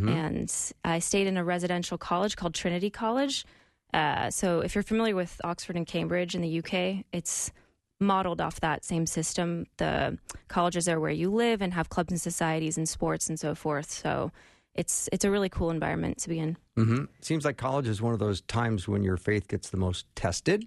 And 0.08 0.52
I 0.84 0.98
stayed 0.98 1.28
in 1.28 1.36
a 1.36 1.44
residential 1.44 1.96
college 1.96 2.34
called 2.34 2.54
Trinity 2.54 2.90
College. 2.90 3.46
Uh, 3.94 4.30
so 4.30 4.60
if 4.60 4.74
you're 4.74 4.82
familiar 4.82 5.14
with 5.14 5.40
Oxford 5.44 5.76
and 5.76 5.86
Cambridge 5.86 6.34
in 6.34 6.42
the 6.42 6.58
UK, 6.58 7.04
it's 7.12 7.52
modeled 8.00 8.40
off 8.40 8.60
that 8.60 8.84
same 8.84 9.06
system. 9.06 9.66
The 9.76 10.18
colleges 10.48 10.88
are 10.88 10.98
where 10.98 11.10
you 11.10 11.30
live 11.30 11.62
and 11.62 11.72
have 11.74 11.90
clubs 11.90 12.10
and 12.10 12.20
societies 12.20 12.78
and 12.78 12.88
sports 12.88 13.28
and 13.28 13.38
so 13.38 13.54
forth. 13.54 13.90
So 13.90 14.32
it's 14.74 15.08
it's 15.12 15.24
a 15.24 15.30
really 15.30 15.48
cool 15.48 15.70
environment 15.70 16.18
to 16.18 16.28
be 16.28 16.38
in. 16.38 16.56
Mm-hmm. 16.78 17.04
Seems 17.20 17.44
like 17.44 17.56
college 17.56 17.86
is 17.86 18.00
one 18.00 18.14
of 18.14 18.18
those 18.18 18.40
times 18.42 18.88
when 18.88 19.02
your 19.02 19.16
faith 19.16 19.48
gets 19.48 19.70
the 19.70 19.76
most 19.76 20.06
tested. 20.14 20.66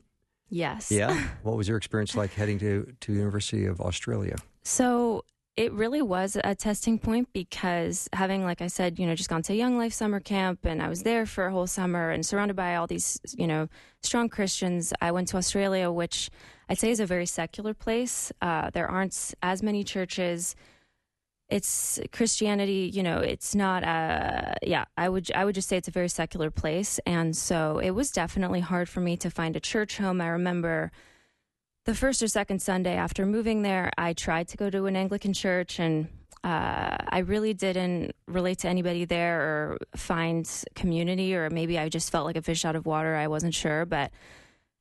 Yes. 0.49 0.91
Yeah. 0.91 1.19
what 1.43 1.57
was 1.57 1.67
your 1.67 1.77
experience 1.77 2.15
like 2.15 2.33
heading 2.33 2.59
to 2.59 2.93
to 3.01 3.13
University 3.13 3.65
of 3.65 3.81
Australia? 3.81 4.37
So 4.63 5.25
it 5.55 5.71
really 5.71 6.01
was 6.01 6.35
a 6.43 6.55
testing 6.55 6.97
point 6.97 7.29
because 7.31 8.09
having, 8.13 8.43
like 8.43 8.61
I 8.61 8.67
said, 8.67 8.97
you 8.97 9.05
know, 9.05 9.13
just 9.13 9.29
gone 9.29 9.43
to 9.43 9.55
Young 9.55 9.77
Life 9.77 9.93
summer 9.93 10.19
camp 10.19 10.65
and 10.65 10.81
I 10.81 10.89
was 10.89 11.03
there 11.03 11.27
for 11.27 11.45
a 11.45 11.51
whole 11.51 11.67
summer 11.67 12.09
and 12.09 12.25
surrounded 12.25 12.55
by 12.55 12.75
all 12.75 12.87
these, 12.87 13.19
you 13.37 13.45
know, 13.45 13.69
strong 14.01 14.29
Christians. 14.29 14.93
I 14.99 15.11
went 15.11 15.27
to 15.29 15.37
Australia, 15.37 15.91
which 15.91 16.31
I'd 16.69 16.79
say 16.79 16.89
is 16.89 16.99
a 16.99 17.05
very 17.05 17.27
secular 17.27 17.75
place. 17.75 18.31
Uh, 18.41 18.71
there 18.71 18.87
aren't 18.87 19.35
as 19.43 19.61
many 19.61 19.83
churches. 19.83 20.55
It's 21.49 21.99
Christianity, 22.11 22.89
you 22.91 23.03
know. 23.03 23.19
It's 23.19 23.53
not. 23.53 23.83
Uh, 23.83 24.55
yeah, 24.63 24.85
I 24.97 25.07
would. 25.07 25.31
I 25.35 25.45
would 25.45 25.53
just 25.53 25.69
say 25.69 25.77
it's 25.77 25.89
a 25.89 25.91
very 25.91 26.09
secular 26.09 26.49
place, 26.49 26.99
and 27.05 27.35
so 27.35 27.77
it 27.77 27.91
was 27.91 28.09
definitely 28.09 28.61
hard 28.61 28.89
for 28.89 29.01
me 29.01 29.17
to 29.17 29.29
find 29.29 29.55
a 29.55 29.59
church 29.59 29.97
home. 29.97 30.19
I 30.19 30.29
remember 30.29 30.91
the 31.85 31.95
first 31.95 32.21
or 32.21 32.27
second 32.27 32.61
Sunday 32.61 32.95
after 32.95 33.25
moving 33.25 33.61
there, 33.61 33.91
I 33.97 34.13
tried 34.13 34.47
to 34.49 34.57
go 34.57 34.69
to 34.69 34.85
an 34.85 34.95
Anglican 34.95 35.33
church 35.33 35.79
and 35.79 36.07
uh, 36.43 36.97
I 37.09 37.19
really 37.19 37.53
didn't 37.53 38.15
relate 38.27 38.59
to 38.59 38.67
anybody 38.67 39.05
there 39.05 39.41
or 39.41 39.77
find 39.95 40.49
community, 40.75 41.35
or 41.35 41.49
maybe 41.49 41.79
I 41.79 41.87
just 41.87 42.11
felt 42.11 42.25
like 42.25 42.35
a 42.35 42.41
fish 42.41 42.65
out 42.65 42.75
of 42.75 42.85
water. 42.85 43.15
I 43.15 43.27
wasn't 43.27 43.53
sure. 43.53 43.85
But 43.85 44.11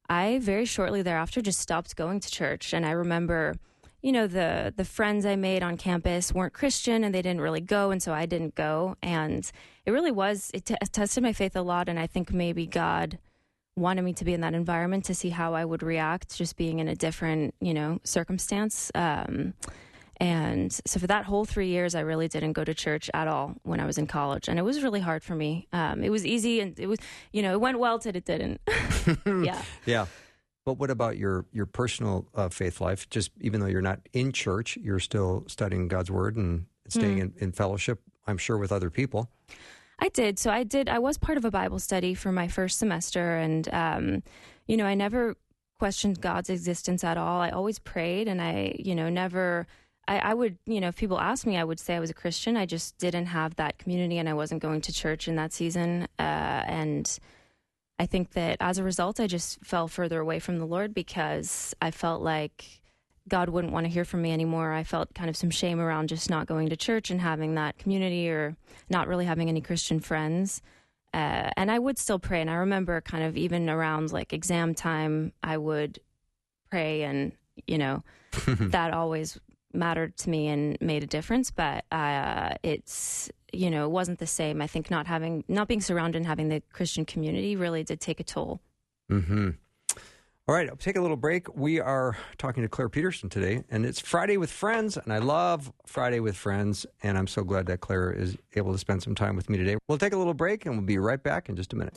I 0.08 0.40
very 0.40 0.64
shortly 0.64 1.02
thereafter 1.02 1.40
just 1.40 1.60
stopped 1.60 1.94
going 1.94 2.20
to 2.20 2.30
church. 2.30 2.72
And 2.72 2.84
I 2.84 2.90
remember, 2.90 3.54
you 4.00 4.10
know, 4.10 4.26
the, 4.26 4.74
the 4.76 4.84
friends 4.84 5.24
I 5.24 5.36
made 5.36 5.62
on 5.62 5.76
campus 5.76 6.32
weren't 6.32 6.52
Christian 6.52 7.04
and 7.04 7.14
they 7.14 7.22
didn't 7.22 7.40
really 7.40 7.60
go. 7.60 7.92
And 7.92 8.02
so 8.02 8.12
I 8.12 8.26
didn't 8.26 8.56
go. 8.56 8.96
And 9.00 9.48
it 9.86 9.92
really 9.92 10.10
was, 10.10 10.50
it 10.52 10.64
t- 10.64 10.74
tested 10.90 11.22
my 11.22 11.32
faith 11.32 11.54
a 11.54 11.62
lot. 11.62 11.88
And 11.88 11.98
I 11.98 12.08
think 12.08 12.32
maybe 12.32 12.66
God 12.66 13.18
wanted 13.76 14.02
me 14.02 14.12
to 14.14 14.24
be 14.24 14.34
in 14.34 14.42
that 14.42 14.54
environment 14.54 15.06
to 15.06 15.14
see 15.14 15.30
how 15.30 15.54
I 15.54 15.64
would 15.64 15.82
react 15.82 16.36
just 16.36 16.56
being 16.56 16.78
in 16.78 16.88
a 16.88 16.94
different, 16.94 17.54
you 17.60 17.74
know, 17.74 18.00
circumstance. 18.04 18.90
Um, 18.94 19.54
and 20.18 20.72
so 20.86 21.00
for 21.00 21.06
that 21.08 21.24
whole 21.24 21.44
three 21.44 21.68
years, 21.68 21.94
I 21.94 22.00
really 22.00 22.28
didn't 22.28 22.52
go 22.52 22.64
to 22.64 22.74
church 22.74 23.10
at 23.12 23.26
all 23.26 23.54
when 23.62 23.80
I 23.80 23.86
was 23.86 23.98
in 23.98 24.06
college. 24.06 24.48
And 24.48 24.58
it 24.58 24.62
was 24.62 24.82
really 24.82 25.00
hard 25.00 25.24
for 25.24 25.34
me. 25.34 25.66
Um, 25.72 26.04
it 26.04 26.10
was 26.10 26.24
easy 26.24 26.60
and 26.60 26.78
it 26.78 26.86
was, 26.86 26.98
you 27.32 27.42
know, 27.42 27.52
it 27.54 27.60
went 27.60 27.78
well 27.78 27.98
till 27.98 28.14
it 28.14 28.24
didn't. 28.24 28.60
yeah. 29.26 29.62
Yeah. 29.84 30.06
But 30.64 30.74
what 30.74 30.90
about 30.90 31.16
your 31.16 31.44
your 31.52 31.66
personal 31.66 32.28
uh, 32.36 32.48
faith 32.48 32.80
life? 32.80 33.10
Just 33.10 33.32
even 33.40 33.60
though 33.60 33.66
you're 33.66 33.82
not 33.82 33.98
in 34.12 34.30
church, 34.30 34.76
you're 34.76 35.00
still 35.00 35.42
studying 35.48 35.88
God's 35.88 36.10
word 36.10 36.36
and 36.36 36.66
staying 36.86 37.18
in, 37.18 37.34
in 37.38 37.50
fellowship. 37.50 38.00
I'm 38.28 38.38
sure 38.38 38.56
with 38.58 38.70
other 38.70 38.90
people. 38.90 39.28
I 39.98 40.08
did. 40.08 40.38
So 40.38 40.50
I 40.50 40.64
did. 40.64 40.88
I 40.88 40.98
was 40.98 41.18
part 41.18 41.38
of 41.38 41.44
a 41.44 41.50
Bible 41.50 41.78
study 41.78 42.14
for 42.14 42.32
my 42.32 42.48
first 42.48 42.78
semester, 42.78 43.36
and 43.36 43.72
um, 43.72 44.22
you 44.66 44.76
know, 44.76 44.86
I 44.86 44.94
never 44.94 45.36
questioned 45.78 46.20
God's 46.20 46.50
existence 46.50 47.04
at 47.04 47.16
all. 47.16 47.40
I 47.40 47.50
always 47.50 47.78
prayed, 47.78 48.28
and 48.28 48.40
I, 48.40 48.76
you 48.78 48.94
know, 48.94 49.08
never. 49.08 49.66
I, 50.08 50.18
I 50.18 50.34
would, 50.34 50.58
you 50.66 50.80
know, 50.80 50.88
if 50.88 50.96
people 50.96 51.20
asked 51.20 51.46
me, 51.46 51.56
I 51.56 51.64
would 51.64 51.78
say 51.78 51.94
I 51.94 52.00
was 52.00 52.10
a 52.10 52.14
Christian. 52.14 52.56
I 52.56 52.66
just 52.66 52.98
didn't 52.98 53.26
have 53.26 53.54
that 53.56 53.78
community, 53.78 54.18
and 54.18 54.28
I 54.28 54.34
wasn't 54.34 54.62
going 54.62 54.80
to 54.82 54.92
church 54.92 55.28
in 55.28 55.36
that 55.36 55.52
season. 55.52 56.08
Uh, 56.18 56.62
and 56.66 57.18
I 57.98 58.06
think 58.06 58.32
that 58.32 58.56
as 58.60 58.78
a 58.78 58.84
result, 58.84 59.20
I 59.20 59.28
just 59.28 59.64
fell 59.64 59.86
further 59.86 60.18
away 60.18 60.40
from 60.40 60.58
the 60.58 60.64
Lord 60.64 60.92
because 60.92 61.74
I 61.80 61.92
felt 61.92 62.22
like 62.22 62.81
God 63.28 63.48
wouldn't 63.48 63.72
want 63.72 63.86
to 63.86 63.92
hear 63.92 64.04
from 64.04 64.22
me 64.22 64.32
anymore. 64.32 64.72
I 64.72 64.82
felt 64.82 65.14
kind 65.14 65.30
of 65.30 65.36
some 65.36 65.50
shame 65.50 65.80
around 65.80 66.08
just 66.08 66.28
not 66.28 66.46
going 66.46 66.68
to 66.70 66.76
church 66.76 67.10
and 67.10 67.20
having 67.20 67.54
that 67.54 67.78
community 67.78 68.28
or 68.28 68.56
not 68.90 69.08
really 69.08 69.24
having 69.24 69.48
any 69.48 69.60
Christian 69.60 70.00
friends. 70.00 70.60
Uh, 71.14 71.50
and 71.56 71.70
I 71.70 71.78
would 71.78 71.98
still 71.98 72.18
pray. 72.18 72.40
And 72.40 72.50
I 72.50 72.54
remember 72.54 73.00
kind 73.00 73.24
of 73.24 73.36
even 73.36 73.68
around 73.68 74.12
like 74.12 74.32
exam 74.32 74.74
time, 74.74 75.32
I 75.42 75.56
would 75.56 76.00
pray 76.70 77.02
and, 77.02 77.32
you 77.66 77.78
know, 77.78 78.02
that 78.46 78.92
always 78.92 79.38
mattered 79.74 80.16
to 80.18 80.30
me 80.30 80.48
and 80.48 80.76
made 80.80 81.02
a 81.02 81.06
difference. 81.06 81.50
But 81.50 81.84
uh, 81.92 82.54
it's, 82.62 83.30
you 83.52 83.70
know, 83.70 83.84
it 83.84 83.90
wasn't 83.90 84.18
the 84.18 84.26
same. 84.26 84.60
I 84.62 84.66
think 84.66 84.90
not 84.90 85.06
having, 85.06 85.44
not 85.48 85.68
being 85.68 85.82
surrounded 85.82 86.18
and 86.18 86.26
having 86.26 86.48
the 86.48 86.62
Christian 86.72 87.04
community 87.04 87.56
really 87.56 87.84
did 87.84 88.00
take 88.00 88.18
a 88.18 88.24
toll. 88.24 88.60
Mm-hmm. 89.10 89.50
All 90.48 90.56
right, 90.56 90.68
I'll 90.68 90.74
take 90.74 90.96
a 90.96 91.00
little 91.00 91.16
break. 91.16 91.54
We 91.54 91.78
are 91.78 92.16
talking 92.36 92.64
to 92.64 92.68
Claire 92.68 92.88
Peterson 92.88 93.28
today, 93.28 93.62
and 93.70 93.86
it's 93.86 94.00
Friday 94.00 94.38
with 94.38 94.50
Friends, 94.50 94.96
and 94.96 95.12
I 95.12 95.18
love 95.18 95.72
Friday 95.86 96.18
with 96.18 96.36
Friends, 96.36 96.84
and 97.04 97.16
I'm 97.16 97.28
so 97.28 97.44
glad 97.44 97.66
that 97.66 97.80
Claire 97.80 98.10
is 98.10 98.36
able 98.56 98.72
to 98.72 98.78
spend 98.78 99.04
some 99.04 99.14
time 99.14 99.36
with 99.36 99.48
me 99.48 99.56
today. 99.56 99.76
We'll 99.86 99.98
take 99.98 100.14
a 100.14 100.16
little 100.16 100.34
break, 100.34 100.66
and 100.66 100.74
we'll 100.74 100.84
be 100.84 100.98
right 100.98 101.22
back 101.22 101.48
in 101.48 101.54
just 101.54 101.72
a 101.74 101.76
minute. 101.76 101.96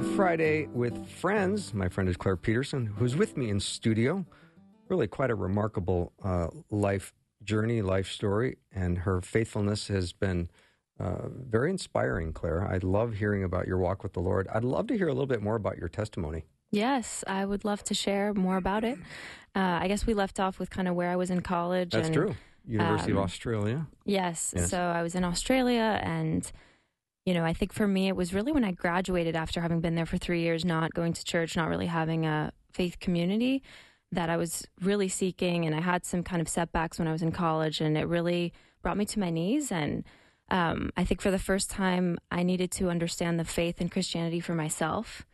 Friday 0.00 0.66
with 0.72 1.08
Friends. 1.08 1.74
My 1.74 1.88
friend 1.88 2.08
is 2.08 2.16
Claire 2.16 2.36
Peterson, 2.36 2.86
who's 2.86 3.16
with 3.16 3.36
me 3.36 3.50
in 3.50 3.60
studio. 3.60 4.24
Really 4.88 5.06
quite 5.06 5.30
a 5.30 5.34
remarkable 5.34 6.12
uh, 6.22 6.48
life 6.70 7.12
journey, 7.44 7.82
life 7.82 8.10
story, 8.10 8.58
and 8.72 8.98
her 8.98 9.20
faithfulness 9.20 9.88
has 9.88 10.12
been 10.12 10.48
uh, 11.00 11.28
very 11.28 11.70
inspiring, 11.70 12.32
Claire. 12.32 12.66
I 12.66 12.78
love 12.78 13.14
hearing 13.14 13.44
about 13.44 13.66
your 13.66 13.78
walk 13.78 14.02
with 14.02 14.12
the 14.12 14.20
Lord. 14.20 14.48
I'd 14.52 14.64
love 14.64 14.86
to 14.88 14.96
hear 14.96 15.08
a 15.08 15.12
little 15.12 15.26
bit 15.26 15.42
more 15.42 15.56
about 15.56 15.78
your 15.78 15.88
testimony. 15.88 16.44
Yes, 16.70 17.24
I 17.26 17.44
would 17.44 17.64
love 17.64 17.82
to 17.84 17.94
share 17.94 18.32
more 18.32 18.56
about 18.56 18.84
it. 18.84 18.98
Uh, 19.54 19.78
I 19.80 19.88
guess 19.88 20.06
we 20.06 20.14
left 20.14 20.40
off 20.40 20.58
with 20.58 20.70
kind 20.70 20.88
of 20.88 20.94
where 20.94 21.10
I 21.10 21.16
was 21.16 21.30
in 21.30 21.40
college. 21.40 21.90
That's 21.90 22.06
and, 22.06 22.14
true. 22.14 22.34
University 22.66 23.12
um, 23.12 23.18
of 23.18 23.24
Australia. 23.24 23.86
Yes. 24.04 24.54
Yes. 24.56 24.70
So 24.70 24.78
I 24.80 25.02
was 25.02 25.14
in 25.14 25.24
Australia, 25.24 26.00
and 26.02 26.50
you 27.24 27.34
know, 27.34 27.44
I 27.44 27.52
think 27.52 27.72
for 27.72 27.86
me, 27.86 28.08
it 28.08 28.16
was 28.16 28.34
really 28.34 28.52
when 28.52 28.64
I 28.64 28.72
graduated 28.72 29.36
after 29.36 29.60
having 29.60 29.80
been 29.80 29.94
there 29.94 30.06
for 30.06 30.18
three 30.18 30.42
years, 30.42 30.64
not 30.64 30.92
going 30.92 31.12
to 31.12 31.24
church, 31.24 31.56
not 31.56 31.68
really 31.68 31.86
having 31.86 32.26
a 32.26 32.52
faith 32.72 32.98
community, 32.98 33.62
that 34.10 34.28
I 34.28 34.36
was 34.36 34.66
really 34.80 35.08
seeking. 35.08 35.64
And 35.64 35.74
I 35.74 35.80
had 35.80 36.04
some 36.04 36.22
kind 36.22 36.42
of 36.42 36.48
setbacks 36.48 36.98
when 36.98 37.06
I 37.06 37.12
was 37.12 37.22
in 37.22 37.32
college, 37.32 37.80
and 37.80 37.96
it 37.96 38.08
really 38.08 38.52
brought 38.82 38.96
me 38.96 39.04
to 39.06 39.20
my 39.20 39.30
knees. 39.30 39.70
And 39.70 40.04
um, 40.50 40.90
I 40.96 41.04
think 41.04 41.20
for 41.20 41.30
the 41.30 41.38
first 41.38 41.70
time, 41.70 42.18
I 42.30 42.42
needed 42.42 42.72
to 42.72 42.90
understand 42.90 43.38
the 43.38 43.44
faith 43.44 43.80
and 43.80 43.90
Christianity 43.90 44.40
for 44.40 44.54
myself. 44.54 45.24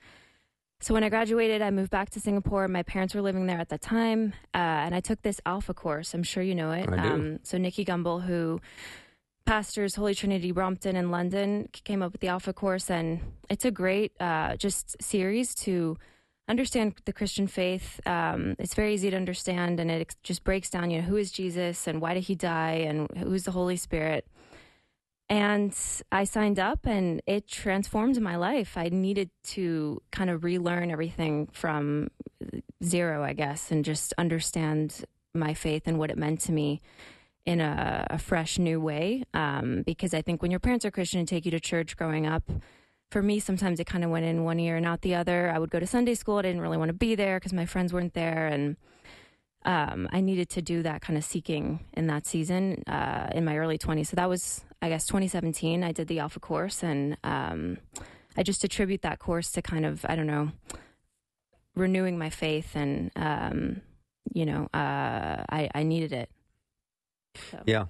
So 0.80 0.94
when 0.94 1.02
I 1.02 1.08
graduated, 1.08 1.60
I 1.60 1.70
moved 1.70 1.90
back 1.90 2.10
to 2.10 2.20
Singapore. 2.20 2.68
My 2.68 2.84
parents 2.84 3.14
were 3.14 3.22
living 3.22 3.46
there 3.46 3.58
at 3.58 3.68
the 3.68 3.78
time, 3.78 4.34
uh, 4.54 4.58
and 4.58 4.94
I 4.94 5.00
took 5.00 5.22
this 5.22 5.40
Alpha 5.44 5.74
course. 5.74 6.14
I'm 6.14 6.22
sure 6.22 6.42
you 6.42 6.54
know 6.54 6.70
it. 6.70 6.88
I 6.88 7.02
do. 7.02 7.08
Um, 7.08 7.38
so 7.42 7.58
Nicky 7.58 7.84
Gumbel, 7.84 8.22
who 8.22 8.60
pastors 9.48 9.94
Holy 9.94 10.14
Trinity 10.14 10.52
Brompton 10.52 10.94
in 10.94 11.10
London, 11.10 11.70
came 11.72 12.02
up 12.02 12.12
with 12.12 12.20
the 12.20 12.28
Alpha 12.28 12.52
course, 12.52 12.90
and 12.90 13.18
it's 13.48 13.64
a 13.64 13.70
great 13.70 14.12
uh, 14.20 14.56
just 14.56 15.02
series 15.02 15.54
to 15.54 15.96
understand 16.50 16.96
the 17.06 17.14
Christian 17.14 17.46
faith. 17.46 17.98
Um, 18.04 18.56
it's 18.58 18.74
very 18.74 18.92
easy 18.92 19.08
to 19.08 19.16
understand, 19.16 19.80
and 19.80 19.90
it 19.90 20.14
just 20.22 20.44
breaks 20.44 20.68
down, 20.68 20.90
you 20.90 21.00
know, 21.00 21.06
who 21.06 21.16
is 21.16 21.32
Jesus 21.32 21.86
and 21.86 21.98
why 22.02 22.12
did 22.12 22.24
he 22.24 22.34
die, 22.34 22.84
and 22.86 23.10
who's 23.16 23.44
the 23.44 23.52
Holy 23.52 23.78
Spirit. 23.78 24.26
And 25.30 25.74
I 26.12 26.24
signed 26.24 26.58
up 26.58 26.86
and 26.86 27.22
it 27.26 27.48
transformed 27.48 28.20
my 28.20 28.36
life. 28.36 28.76
I 28.76 28.90
needed 28.90 29.30
to 29.54 30.02
kind 30.10 30.28
of 30.28 30.44
relearn 30.44 30.90
everything 30.90 31.48
from 31.52 32.10
zero, 32.84 33.24
I 33.24 33.32
guess, 33.32 33.70
and 33.70 33.82
just 33.82 34.12
understand 34.18 35.06
my 35.34 35.54
faith 35.54 35.84
and 35.86 35.98
what 35.98 36.10
it 36.10 36.18
meant 36.18 36.40
to 36.40 36.52
me 36.52 36.82
in 37.48 37.62
a, 37.62 38.06
a 38.10 38.18
fresh 38.18 38.58
new 38.58 38.78
way. 38.78 39.24
Um, 39.32 39.82
because 39.86 40.12
I 40.12 40.20
think 40.20 40.42
when 40.42 40.50
your 40.50 40.60
parents 40.60 40.84
are 40.84 40.90
Christian 40.90 41.18
and 41.20 41.26
take 41.26 41.46
you 41.46 41.50
to 41.50 41.58
church 41.58 41.96
growing 41.96 42.26
up, 42.26 42.42
for 43.10 43.22
me, 43.22 43.40
sometimes 43.40 43.80
it 43.80 43.86
kind 43.86 44.04
of 44.04 44.10
went 44.10 44.26
in 44.26 44.44
one 44.44 44.60
ear 44.60 44.76
and 44.76 44.84
out 44.84 45.00
the 45.00 45.14
other. 45.14 45.50
I 45.50 45.58
would 45.58 45.70
go 45.70 45.80
to 45.80 45.86
Sunday 45.86 46.14
school. 46.14 46.36
I 46.36 46.42
didn't 46.42 46.60
really 46.60 46.76
want 46.76 46.90
to 46.90 46.92
be 47.06 47.14
there 47.14 47.38
because 47.38 47.54
my 47.54 47.64
friends 47.64 47.90
weren't 47.90 48.12
there. 48.12 48.48
And 48.48 48.76
um, 49.64 50.10
I 50.12 50.20
needed 50.20 50.50
to 50.50 50.62
do 50.62 50.82
that 50.82 51.00
kind 51.00 51.16
of 51.16 51.24
seeking 51.24 51.86
in 51.94 52.06
that 52.08 52.26
season 52.26 52.84
uh, 52.86 53.30
in 53.34 53.46
my 53.46 53.56
early 53.56 53.78
20s. 53.78 54.08
So 54.08 54.16
that 54.16 54.28
was, 54.28 54.62
I 54.82 54.90
guess, 54.90 55.06
2017. 55.06 55.82
I 55.82 55.92
did 55.92 56.06
the 56.06 56.18
Alpha 56.18 56.40
course, 56.40 56.82
and 56.82 57.16
um, 57.24 57.78
I 58.36 58.42
just 58.42 58.62
attribute 58.62 59.00
that 59.02 59.20
course 59.20 59.50
to 59.52 59.62
kind 59.62 59.86
of, 59.86 60.04
I 60.06 60.16
don't 60.16 60.26
know, 60.26 60.52
renewing 61.74 62.18
my 62.18 62.28
faith, 62.28 62.76
and 62.76 63.10
um, 63.16 63.80
you 64.34 64.44
know, 64.44 64.68
uh, 64.74 65.44
I, 65.48 65.70
I 65.74 65.82
needed 65.82 66.12
it. 66.12 66.28
So. 67.50 67.62
Yeah, 67.66 67.86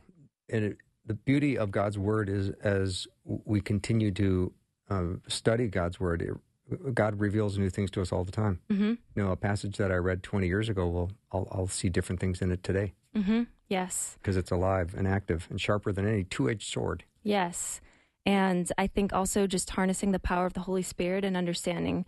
and 0.49 0.65
it, 0.65 0.77
the 1.07 1.15
beauty 1.15 1.57
of 1.59 1.71
God's 1.71 1.99
word 1.99 2.29
is 2.29 2.51
as 2.63 3.07
we 3.25 3.61
continue 3.61 4.11
to 4.13 4.53
uh, 4.91 5.05
study 5.27 5.67
God's 5.69 5.99
word, 6.01 6.23
it, 6.23 6.95
God 6.95 7.19
reveals 7.19 7.57
new 7.59 7.71
things 7.71 7.91
to 7.93 8.03
us 8.03 8.13
all 8.13 8.25
the 8.25 8.33
time. 8.33 8.61
hmm 8.71 8.95
You 9.15 9.23
know, 9.25 9.31
a 9.33 9.37
passage 9.37 9.77
that 9.79 9.91
I 9.91 9.97
read 9.97 10.23
20 10.23 10.47
years 10.47 10.69
ago, 10.69 10.87
well, 10.87 11.11
I'll, 11.33 11.49
I'll 11.51 11.67
see 11.67 11.89
different 11.89 12.21
things 12.21 12.43
in 12.43 12.51
it 12.53 12.63
today 12.63 12.93
hmm 13.15 13.45
Yes. 13.69 14.17
because 14.21 14.37
it's 14.37 14.51
alive 14.51 14.95
and 14.97 15.07
active 15.09 15.47
and 15.51 15.61
sharper 15.61 15.93
than 15.93 16.07
any 16.07 16.25
two-edged 16.25 16.67
sword. 16.71 17.05
Yes. 17.23 17.81
And 18.27 18.71
I 18.79 18.87
think 18.87 19.13
also 19.15 19.47
just 19.47 19.71
harnessing 19.71 20.13
the 20.13 20.19
power 20.19 20.45
of 20.47 20.53
the 20.55 20.61
Holy 20.61 20.83
Spirit 20.83 21.25
and 21.25 21.37
understanding 21.37 22.05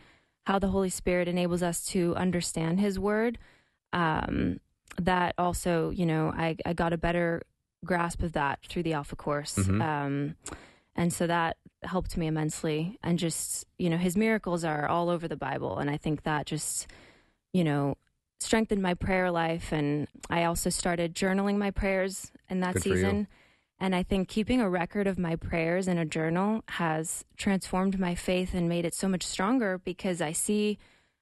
how 0.46 0.58
the 0.58 0.68
Holy 0.68 0.88
Spirit 0.90 1.28
enables 1.28 1.62
us 1.62 1.84
to 1.86 2.14
understand 2.16 2.80
His 2.80 2.98
Word. 2.98 3.38
Um, 3.92 4.60
that 5.00 5.34
also, 5.38 5.90
you 5.90 6.06
know, 6.06 6.32
I, 6.36 6.56
I 6.64 6.72
got 6.72 6.92
a 6.92 6.98
better 6.98 7.42
grasp 7.84 8.22
of 8.22 8.32
that 8.32 8.60
through 8.68 8.82
the 8.82 8.92
Alpha 8.92 9.16
course. 9.16 9.54
Mhm. 9.56 9.82
Um, 9.82 10.36
and 10.94 11.12
so 11.12 11.26
that 11.26 11.56
helped 11.82 12.16
me 12.16 12.26
immensely. 12.26 12.98
And 13.02 13.18
just, 13.18 13.66
you 13.78 13.88
know, 13.88 13.96
His 13.96 14.16
miracles 14.16 14.64
are 14.64 14.86
all 14.86 15.08
over 15.08 15.26
the 15.28 15.36
Bible. 15.36 15.78
And 15.78 15.88
I 15.88 15.96
think 15.96 16.24
that 16.24 16.46
just, 16.46 16.86
you 17.52 17.64
know, 17.64 17.96
strengthened 18.38 18.82
my 18.82 18.94
prayer 18.94 19.30
life. 19.30 19.72
And 19.72 20.08
I 20.28 20.44
also 20.44 20.70
started 20.70 21.14
journaling 21.14 21.56
my 21.56 21.70
prayers 21.70 22.32
in 22.48 22.60
that 22.60 22.74
Good 22.74 22.82
season. 22.82 23.28
And 23.78 23.94
I 23.94 24.02
think 24.02 24.28
keeping 24.28 24.60
a 24.60 24.68
record 24.68 25.06
of 25.06 25.18
my 25.18 25.36
prayers 25.36 25.88
in 25.88 25.96
a 25.96 26.04
journal 26.04 26.62
has 26.68 27.24
transformed 27.38 27.98
my 27.98 28.14
faith 28.14 28.52
and 28.52 28.68
made 28.68 28.84
it 28.84 28.94
so 28.94 29.08
much 29.08 29.22
stronger 29.22 29.78
because 29.78 30.20
I 30.20 30.32
see 30.32 30.78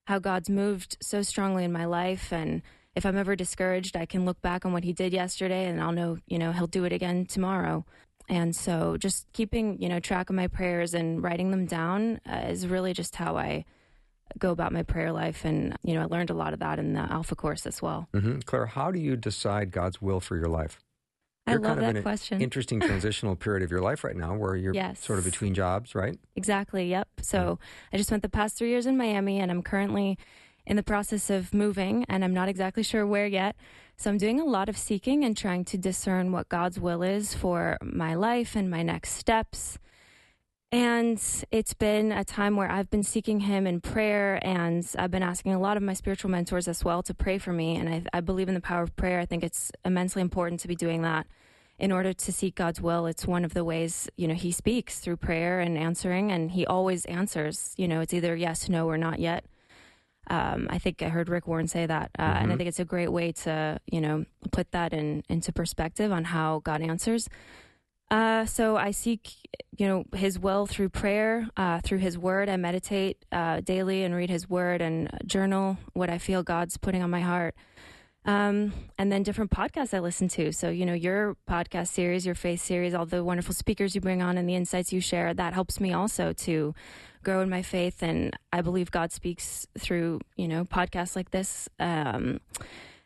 how 0.09 0.19
God's 0.19 0.51
moved 0.51 0.97
so 1.01 1.23
strongly 1.23 1.63
in 1.63 1.71
my 1.71 1.85
life. 1.85 2.33
And 2.33 2.63
if 2.99 3.07
I'm 3.07 3.17
ever 3.17 3.37
discouraged, 3.37 3.97
I 3.97 4.07
can 4.07 4.25
look 4.25 4.43
back 4.43 4.67
on 4.67 4.73
what 4.73 4.83
He 4.85 4.93
did 4.93 5.13
yesterday 5.13 5.67
and 5.67 5.81
I'll 5.81 5.93
know, 5.93 6.19
you 6.27 6.37
know, 6.39 6.51
He'll 6.53 6.67
do 6.67 6.85
it 6.85 6.93
again 6.93 7.25
tomorrow. 7.27 7.87
And 8.29 8.55
so 8.55 8.97
just 8.99 9.33
keeping, 9.33 9.81
you 9.81 9.89
know, 9.89 10.01
track 10.01 10.29
of 10.29 10.37
my 10.37 10.49
prayers 10.49 10.93
and 10.95 11.23
writing 11.23 11.51
them 11.53 11.65
down 11.65 12.21
uh, 12.31 12.47
is 12.49 12.67
really 12.67 12.93
just 12.93 13.15
how 13.17 13.39
I 13.39 13.65
go 14.37 14.51
about 14.51 14.73
my 14.73 14.83
prayer 14.83 15.13
life. 15.13 15.45
And, 15.45 15.79
you 15.83 15.95
know, 15.95 16.03
I 16.03 16.07
learned 16.07 16.29
a 16.31 16.35
lot 16.35 16.53
of 16.53 16.59
that 16.59 16.79
in 16.79 16.93
the 16.93 17.01
Alpha 17.01 17.35
course 17.37 17.67
as 17.67 17.81
well. 17.81 18.09
hmm 18.13 18.41
Claire, 18.45 18.67
how 18.67 18.91
do 18.91 18.99
you 18.99 19.17
decide 19.17 19.71
God's 19.71 20.03
will 20.03 20.21
for 20.21 20.37
your 20.37 20.49
life? 20.49 20.79
I 21.47 21.53
You're 21.53 21.61
love 21.61 21.77
kind 21.77 21.87
of 21.89 21.95
that 21.95 22.03
question. 22.03 22.43
Interesting 22.43 22.81
transitional 22.91 23.37
period 23.37 23.63
of 23.63 23.71
your 23.71 23.81
life 23.81 24.05
right 24.05 24.17
now 24.17 24.37
where 24.37 24.57
you're 24.57 24.75
Yes. 24.75 25.01
sort 25.03 25.19
of 25.21 25.25
between 25.25 25.55
jobs, 25.55 25.95
right? 25.95 26.19
Exactly. 26.37 26.91
Yep. 26.91 27.09
So 27.23 27.59
I 27.93 27.97
just 27.97 28.09
spent 28.11 28.23
the 28.23 28.29
past 28.29 28.59
three 28.59 28.69
years 28.69 28.85
in 28.87 28.99
Miami, 28.99 29.39
and 29.41 29.51
I'm 29.51 29.63
currently 29.63 30.19
in 30.69 30.77
the 30.77 30.83
process 30.83 31.31
of 31.31 31.55
moving, 31.55 32.05
and 32.09 32.23
I'm 32.23 32.35
not 32.35 32.49
exactly 32.49 32.83
sure 32.83 33.07
where 33.07 33.27
yet. 33.27 33.57
So 33.97 34.11
I'm 34.11 34.19
doing 34.19 34.39
a 34.39 34.45
lot 34.45 34.69
of 34.69 34.77
seeking 34.77 35.25
and 35.25 35.37
trying 35.37 35.65
to 35.65 35.79
discern 35.79 36.31
what 36.31 36.51
God's 36.51 36.79
will 36.79 37.03
is 37.03 37.35
for 37.35 37.79
my 37.83 38.15
life 38.15 38.55
and 38.55 38.71
my 38.71 38.83
next 38.83 39.15
steps. 39.15 39.79
And 40.71 41.21
it's 41.51 41.73
been 41.73 42.13
a 42.13 42.23
time 42.23 42.55
where 42.55 42.71
I've 42.71 42.91
been 42.91 43.03
seeking 43.03 43.41
Him 43.41 43.67
in 43.67 43.81
prayer, 43.81 44.39
and 44.43 44.87
I've 44.99 45.11
been 45.11 45.23
asking 45.23 45.55
a 45.55 45.59
lot 45.59 45.79
of 45.79 45.83
my 45.83 45.95
spiritual 45.95 46.31
mentors 46.31 46.69
as 46.69 46.85
well 46.85 47.03
to 47.05 47.15
pray 47.15 47.39
for 47.39 47.55
me. 47.55 47.75
And 47.77 47.89
I, 47.89 48.03
I 48.13 48.21
believe 48.21 48.49
in 48.49 48.55
the 48.55 48.61
power 48.61 48.83
of 48.83 48.95
prayer. 48.95 49.19
I 49.21 49.27
think 49.27 49.43
it's 49.43 49.73
immensely 49.87 50.21
important 50.21 50.61
to 50.61 50.69
be 50.69 50.77
doing 50.77 51.01
that 51.03 51.27
in 51.79 51.91
order 51.91 52.13
to 52.13 52.33
seek 52.33 52.57
God's 52.57 52.83
will. 52.83 53.07
It's 53.07 53.27
one 53.27 53.47
of 53.47 53.55
the 53.55 53.65
ways, 53.65 54.11
you 54.17 54.29
know, 54.29 54.35
He 54.35 54.53
speaks 54.53 54.99
through 54.99 55.17
prayer 55.17 55.61
and 55.61 55.79
answering, 55.79 56.31
and 56.31 56.51
He 56.51 56.67
always 56.67 57.07
answers. 57.07 57.73
You 57.79 57.89
know, 57.89 58.03
it's 58.03 58.13
either 58.13 58.37
yes, 58.37 58.69
no, 58.69 58.87
or 58.87 58.99
not 58.99 59.19
yet. 59.19 59.47
Um, 60.29 60.67
I 60.71 60.79
think 60.79 61.03
I 61.03 61.09
heard 61.09 61.29
Rick 61.29 61.47
Warren 61.47 61.69
say 61.69 61.87
that, 61.87 62.11
uh, 62.19 62.23
and 62.23 62.51
I 62.51 62.55
Mhm. 62.55 62.59
think 62.59 62.69
it's 62.69 62.81
a 62.81 62.85
great 62.85 63.11
way 63.11 63.33
to, 63.33 63.81
you 63.87 64.01
know, 64.01 64.25
put 64.53 64.71
that 64.73 64.93
in 64.93 65.23
into 65.29 65.53
perspective 65.53 66.13
on 66.13 66.25
how 66.25 66.61
God 66.65 66.83
answers. 66.83 67.29
Uh, 68.11 68.47
so 68.47 68.77
I 68.77 68.91
seek, 68.91 69.33
you 69.77 69.87
know, 69.87 70.05
His 70.15 70.39
will 70.39 70.67
through 70.67 70.89
prayer, 70.89 71.49
uh, 71.57 71.81
through 71.81 71.99
His 71.99 72.17
Word. 72.17 72.49
I 72.49 72.57
meditate 72.57 73.25
uh, 73.33 73.61
daily 73.61 74.03
and 74.05 74.15
read 74.15 74.31
His 74.31 74.49
Word 74.49 74.81
and 74.81 75.11
journal 75.27 75.77
what 75.93 76.09
I 76.09 76.19
feel 76.19 76.43
God's 76.43 76.79
putting 76.79 77.03
on 77.03 77.11
my 77.11 77.21
heart. 77.21 77.55
Um, 78.25 78.73
and 78.99 79.11
then 79.11 79.23
different 79.23 79.51
podcasts 79.51 79.95
I 79.95 80.01
listen 80.01 80.29
to. 80.29 80.53
So, 80.53 80.69
you 80.69 80.85
know, 80.85 80.93
your 80.93 81.37
podcast 81.49 81.89
series, 81.89 82.27
your 82.27 82.35
faith 82.35 82.61
series, 82.61 82.93
all 82.93 83.07
the 83.07 83.25
wonderful 83.25 83.55
speakers 83.55 83.95
you 83.95 84.03
bring 84.03 84.21
on 84.21 84.37
and 84.37 84.47
the 84.49 84.55
insights 84.55 84.93
you 84.93 85.01
share, 85.01 85.33
that 85.33 85.55
helps 85.55 85.81
me 85.81 85.93
also 85.95 86.33
to 86.35 86.75
grow 87.23 87.41
in 87.41 87.49
my 87.49 87.63
faith. 87.63 88.03
And 88.03 88.37
I 88.53 88.61
believe 88.61 88.91
God 88.91 89.13
speaks 89.13 89.67
through, 89.79 90.21
you 90.37 90.49
know, 90.49 90.65
podcasts 90.65 91.17
like 91.17 91.31
this 91.31 91.69
um, 91.79 92.41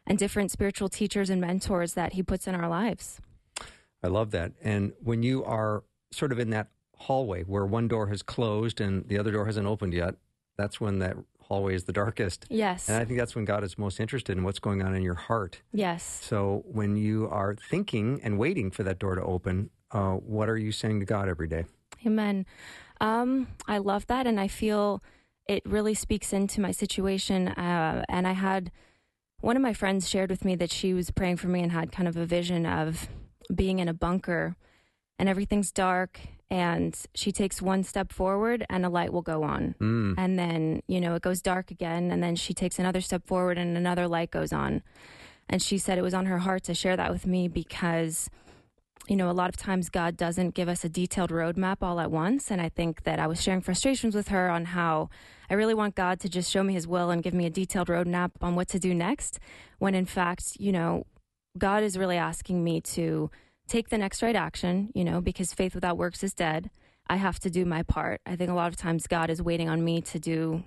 and 0.07 0.19
different 0.19 0.51
spiritual 0.51 0.89
teachers 0.89 1.31
and 1.31 1.41
mentors 1.41 1.95
that 1.95 2.15
He 2.15 2.23
puts 2.23 2.47
in 2.47 2.55
our 2.55 2.69
lives. 2.69 3.21
I 4.03 4.09
love 4.09 4.31
that. 4.33 4.53
And 4.63 4.93
when 5.03 5.23
you 5.23 5.45
are 5.45 5.85
sort 6.11 6.33
of 6.33 6.39
in 6.39 6.51
that 6.51 6.69
hallway 6.97 7.43
where 7.43 7.65
one 7.67 7.89
door 7.89 8.09
has 8.09 8.23
closed 8.23 8.81
and 8.81 9.09
the 9.09 9.19
other 9.19 9.31
door 9.33 9.47
hasn't 9.47 9.67
opened 9.67 9.95
yet, 9.95 10.17
that's 10.57 10.81
when 10.81 10.99
that 10.99 11.17
hallway 11.41 11.75
is 11.75 11.85
the 11.85 11.93
darkest. 11.93 12.47
Yes. 12.49 12.89
And 12.89 13.01
I 13.01 13.05
think 13.05 13.19
that's 13.19 13.35
when 13.35 13.45
God 13.45 13.65
is 13.65 13.77
most 13.79 14.01
interested 14.01 14.37
in 14.37 14.45
what's 14.45 14.59
going 14.59 14.83
on 14.83 14.95
in 14.95 15.03
your 15.03 15.15
heart. 15.15 15.61
yes. 15.73 16.21
So 16.23 16.65
when 16.67 16.97
you 16.97 17.29
are 17.31 17.55
thinking 17.55 18.21
and 18.23 18.39
waiting 18.39 18.71
for 18.71 18.83
that 18.85 18.99
door 18.99 19.15
to 19.15 19.23
open, 19.23 19.71
uh, 19.91 20.13
what 20.13 20.49
are 20.49 20.57
you 20.57 20.73
saying 20.73 21.01
to 21.01 21.07
God 21.07 21.29
every 21.29 21.49
day? 21.49 21.65
Amen. 22.07 22.47
Um, 23.03 23.49
I 23.67 23.79
love 23.79 24.07
that, 24.07 24.27
and 24.27 24.39
I 24.41 24.49
feel 24.49 25.03
it 25.49 25.63
really 25.67 25.93
speaks 25.95 26.33
into 26.33 26.61
my 26.61 26.71
situation. 26.71 27.49
Uh, 27.49 28.05
and 28.09 28.27
I 28.27 28.33
had 28.33 28.71
one 29.41 29.57
of 29.57 29.63
my 29.63 29.73
friends 29.75 30.09
shared 30.09 30.31
with 30.31 30.45
me 30.45 30.55
that 30.57 30.71
she 30.71 30.95
was 30.95 31.11
praying 31.11 31.37
for 31.39 31.49
me 31.49 31.61
and 31.63 31.73
had 31.73 31.91
kind 31.91 32.09
of 32.09 32.17
a 32.17 32.25
vision 32.25 32.65
of 32.65 33.09
being 33.53 33.81
in 33.81 33.89
a 33.89 33.95
bunker, 33.95 34.57
and 35.19 35.29
everything's 35.29 35.73
dark, 35.73 36.21
and 36.49 36.97
she 37.15 37.33
takes 37.33 37.61
one 37.61 37.83
step 37.83 38.13
forward, 38.13 38.65
and 38.71 38.87
a 38.87 38.89
light 38.89 39.13
will 39.13 39.23
go 39.23 39.43
on, 39.43 39.75
Mm. 39.81 40.15
and 40.17 40.39
then 40.39 40.83
you 40.87 41.01
know 41.01 41.15
it 41.17 41.23
goes 41.23 41.43
dark 41.43 41.71
again, 41.73 42.11
and 42.13 42.23
then 42.23 42.37
she 42.37 42.55
takes 42.55 42.79
another 42.79 43.01
step 43.01 43.27
forward, 43.27 43.59
and 43.59 43.77
another 43.77 44.07
light 44.07 44.31
goes 44.31 44.53
on. 44.53 44.83
And 45.49 45.61
she 45.61 45.77
said 45.77 45.99
it 45.99 46.03
was 46.03 46.15
on 46.15 46.27
her 46.27 46.39
heart 46.39 46.63
to 46.65 46.75
share 46.75 46.97
that 46.97 47.11
with 47.11 47.27
me 47.27 47.49
because 47.49 48.31
you 49.09 49.17
know, 49.17 49.29
a 49.29 49.33
lot 49.33 49.49
of 49.49 49.57
times 49.57 49.89
God 49.89 50.17
doesn't 50.17 50.55
give 50.55 50.69
us 50.69 50.85
a 50.85 50.89
detailed 50.89 51.31
roadmap 51.31 51.79
all 51.83 51.99
at 51.99 52.11
once. 52.11 52.51
And 52.51 52.61
I 52.61 52.69
think 52.69 53.03
that 53.03 53.19
I 53.19 53.27
was 53.27 53.43
sharing 53.43 53.61
frustrations 53.61 54.15
with 54.15 54.29
her 54.29 54.49
on 54.49 54.67
how 54.67 55.11
I 55.51 55.55
really 55.55 55.75
want 55.75 55.95
God 55.95 56.21
to 56.21 56.29
just 56.29 56.51
show 56.51 56.63
me 56.63 56.75
his 56.75 56.87
will 56.87 57.11
and 57.11 57.23
give 57.23 57.35
me 57.35 57.47
a 57.47 57.51
detailed 57.51 57.89
roadmap 57.89 58.31
on 58.41 58.55
what 58.55 58.69
to 58.69 58.79
do 58.79 58.95
next. 58.95 59.41
When 59.79 59.95
in 59.95 60.07
fact, 60.07 60.57
you 60.59 60.73
know, 60.73 61.07
God 61.59 61.83
is 61.83 61.99
really 61.99 62.17
asking 62.17 62.63
me 62.63 62.81
to 62.81 63.31
take 63.67 63.89
the 63.89 63.99
next 63.99 64.23
right 64.23 64.37
action, 64.37 64.91
you 64.95 65.05
know, 65.05 65.21
because 65.21 65.53
faith 65.53 65.75
without 65.75 65.99
works 65.99 66.23
is 66.23 66.33
dead. 66.33 66.71
I 67.09 67.17
have 67.17 67.41
to 67.41 67.51
do 67.51 67.65
my 67.65 67.83
part. 67.83 68.21
I 68.25 68.37
think 68.37 68.51
a 68.51 68.55
lot 68.55 68.69
of 68.69 68.77
times 68.77 69.07
God 69.07 69.31
is 69.31 69.43
waiting 69.43 69.69
on 69.69 69.85
me 69.85 70.01
to 70.03 70.19
do, 70.19 70.65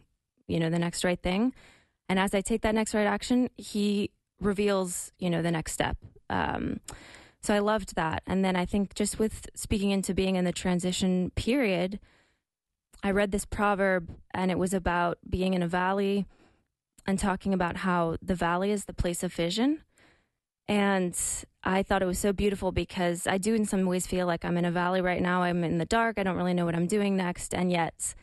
you 0.47 0.59
know, 0.59 0.69
the 0.69 0.79
next 0.79 1.03
right 1.03 1.19
thing. 1.19 1.53
And 2.09 2.19
as 2.19 2.33
I 2.35 2.41
take 2.41 2.61
that 2.61 2.75
next 2.75 2.93
right 2.93 3.07
action, 3.07 3.49
he 3.57 4.11
reveals, 4.39 5.11
you 5.17 5.29
know, 5.29 5.41
the 5.41 5.51
next 5.51 5.71
step. 5.71 5.97
Um, 6.29 6.81
so 7.45 7.53
I 7.53 7.59
loved 7.59 7.95
that. 7.95 8.23
And 8.25 8.43
then 8.43 8.55
I 8.55 8.65
think 8.65 8.95
just 8.95 9.19
with 9.19 9.47
speaking 9.53 9.91
into 9.91 10.13
being 10.15 10.35
in 10.35 10.45
the 10.45 10.51
transition 10.51 11.31
period, 11.35 11.99
I 13.03 13.11
read 13.11 13.31
this 13.31 13.45
proverb 13.45 14.09
and 14.33 14.49
it 14.49 14.57
was 14.57 14.73
about 14.73 15.19
being 15.29 15.53
in 15.53 15.61
a 15.61 15.67
valley 15.67 16.25
and 17.05 17.19
talking 17.19 17.53
about 17.53 17.77
how 17.77 18.17
the 18.19 18.33
valley 18.33 18.71
is 18.71 18.85
the 18.85 18.93
place 18.93 19.21
of 19.21 19.31
vision. 19.31 19.83
And 20.67 21.15
I 21.63 21.83
thought 21.83 22.01
it 22.01 22.07
was 22.07 22.17
so 22.17 22.33
beautiful 22.33 22.71
because 22.71 23.27
I 23.27 23.37
do, 23.37 23.53
in 23.53 23.65
some 23.65 23.85
ways, 23.85 24.07
feel 24.07 24.25
like 24.25 24.43
I'm 24.43 24.57
in 24.57 24.65
a 24.65 24.71
valley 24.71 25.01
right 25.01 25.21
now. 25.21 25.43
I'm 25.43 25.63
in 25.63 25.77
the 25.77 25.85
dark. 25.85 26.17
I 26.17 26.23
don't 26.23 26.37
really 26.37 26.55
know 26.55 26.65
what 26.65 26.73
I'm 26.73 26.87
doing 26.87 27.15
next. 27.15 27.53
And 27.53 27.71
yet, 27.71 28.15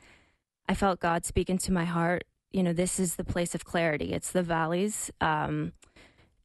I 0.68 0.75
felt 0.75 0.99
God 0.99 1.25
speak 1.25 1.49
into 1.49 1.73
my 1.73 1.85
heart. 1.85 2.25
You 2.51 2.64
know, 2.64 2.73
this 2.73 2.99
is 2.99 3.14
the 3.14 3.25
place 3.25 3.55
of 3.55 3.64
clarity. 3.64 4.12
It's 4.12 4.33
the 4.33 4.43
valleys. 4.43 5.12
Um, 5.20 5.75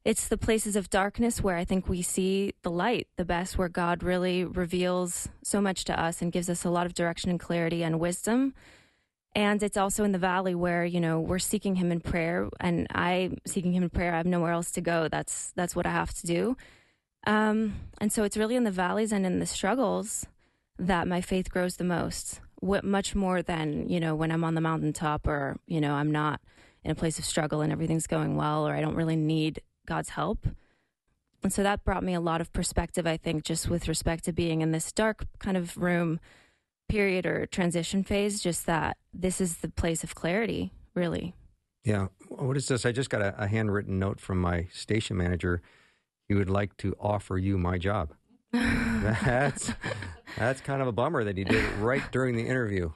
it's 0.08 0.28
the 0.28 0.38
places 0.38 0.74
of 0.74 0.88
darkness 0.88 1.42
where 1.42 1.58
I 1.58 1.66
think 1.66 1.86
we 1.86 2.00
see 2.00 2.54
the 2.62 2.70
light 2.70 3.08
the 3.18 3.26
best, 3.26 3.58
where 3.58 3.68
God 3.68 4.02
really 4.02 4.42
reveals 4.42 5.28
so 5.44 5.60
much 5.60 5.84
to 5.84 6.00
us 6.00 6.22
and 6.22 6.32
gives 6.32 6.48
us 6.48 6.64
a 6.64 6.70
lot 6.70 6.86
of 6.86 6.94
direction 6.94 7.28
and 7.28 7.38
clarity 7.38 7.82
and 7.82 8.00
wisdom. 8.00 8.54
And 9.34 9.62
it's 9.62 9.76
also 9.76 10.04
in 10.04 10.12
the 10.12 10.18
valley 10.18 10.54
where, 10.54 10.82
you 10.82 10.98
know, 10.98 11.20
we're 11.20 11.38
seeking 11.38 11.74
him 11.74 11.92
in 11.92 12.00
prayer 12.00 12.48
and 12.58 12.86
I 12.94 13.32
seeking 13.46 13.74
him 13.74 13.82
in 13.82 13.90
prayer. 13.90 14.14
I 14.14 14.16
have 14.16 14.24
nowhere 14.24 14.52
else 14.52 14.70
to 14.72 14.80
go. 14.80 15.08
That's 15.08 15.52
that's 15.56 15.76
what 15.76 15.84
I 15.84 15.90
have 15.90 16.14
to 16.20 16.26
do. 16.26 16.56
Um, 17.26 17.74
and 18.00 18.10
so 18.10 18.24
it's 18.24 18.38
really 18.38 18.56
in 18.56 18.64
the 18.64 18.70
valleys 18.70 19.12
and 19.12 19.26
in 19.26 19.40
the 19.40 19.46
struggles 19.46 20.24
that 20.78 21.06
my 21.06 21.20
faith 21.20 21.50
grows 21.50 21.76
the 21.76 21.84
most. 21.84 22.40
What 22.60 22.82
much 22.82 23.14
more 23.14 23.42
than, 23.42 23.90
you 23.90 24.00
know, 24.00 24.14
when 24.14 24.32
I'm 24.32 24.42
on 24.42 24.54
the 24.54 24.62
mountaintop 24.62 25.26
or, 25.26 25.58
you 25.66 25.82
know, 25.82 25.92
I'm 25.92 26.10
not 26.10 26.40
in 26.82 26.90
a 26.90 26.94
place 26.94 27.18
of 27.18 27.26
struggle 27.26 27.60
and 27.60 27.70
everything's 27.70 28.06
going 28.06 28.36
well 28.36 28.66
or 28.66 28.72
I 28.72 28.80
don't 28.80 28.94
really 28.94 29.16
need 29.16 29.60
God's 29.88 30.10
help. 30.10 30.46
And 31.42 31.52
so 31.52 31.62
that 31.62 31.84
brought 31.84 32.04
me 32.04 32.14
a 32.14 32.20
lot 32.20 32.40
of 32.40 32.52
perspective, 32.52 33.06
I 33.06 33.16
think, 33.16 33.44
just 33.44 33.68
with 33.70 33.88
respect 33.88 34.24
to 34.24 34.32
being 34.32 34.60
in 34.60 34.70
this 34.70 34.92
dark 34.92 35.24
kind 35.38 35.56
of 35.56 35.76
room 35.76 36.20
period 36.88 37.26
or 37.26 37.46
transition 37.46 38.04
phase, 38.04 38.42
just 38.42 38.66
that 38.66 38.96
this 39.14 39.40
is 39.40 39.58
the 39.58 39.68
place 39.68 40.04
of 40.04 40.14
clarity, 40.14 40.72
really. 40.94 41.34
Yeah. 41.84 42.08
What 42.28 42.56
is 42.56 42.68
this? 42.68 42.84
I 42.84 42.92
just 42.92 43.08
got 43.08 43.22
a, 43.22 43.34
a 43.42 43.46
handwritten 43.46 43.98
note 43.98 44.20
from 44.20 44.40
my 44.40 44.66
station 44.72 45.16
manager. 45.16 45.62
He 46.28 46.34
would 46.34 46.50
like 46.50 46.76
to 46.78 46.94
offer 47.00 47.38
you 47.38 47.56
my 47.56 47.78
job. 47.78 48.12
that's 48.52 49.72
that's 50.38 50.60
kind 50.60 50.80
of 50.82 50.88
a 50.88 50.92
bummer 50.92 51.24
that 51.24 51.36
he 51.36 51.44
did 51.44 51.64
it 51.64 51.70
right 51.78 52.02
during 52.12 52.36
the 52.36 52.46
interview. 52.46 52.90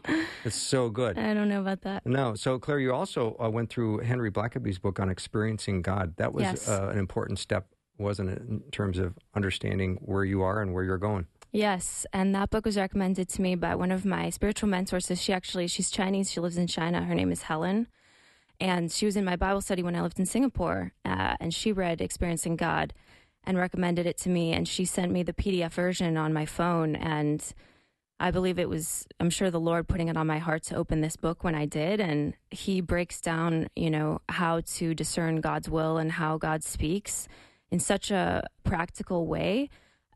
It's 0.45 0.57
so 0.57 0.89
good. 0.89 1.19
I 1.19 1.35
don't 1.35 1.49
know 1.49 1.61
about 1.61 1.83
that. 1.83 2.05
No, 2.07 2.35
so 2.35 2.59
Claire, 2.59 2.79
you 2.81 2.93
also 2.93 3.37
uh, 3.43 3.51
went 3.51 3.71
through 3.71 3.99
Henry 3.99 4.31
Blackaby's 4.31 4.79
book 4.79 4.99
on 5.01 5.09
experiencing 5.09 5.83
God. 5.83 6.17
That 6.17 6.33
was 6.33 6.43
Yes. 6.43 6.69
uh, 6.69 6.89
an 6.93 6.99
important 6.99 7.39
step, 7.39 7.67
wasn't 7.99 8.31
it, 8.31 8.39
in 8.49 8.61
terms 8.73 8.99
of 8.99 9.19
understanding 9.35 9.99
where 10.03 10.25
you 10.25 10.43
are 10.43 10.61
and 10.63 10.73
where 10.73 10.85
you're 10.85 10.99
going? 10.99 11.27
Yes, 11.53 12.07
and 12.15 12.35
that 12.35 12.49
book 12.51 12.65
was 12.65 12.77
recommended 12.79 13.29
to 13.29 13.43
me 13.43 13.55
by 13.57 13.75
one 13.75 13.91
of 13.93 14.05
my 14.07 14.31
spiritual 14.31 14.69
mentors. 14.71 15.07
So 15.07 15.15
she 15.15 15.33
actually 15.35 15.67
she's 15.69 15.91
Chinese. 15.91 16.31
She 16.31 16.41
lives 16.41 16.57
in 16.57 16.67
China. 16.67 17.05
Her 17.05 17.15
name 17.15 17.31
is 17.31 17.43
Helen, 17.43 17.89
and 18.59 18.91
she 18.91 19.05
was 19.05 19.17
in 19.17 19.25
my 19.25 19.37
Bible 19.37 19.61
study 19.61 19.83
when 19.83 19.95
I 19.95 20.01
lived 20.03 20.19
in 20.19 20.25
Singapore. 20.27 20.93
Uh, 21.05 21.37
and 21.41 21.53
she 21.53 21.71
read 21.71 22.01
"Experiencing 22.01 22.57
God" 22.57 22.95
and 23.45 23.59
recommended 23.59 24.07
it 24.07 24.19
to 24.19 24.29
me. 24.29 24.53
And 24.53 24.67
she 24.67 24.85
sent 24.85 25.13
me 25.13 25.23
the 25.23 25.33
PDF 25.33 25.73
version 25.73 26.17
on 26.17 26.33
my 26.33 26.47
phone. 26.47 26.95
And 26.97 27.45
I 28.21 28.31
believe 28.31 28.59
it 28.59 28.69
was 28.69 29.07
I'm 29.19 29.31
sure 29.31 29.51
the 29.51 29.61
Lord 29.61 29.89
putting 29.89 30.09
it 30.09 30.17
on 30.17 30.27
my 30.27 30.39
heart 30.39 30.63
to 30.65 30.77
open 30.77 31.01
this 31.01 31.17
book 31.17 31.45
when 31.45 31.55
I 31.55 31.67
did. 31.67 32.01
And 32.01 32.35
He 32.51 32.81
breaks 32.81 33.21
down, 33.21 33.69
you 33.75 33.91
know, 33.91 34.21
how 34.29 34.61
to 34.75 34.95
discern 34.95 35.41
God's 35.41 35.69
will 35.69 35.99
and 35.99 36.13
how 36.13 36.39
God 36.39 36.63
speaks 36.63 37.29
in 37.71 37.81
such 37.81 38.11
a 38.11 38.47
practical 38.65 39.27
way 39.27 39.71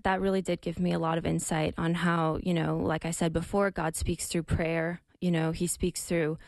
that 0.07 0.20
really 0.20 0.41
did 0.41 0.61
give 0.61 0.79
me 0.79 0.93
a 0.93 1.01
lot 1.01 1.18
of 1.18 1.27
insight 1.27 1.74
on 1.77 1.95
how, 1.95 2.39
you 2.41 2.55
know, 2.55 2.77
like 2.77 3.05
I 3.05 3.11
said 3.11 3.33
before, 3.33 3.72
God 3.72 3.97
speaks 3.97 4.29
through 4.29 4.45
prayer. 4.45 5.01
You 5.20 5.33
know, 5.33 5.51
He 5.51 5.66
speaks 5.66 6.05
through 6.05 6.39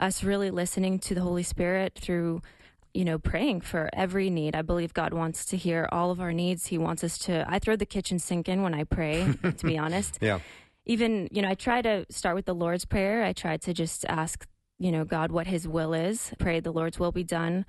us 0.00 0.24
really 0.24 0.50
listening 0.50 0.98
to 1.00 1.14
the 1.14 1.20
Holy 1.20 1.42
Spirit 1.42 1.94
through, 1.94 2.40
you 2.94 3.04
know, 3.04 3.18
praying 3.18 3.62
for 3.62 3.88
every 3.92 4.30
need. 4.30 4.54
I 4.54 4.62
believe 4.62 4.92
God 4.92 5.12
wants 5.14 5.44
to 5.46 5.56
hear 5.56 5.88
all 5.90 6.10
of 6.10 6.20
our 6.20 6.32
needs. 6.32 6.66
He 6.66 6.78
wants 6.78 7.02
us 7.02 7.18
to, 7.18 7.44
I 7.48 7.58
throw 7.58 7.76
the 7.76 7.86
kitchen 7.86 8.18
sink 8.18 8.48
in 8.48 8.62
when 8.62 8.74
I 8.74 8.84
pray, 8.84 9.32
to 9.56 9.66
be 9.66 9.78
honest. 9.78 10.18
Yeah. 10.20 10.40
Even, 10.84 11.28
you 11.30 11.42
know, 11.42 11.48
I 11.48 11.54
try 11.54 11.80
to 11.80 12.04
start 12.10 12.34
with 12.34 12.44
the 12.44 12.54
Lord's 12.54 12.84
Prayer. 12.84 13.24
I 13.24 13.32
try 13.32 13.56
to 13.56 13.72
just 13.72 14.04
ask, 14.06 14.46
you 14.78 14.92
know, 14.92 15.04
God 15.04 15.32
what 15.32 15.46
His 15.46 15.66
will 15.66 15.94
is, 15.94 16.32
pray 16.38 16.60
the 16.60 16.72
Lord's 16.72 16.98
will 16.98 17.12
be 17.12 17.24
done. 17.24 17.64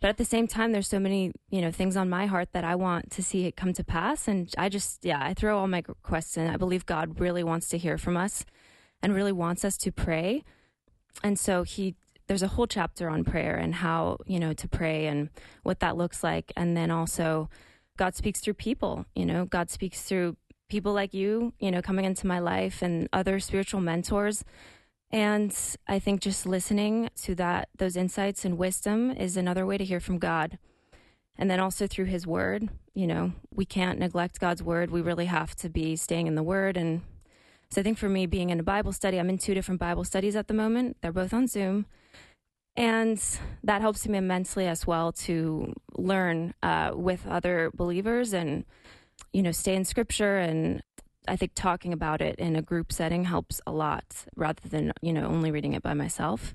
But 0.00 0.08
at 0.08 0.18
the 0.18 0.24
same 0.24 0.46
time, 0.46 0.72
there's 0.72 0.88
so 0.88 0.98
many, 0.98 1.32
you 1.48 1.62
know, 1.62 1.70
things 1.70 1.96
on 1.96 2.10
my 2.10 2.26
heart 2.26 2.52
that 2.52 2.64
I 2.64 2.74
want 2.74 3.10
to 3.12 3.22
see 3.22 3.46
it 3.46 3.56
come 3.56 3.72
to 3.72 3.84
pass. 3.84 4.28
And 4.28 4.52
I 4.58 4.68
just, 4.68 5.04
yeah, 5.04 5.18
I 5.22 5.32
throw 5.32 5.58
all 5.58 5.68
my 5.68 5.82
requests 5.86 6.36
in. 6.36 6.48
I 6.48 6.58
believe 6.58 6.84
God 6.84 7.18
really 7.18 7.42
wants 7.42 7.68
to 7.70 7.78
hear 7.78 7.96
from 7.96 8.16
us 8.16 8.44
and 9.00 9.14
really 9.14 9.32
wants 9.32 9.64
us 9.64 9.76
to 9.78 9.92
pray. 9.92 10.44
And 11.22 11.38
so 11.38 11.62
he, 11.62 11.94
there's 12.26 12.42
a 12.42 12.48
whole 12.48 12.66
chapter 12.66 13.08
on 13.08 13.24
prayer 13.24 13.56
and 13.56 13.74
how, 13.76 14.18
you 14.26 14.38
know, 14.38 14.52
to 14.52 14.68
pray 14.68 15.06
and 15.06 15.30
what 15.62 15.80
that 15.80 15.96
looks 15.96 16.24
like. 16.24 16.52
And 16.56 16.76
then 16.76 16.90
also, 16.90 17.48
God 17.96 18.14
speaks 18.14 18.40
through 18.40 18.54
people, 18.54 19.06
you 19.14 19.24
know, 19.24 19.44
God 19.44 19.70
speaks 19.70 20.02
through 20.02 20.36
people 20.68 20.92
like 20.92 21.14
you, 21.14 21.52
you 21.58 21.70
know, 21.70 21.80
coming 21.80 22.04
into 22.04 22.26
my 22.26 22.38
life 22.38 22.82
and 22.82 23.08
other 23.12 23.38
spiritual 23.38 23.80
mentors. 23.80 24.44
And 25.10 25.56
I 25.86 25.98
think 25.98 26.20
just 26.20 26.46
listening 26.46 27.10
to 27.22 27.34
that, 27.36 27.68
those 27.78 27.96
insights 27.96 28.44
and 28.44 28.58
wisdom 28.58 29.12
is 29.12 29.36
another 29.36 29.64
way 29.64 29.78
to 29.78 29.84
hear 29.84 30.00
from 30.00 30.18
God. 30.18 30.58
And 31.38 31.50
then 31.50 31.60
also 31.60 31.86
through 31.86 32.06
his 32.06 32.26
word, 32.26 32.68
you 32.94 33.06
know, 33.06 33.32
we 33.54 33.64
can't 33.64 33.98
neglect 33.98 34.40
God's 34.40 34.62
word. 34.62 34.90
We 34.90 35.00
really 35.00 35.26
have 35.26 35.54
to 35.56 35.68
be 35.68 35.94
staying 35.94 36.26
in 36.26 36.34
the 36.34 36.42
word. 36.42 36.76
And 36.76 37.02
so 37.70 37.80
I 37.80 37.84
think 37.84 37.98
for 37.98 38.08
me, 38.08 38.26
being 38.26 38.50
in 38.50 38.58
a 38.58 38.64
Bible 38.64 38.92
study, 38.92 39.18
I'm 39.18 39.28
in 39.28 39.38
two 39.38 39.54
different 39.54 39.80
Bible 39.80 40.04
studies 40.04 40.34
at 40.34 40.48
the 40.48 40.54
moment. 40.54 40.96
They're 41.00 41.12
both 41.12 41.34
on 41.34 41.46
Zoom. 41.46 41.86
And 42.76 43.22
that 43.64 43.80
helps 43.80 44.06
me 44.06 44.18
immensely 44.18 44.66
as 44.66 44.86
well 44.86 45.12
to 45.12 45.72
learn 45.96 46.54
uh, 46.62 46.92
with 46.94 47.26
other 47.26 47.70
believers 47.74 48.32
and, 48.34 48.64
you 49.32 49.42
know, 49.42 49.52
stay 49.52 49.74
in 49.74 49.84
scripture. 49.84 50.36
And 50.36 50.82
I 51.26 51.36
think 51.36 51.52
talking 51.54 51.92
about 51.92 52.20
it 52.20 52.36
in 52.38 52.54
a 52.54 52.62
group 52.62 52.92
setting 52.92 53.24
helps 53.24 53.60
a 53.66 53.72
lot 53.72 54.04
rather 54.36 54.68
than, 54.68 54.92
you 55.00 55.12
know, 55.12 55.26
only 55.26 55.50
reading 55.50 55.72
it 55.72 55.82
by 55.82 55.94
myself. 55.94 56.54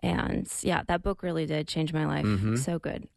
And 0.00 0.48
yeah, 0.62 0.82
that 0.86 1.02
book 1.02 1.22
really 1.22 1.44
did 1.44 1.66
change 1.66 1.92
my 1.92 2.06
life. 2.06 2.24
Mhm. 2.24 2.56
So 2.56 2.78
good. 2.78 3.08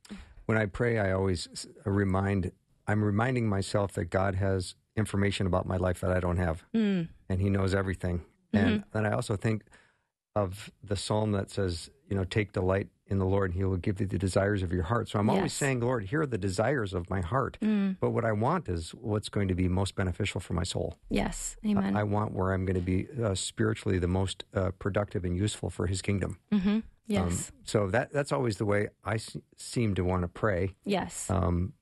When 0.48 0.58
I 0.58 0.66
pray, 0.66 0.98
I 0.98 1.12
always 1.12 1.68
remind, 1.86 2.52
I'm 2.88 3.04
reminding 3.04 3.48
myself 3.48 3.94
that 3.94 4.06
God 4.06 4.36
has 4.36 4.74
information 4.98 5.46
about 5.48 5.68
my 5.68 5.78
life 5.78 6.02
that 6.02 6.12
I 6.12 6.20
don't 6.20 6.38
have. 6.38 6.64
Mm. 6.74 7.08
and 7.30 7.40
he 7.40 7.50
knows 7.50 7.74
everything. 7.74 8.22
And 8.52 8.84
then 8.92 9.06
I 9.06 9.14
also 9.14 9.38
think 9.38 9.64
of 10.36 10.70
the 10.84 10.98
psalm 10.98 11.32
that 11.32 11.50
says, 11.50 11.90
you 12.12 12.18
know, 12.18 12.26
take 12.26 12.52
delight 12.52 12.90
in 13.08 13.18
the 13.20 13.26
Lord 13.26 13.52
and 13.52 13.58
he 13.58 13.64
will 13.64 13.78
give 13.78 14.00
you 14.02 14.06
the 14.06 14.18
desires 14.20 14.62
of 14.64 14.72
your 14.72 14.84
heart. 14.84 15.08
So 15.10 15.18
I'm 15.18 15.30
always 15.30 15.54
saying, 15.54 15.80
Lord, 15.80 16.04
here 16.06 16.22
are 16.22 16.26
the 16.26 16.38
desires 16.38 16.94
of 16.94 17.10
my 17.10 17.22
heart. 17.22 17.58
Mm. 17.62 17.96
But 18.00 18.12
what 18.12 18.26
I 18.26 18.32
want 18.34 18.68
is 18.70 18.92
what's 18.92 19.30
going 19.30 19.48
to 19.48 19.56
be 19.56 19.68
most 19.68 19.96
beneficial 19.96 20.40
for 20.42 20.54
my 20.54 20.64
soul. 20.64 20.96
Yes. 21.10 21.56
I- 21.64 21.70
Amen. 21.70 21.96
I 21.96 22.04
want 22.04 22.34
where 22.34 22.52
I'm 22.54 22.66
going 22.66 22.76
to 22.76 22.82
be 22.82 23.08
uh, 23.24 23.34
spiritually 23.36 23.98
the 23.98 24.08
most 24.10 24.44
uh, 24.54 24.72
productive 24.78 25.24
and 25.26 25.36
useful 25.38 25.70
for 25.70 25.88
his 25.88 26.02
kingdom. 26.02 26.38
mm-hmm. 26.52 26.70
Um, 26.70 26.84
Yes. 27.08 27.52
so 27.66 27.88
that 27.88 28.14
that's 28.14 28.32
always 28.32 28.56
the 28.58 28.66
way 28.66 28.90
I 29.04 29.16
s- 29.16 29.36
seem 29.58 29.96
to 29.96 30.04
want 30.04 30.22
to 30.22 30.28
pray. 30.30 30.76
yes. 30.86 31.30
Um, 31.30 31.74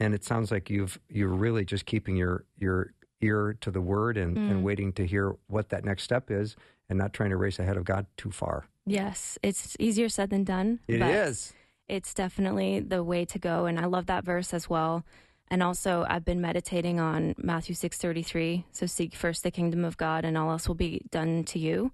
and 0.00 0.14
it 0.14 0.24
sounds 0.24 0.50
like 0.50 0.70
you've 0.70 0.98
you're 1.08 1.28
really 1.46 1.64
just 1.64 1.84
keeping 1.86 2.16
your 2.16 2.44
your 2.58 2.92
ear 3.20 3.54
to 3.60 3.70
the 3.70 3.80
word 3.82 4.16
and, 4.16 4.36
Mm. 4.36 4.50
and 4.50 4.64
waiting 4.64 4.92
to 4.94 5.06
hear 5.06 5.36
what 5.48 5.68
that 5.70 5.84
next 5.84 6.02
step 6.04 6.30
is 6.30 6.56
and 6.88 6.98
not 6.98 7.12
trying 7.12 7.30
to 7.30 7.36
race 7.36 7.58
ahead 7.58 7.76
of 7.76 7.84
God 7.84 8.06
too 8.16 8.30
far. 8.30 8.64
Yes. 8.86 9.38
It's 9.42 9.76
easier 9.78 10.08
said 10.08 10.30
than 10.30 10.44
done. 10.44 10.80
It 10.88 11.00
but 11.00 11.10
is. 11.10 11.52
it's 11.88 12.14
definitely 12.14 12.80
the 12.80 13.02
way 13.02 13.24
to 13.24 13.38
go 13.38 13.66
and 13.66 13.78
i 13.78 13.84
love 13.84 14.06
that 14.06 14.24
verse 14.24 14.54
as 14.54 14.68
well 14.70 15.04
and 15.48 15.62
also 15.62 16.06
i've 16.08 16.24
been 16.24 16.40
meditating 16.40 17.00
on 17.00 17.34
matthew 17.36 17.74
6.33 17.74 18.64
so 18.72 18.86
seek 18.86 19.14
first 19.14 19.42
the 19.42 19.50
kingdom 19.50 19.84
of 19.84 19.96
god 19.96 20.24
and 20.24 20.38
all 20.38 20.50
else 20.50 20.68
will 20.68 20.74
be 20.74 21.02
done 21.10 21.44
to 21.44 21.58
you 21.58 21.92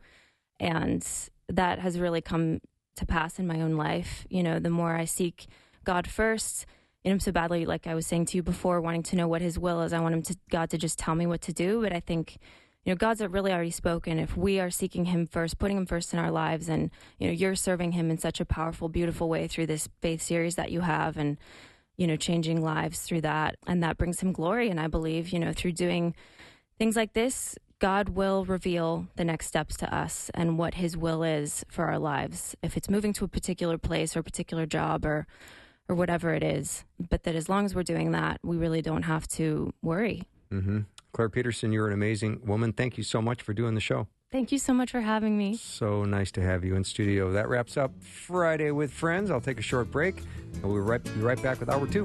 and 0.60 1.06
that 1.48 1.78
has 1.78 1.98
really 1.98 2.20
come 2.20 2.60
to 2.96 3.06
pass 3.06 3.38
in 3.38 3.46
my 3.46 3.60
own 3.60 3.74
life 3.76 4.26
you 4.28 4.42
know 4.42 4.58
the 4.58 4.70
more 4.70 4.94
i 4.94 5.04
seek 5.04 5.46
god 5.84 6.06
first 6.06 6.66
you 7.02 7.10
know 7.10 7.14
i'm 7.14 7.20
so 7.20 7.32
badly 7.32 7.64
like 7.64 7.86
i 7.86 7.94
was 7.94 8.06
saying 8.06 8.26
to 8.26 8.36
you 8.36 8.42
before 8.42 8.80
wanting 8.80 9.02
to 9.02 9.16
know 9.16 9.26
what 9.26 9.40
his 9.40 9.58
will 9.58 9.80
is 9.82 9.92
i 9.92 10.00
want 10.00 10.14
him 10.14 10.22
to 10.22 10.36
god 10.50 10.68
to 10.70 10.76
just 10.78 10.98
tell 10.98 11.14
me 11.14 11.26
what 11.26 11.40
to 11.40 11.52
do 11.52 11.80
but 11.82 11.92
i 11.92 12.00
think 12.00 12.38
you 12.84 12.92
know 12.92 12.96
god's 12.96 13.20
really 13.20 13.52
already 13.52 13.70
spoken. 13.70 14.18
If 14.18 14.36
we 14.36 14.60
are 14.60 14.70
seeking 14.70 15.06
him 15.06 15.26
first 15.26 15.58
putting 15.58 15.76
him 15.76 15.86
first 15.86 16.12
in 16.12 16.18
our 16.18 16.30
lives 16.30 16.68
and 16.68 16.90
you 17.18 17.26
know 17.26 17.32
you're 17.32 17.54
serving 17.54 17.92
him 17.92 18.10
in 18.10 18.18
such 18.18 18.40
a 18.40 18.44
powerful 18.44 18.88
beautiful 18.88 19.28
way 19.28 19.46
through 19.46 19.66
this 19.66 19.88
faith 20.00 20.22
series 20.22 20.54
that 20.54 20.70
you 20.70 20.80
have 20.80 21.16
and 21.16 21.36
you 21.96 22.06
know 22.06 22.16
changing 22.16 22.62
lives 22.62 23.00
through 23.00 23.20
that 23.22 23.56
and 23.66 23.82
that 23.82 23.98
brings 23.98 24.20
him 24.20 24.32
glory. 24.32 24.70
And 24.70 24.80
i 24.80 24.86
believe 24.86 25.30
you 25.30 25.38
know 25.38 25.52
through 25.52 25.72
doing 25.72 26.14
things 26.78 26.96
like 26.96 27.12
this 27.12 27.58
god 27.78 28.10
will 28.10 28.44
reveal 28.44 29.06
the 29.16 29.24
next 29.24 29.46
steps 29.48 29.76
to 29.76 29.94
us 29.94 30.30
and 30.34 30.58
what 30.58 30.74
his 30.74 30.96
will 30.96 31.22
is 31.22 31.64
for 31.68 31.84
our 31.86 31.98
lives. 31.98 32.56
If 32.62 32.76
it's 32.76 32.88
moving 32.88 33.12
to 33.14 33.24
a 33.24 33.28
particular 33.28 33.76
place 33.78 34.16
or 34.16 34.20
a 34.20 34.24
particular 34.24 34.66
job 34.66 35.04
or 35.04 35.26
or 35.90 35.94
whatever 35.94 36.34
it 36.34 36.42
is. 36.42 36.84
But 36.98 37.22
that 37.24 37.34
as 37.34 37.48
long 37.48 37.64
as 37.64 37.74
we're 37.74 37.82
doing 37.82 38.12
that 38.12 38.40
we 38.42 38.56
really 38.56 38.82
don't 38.82 39.02
have 39.02 39.28
to 39.28 39.74
worry. 39.82 40.22
Hmm 40.50 40.80
Claire 41.12 41.28
Peterson, 41.28 41.72
you're 41.72 41.86
an 41.86 41.92
amazing 41.92 42.40
woman. 42.44 42.72
Thank 42.72 42.98
you 42.98 43.04
so 43.04 43.20
much 43.22 43.42
for 43.42 43.52
doing 43.54 43.74
the 43.74 43.80
show. 43.80 44.08
thank 44.30 44.52
you 44.52 44.58
so 44.58 44.74
much 44.74 44.90
for 44.92 45.00
having 45.00 45.38
me 45.38 45.56
So 45.56 46.04
nice 46.04 46.30
to 46.32 46.42
have 46.42 46.64
you 46.64 46.76
in 46.76 46.84
studio. 46.84 47.32
That 47.32 47.48
wraps 47.48 47.76
up 47.76 47.92
Friday 48.02 48.70
with 48.70 48.92
Friends. 48.92 49.30
I'll 49.30 49.40
take 49.40 49.58
a 49.58 49.62
short 49.62 49.90
break 49.90 50.16
and 50.54 50.64
we'll 50.64 50.82
right, 50.82 51.02
be 51.02 51.10
right 51.20 51.42
back 51.42 51.60
with 51.60 51.70
hour 51.70 51.86
two. 51.86 52.04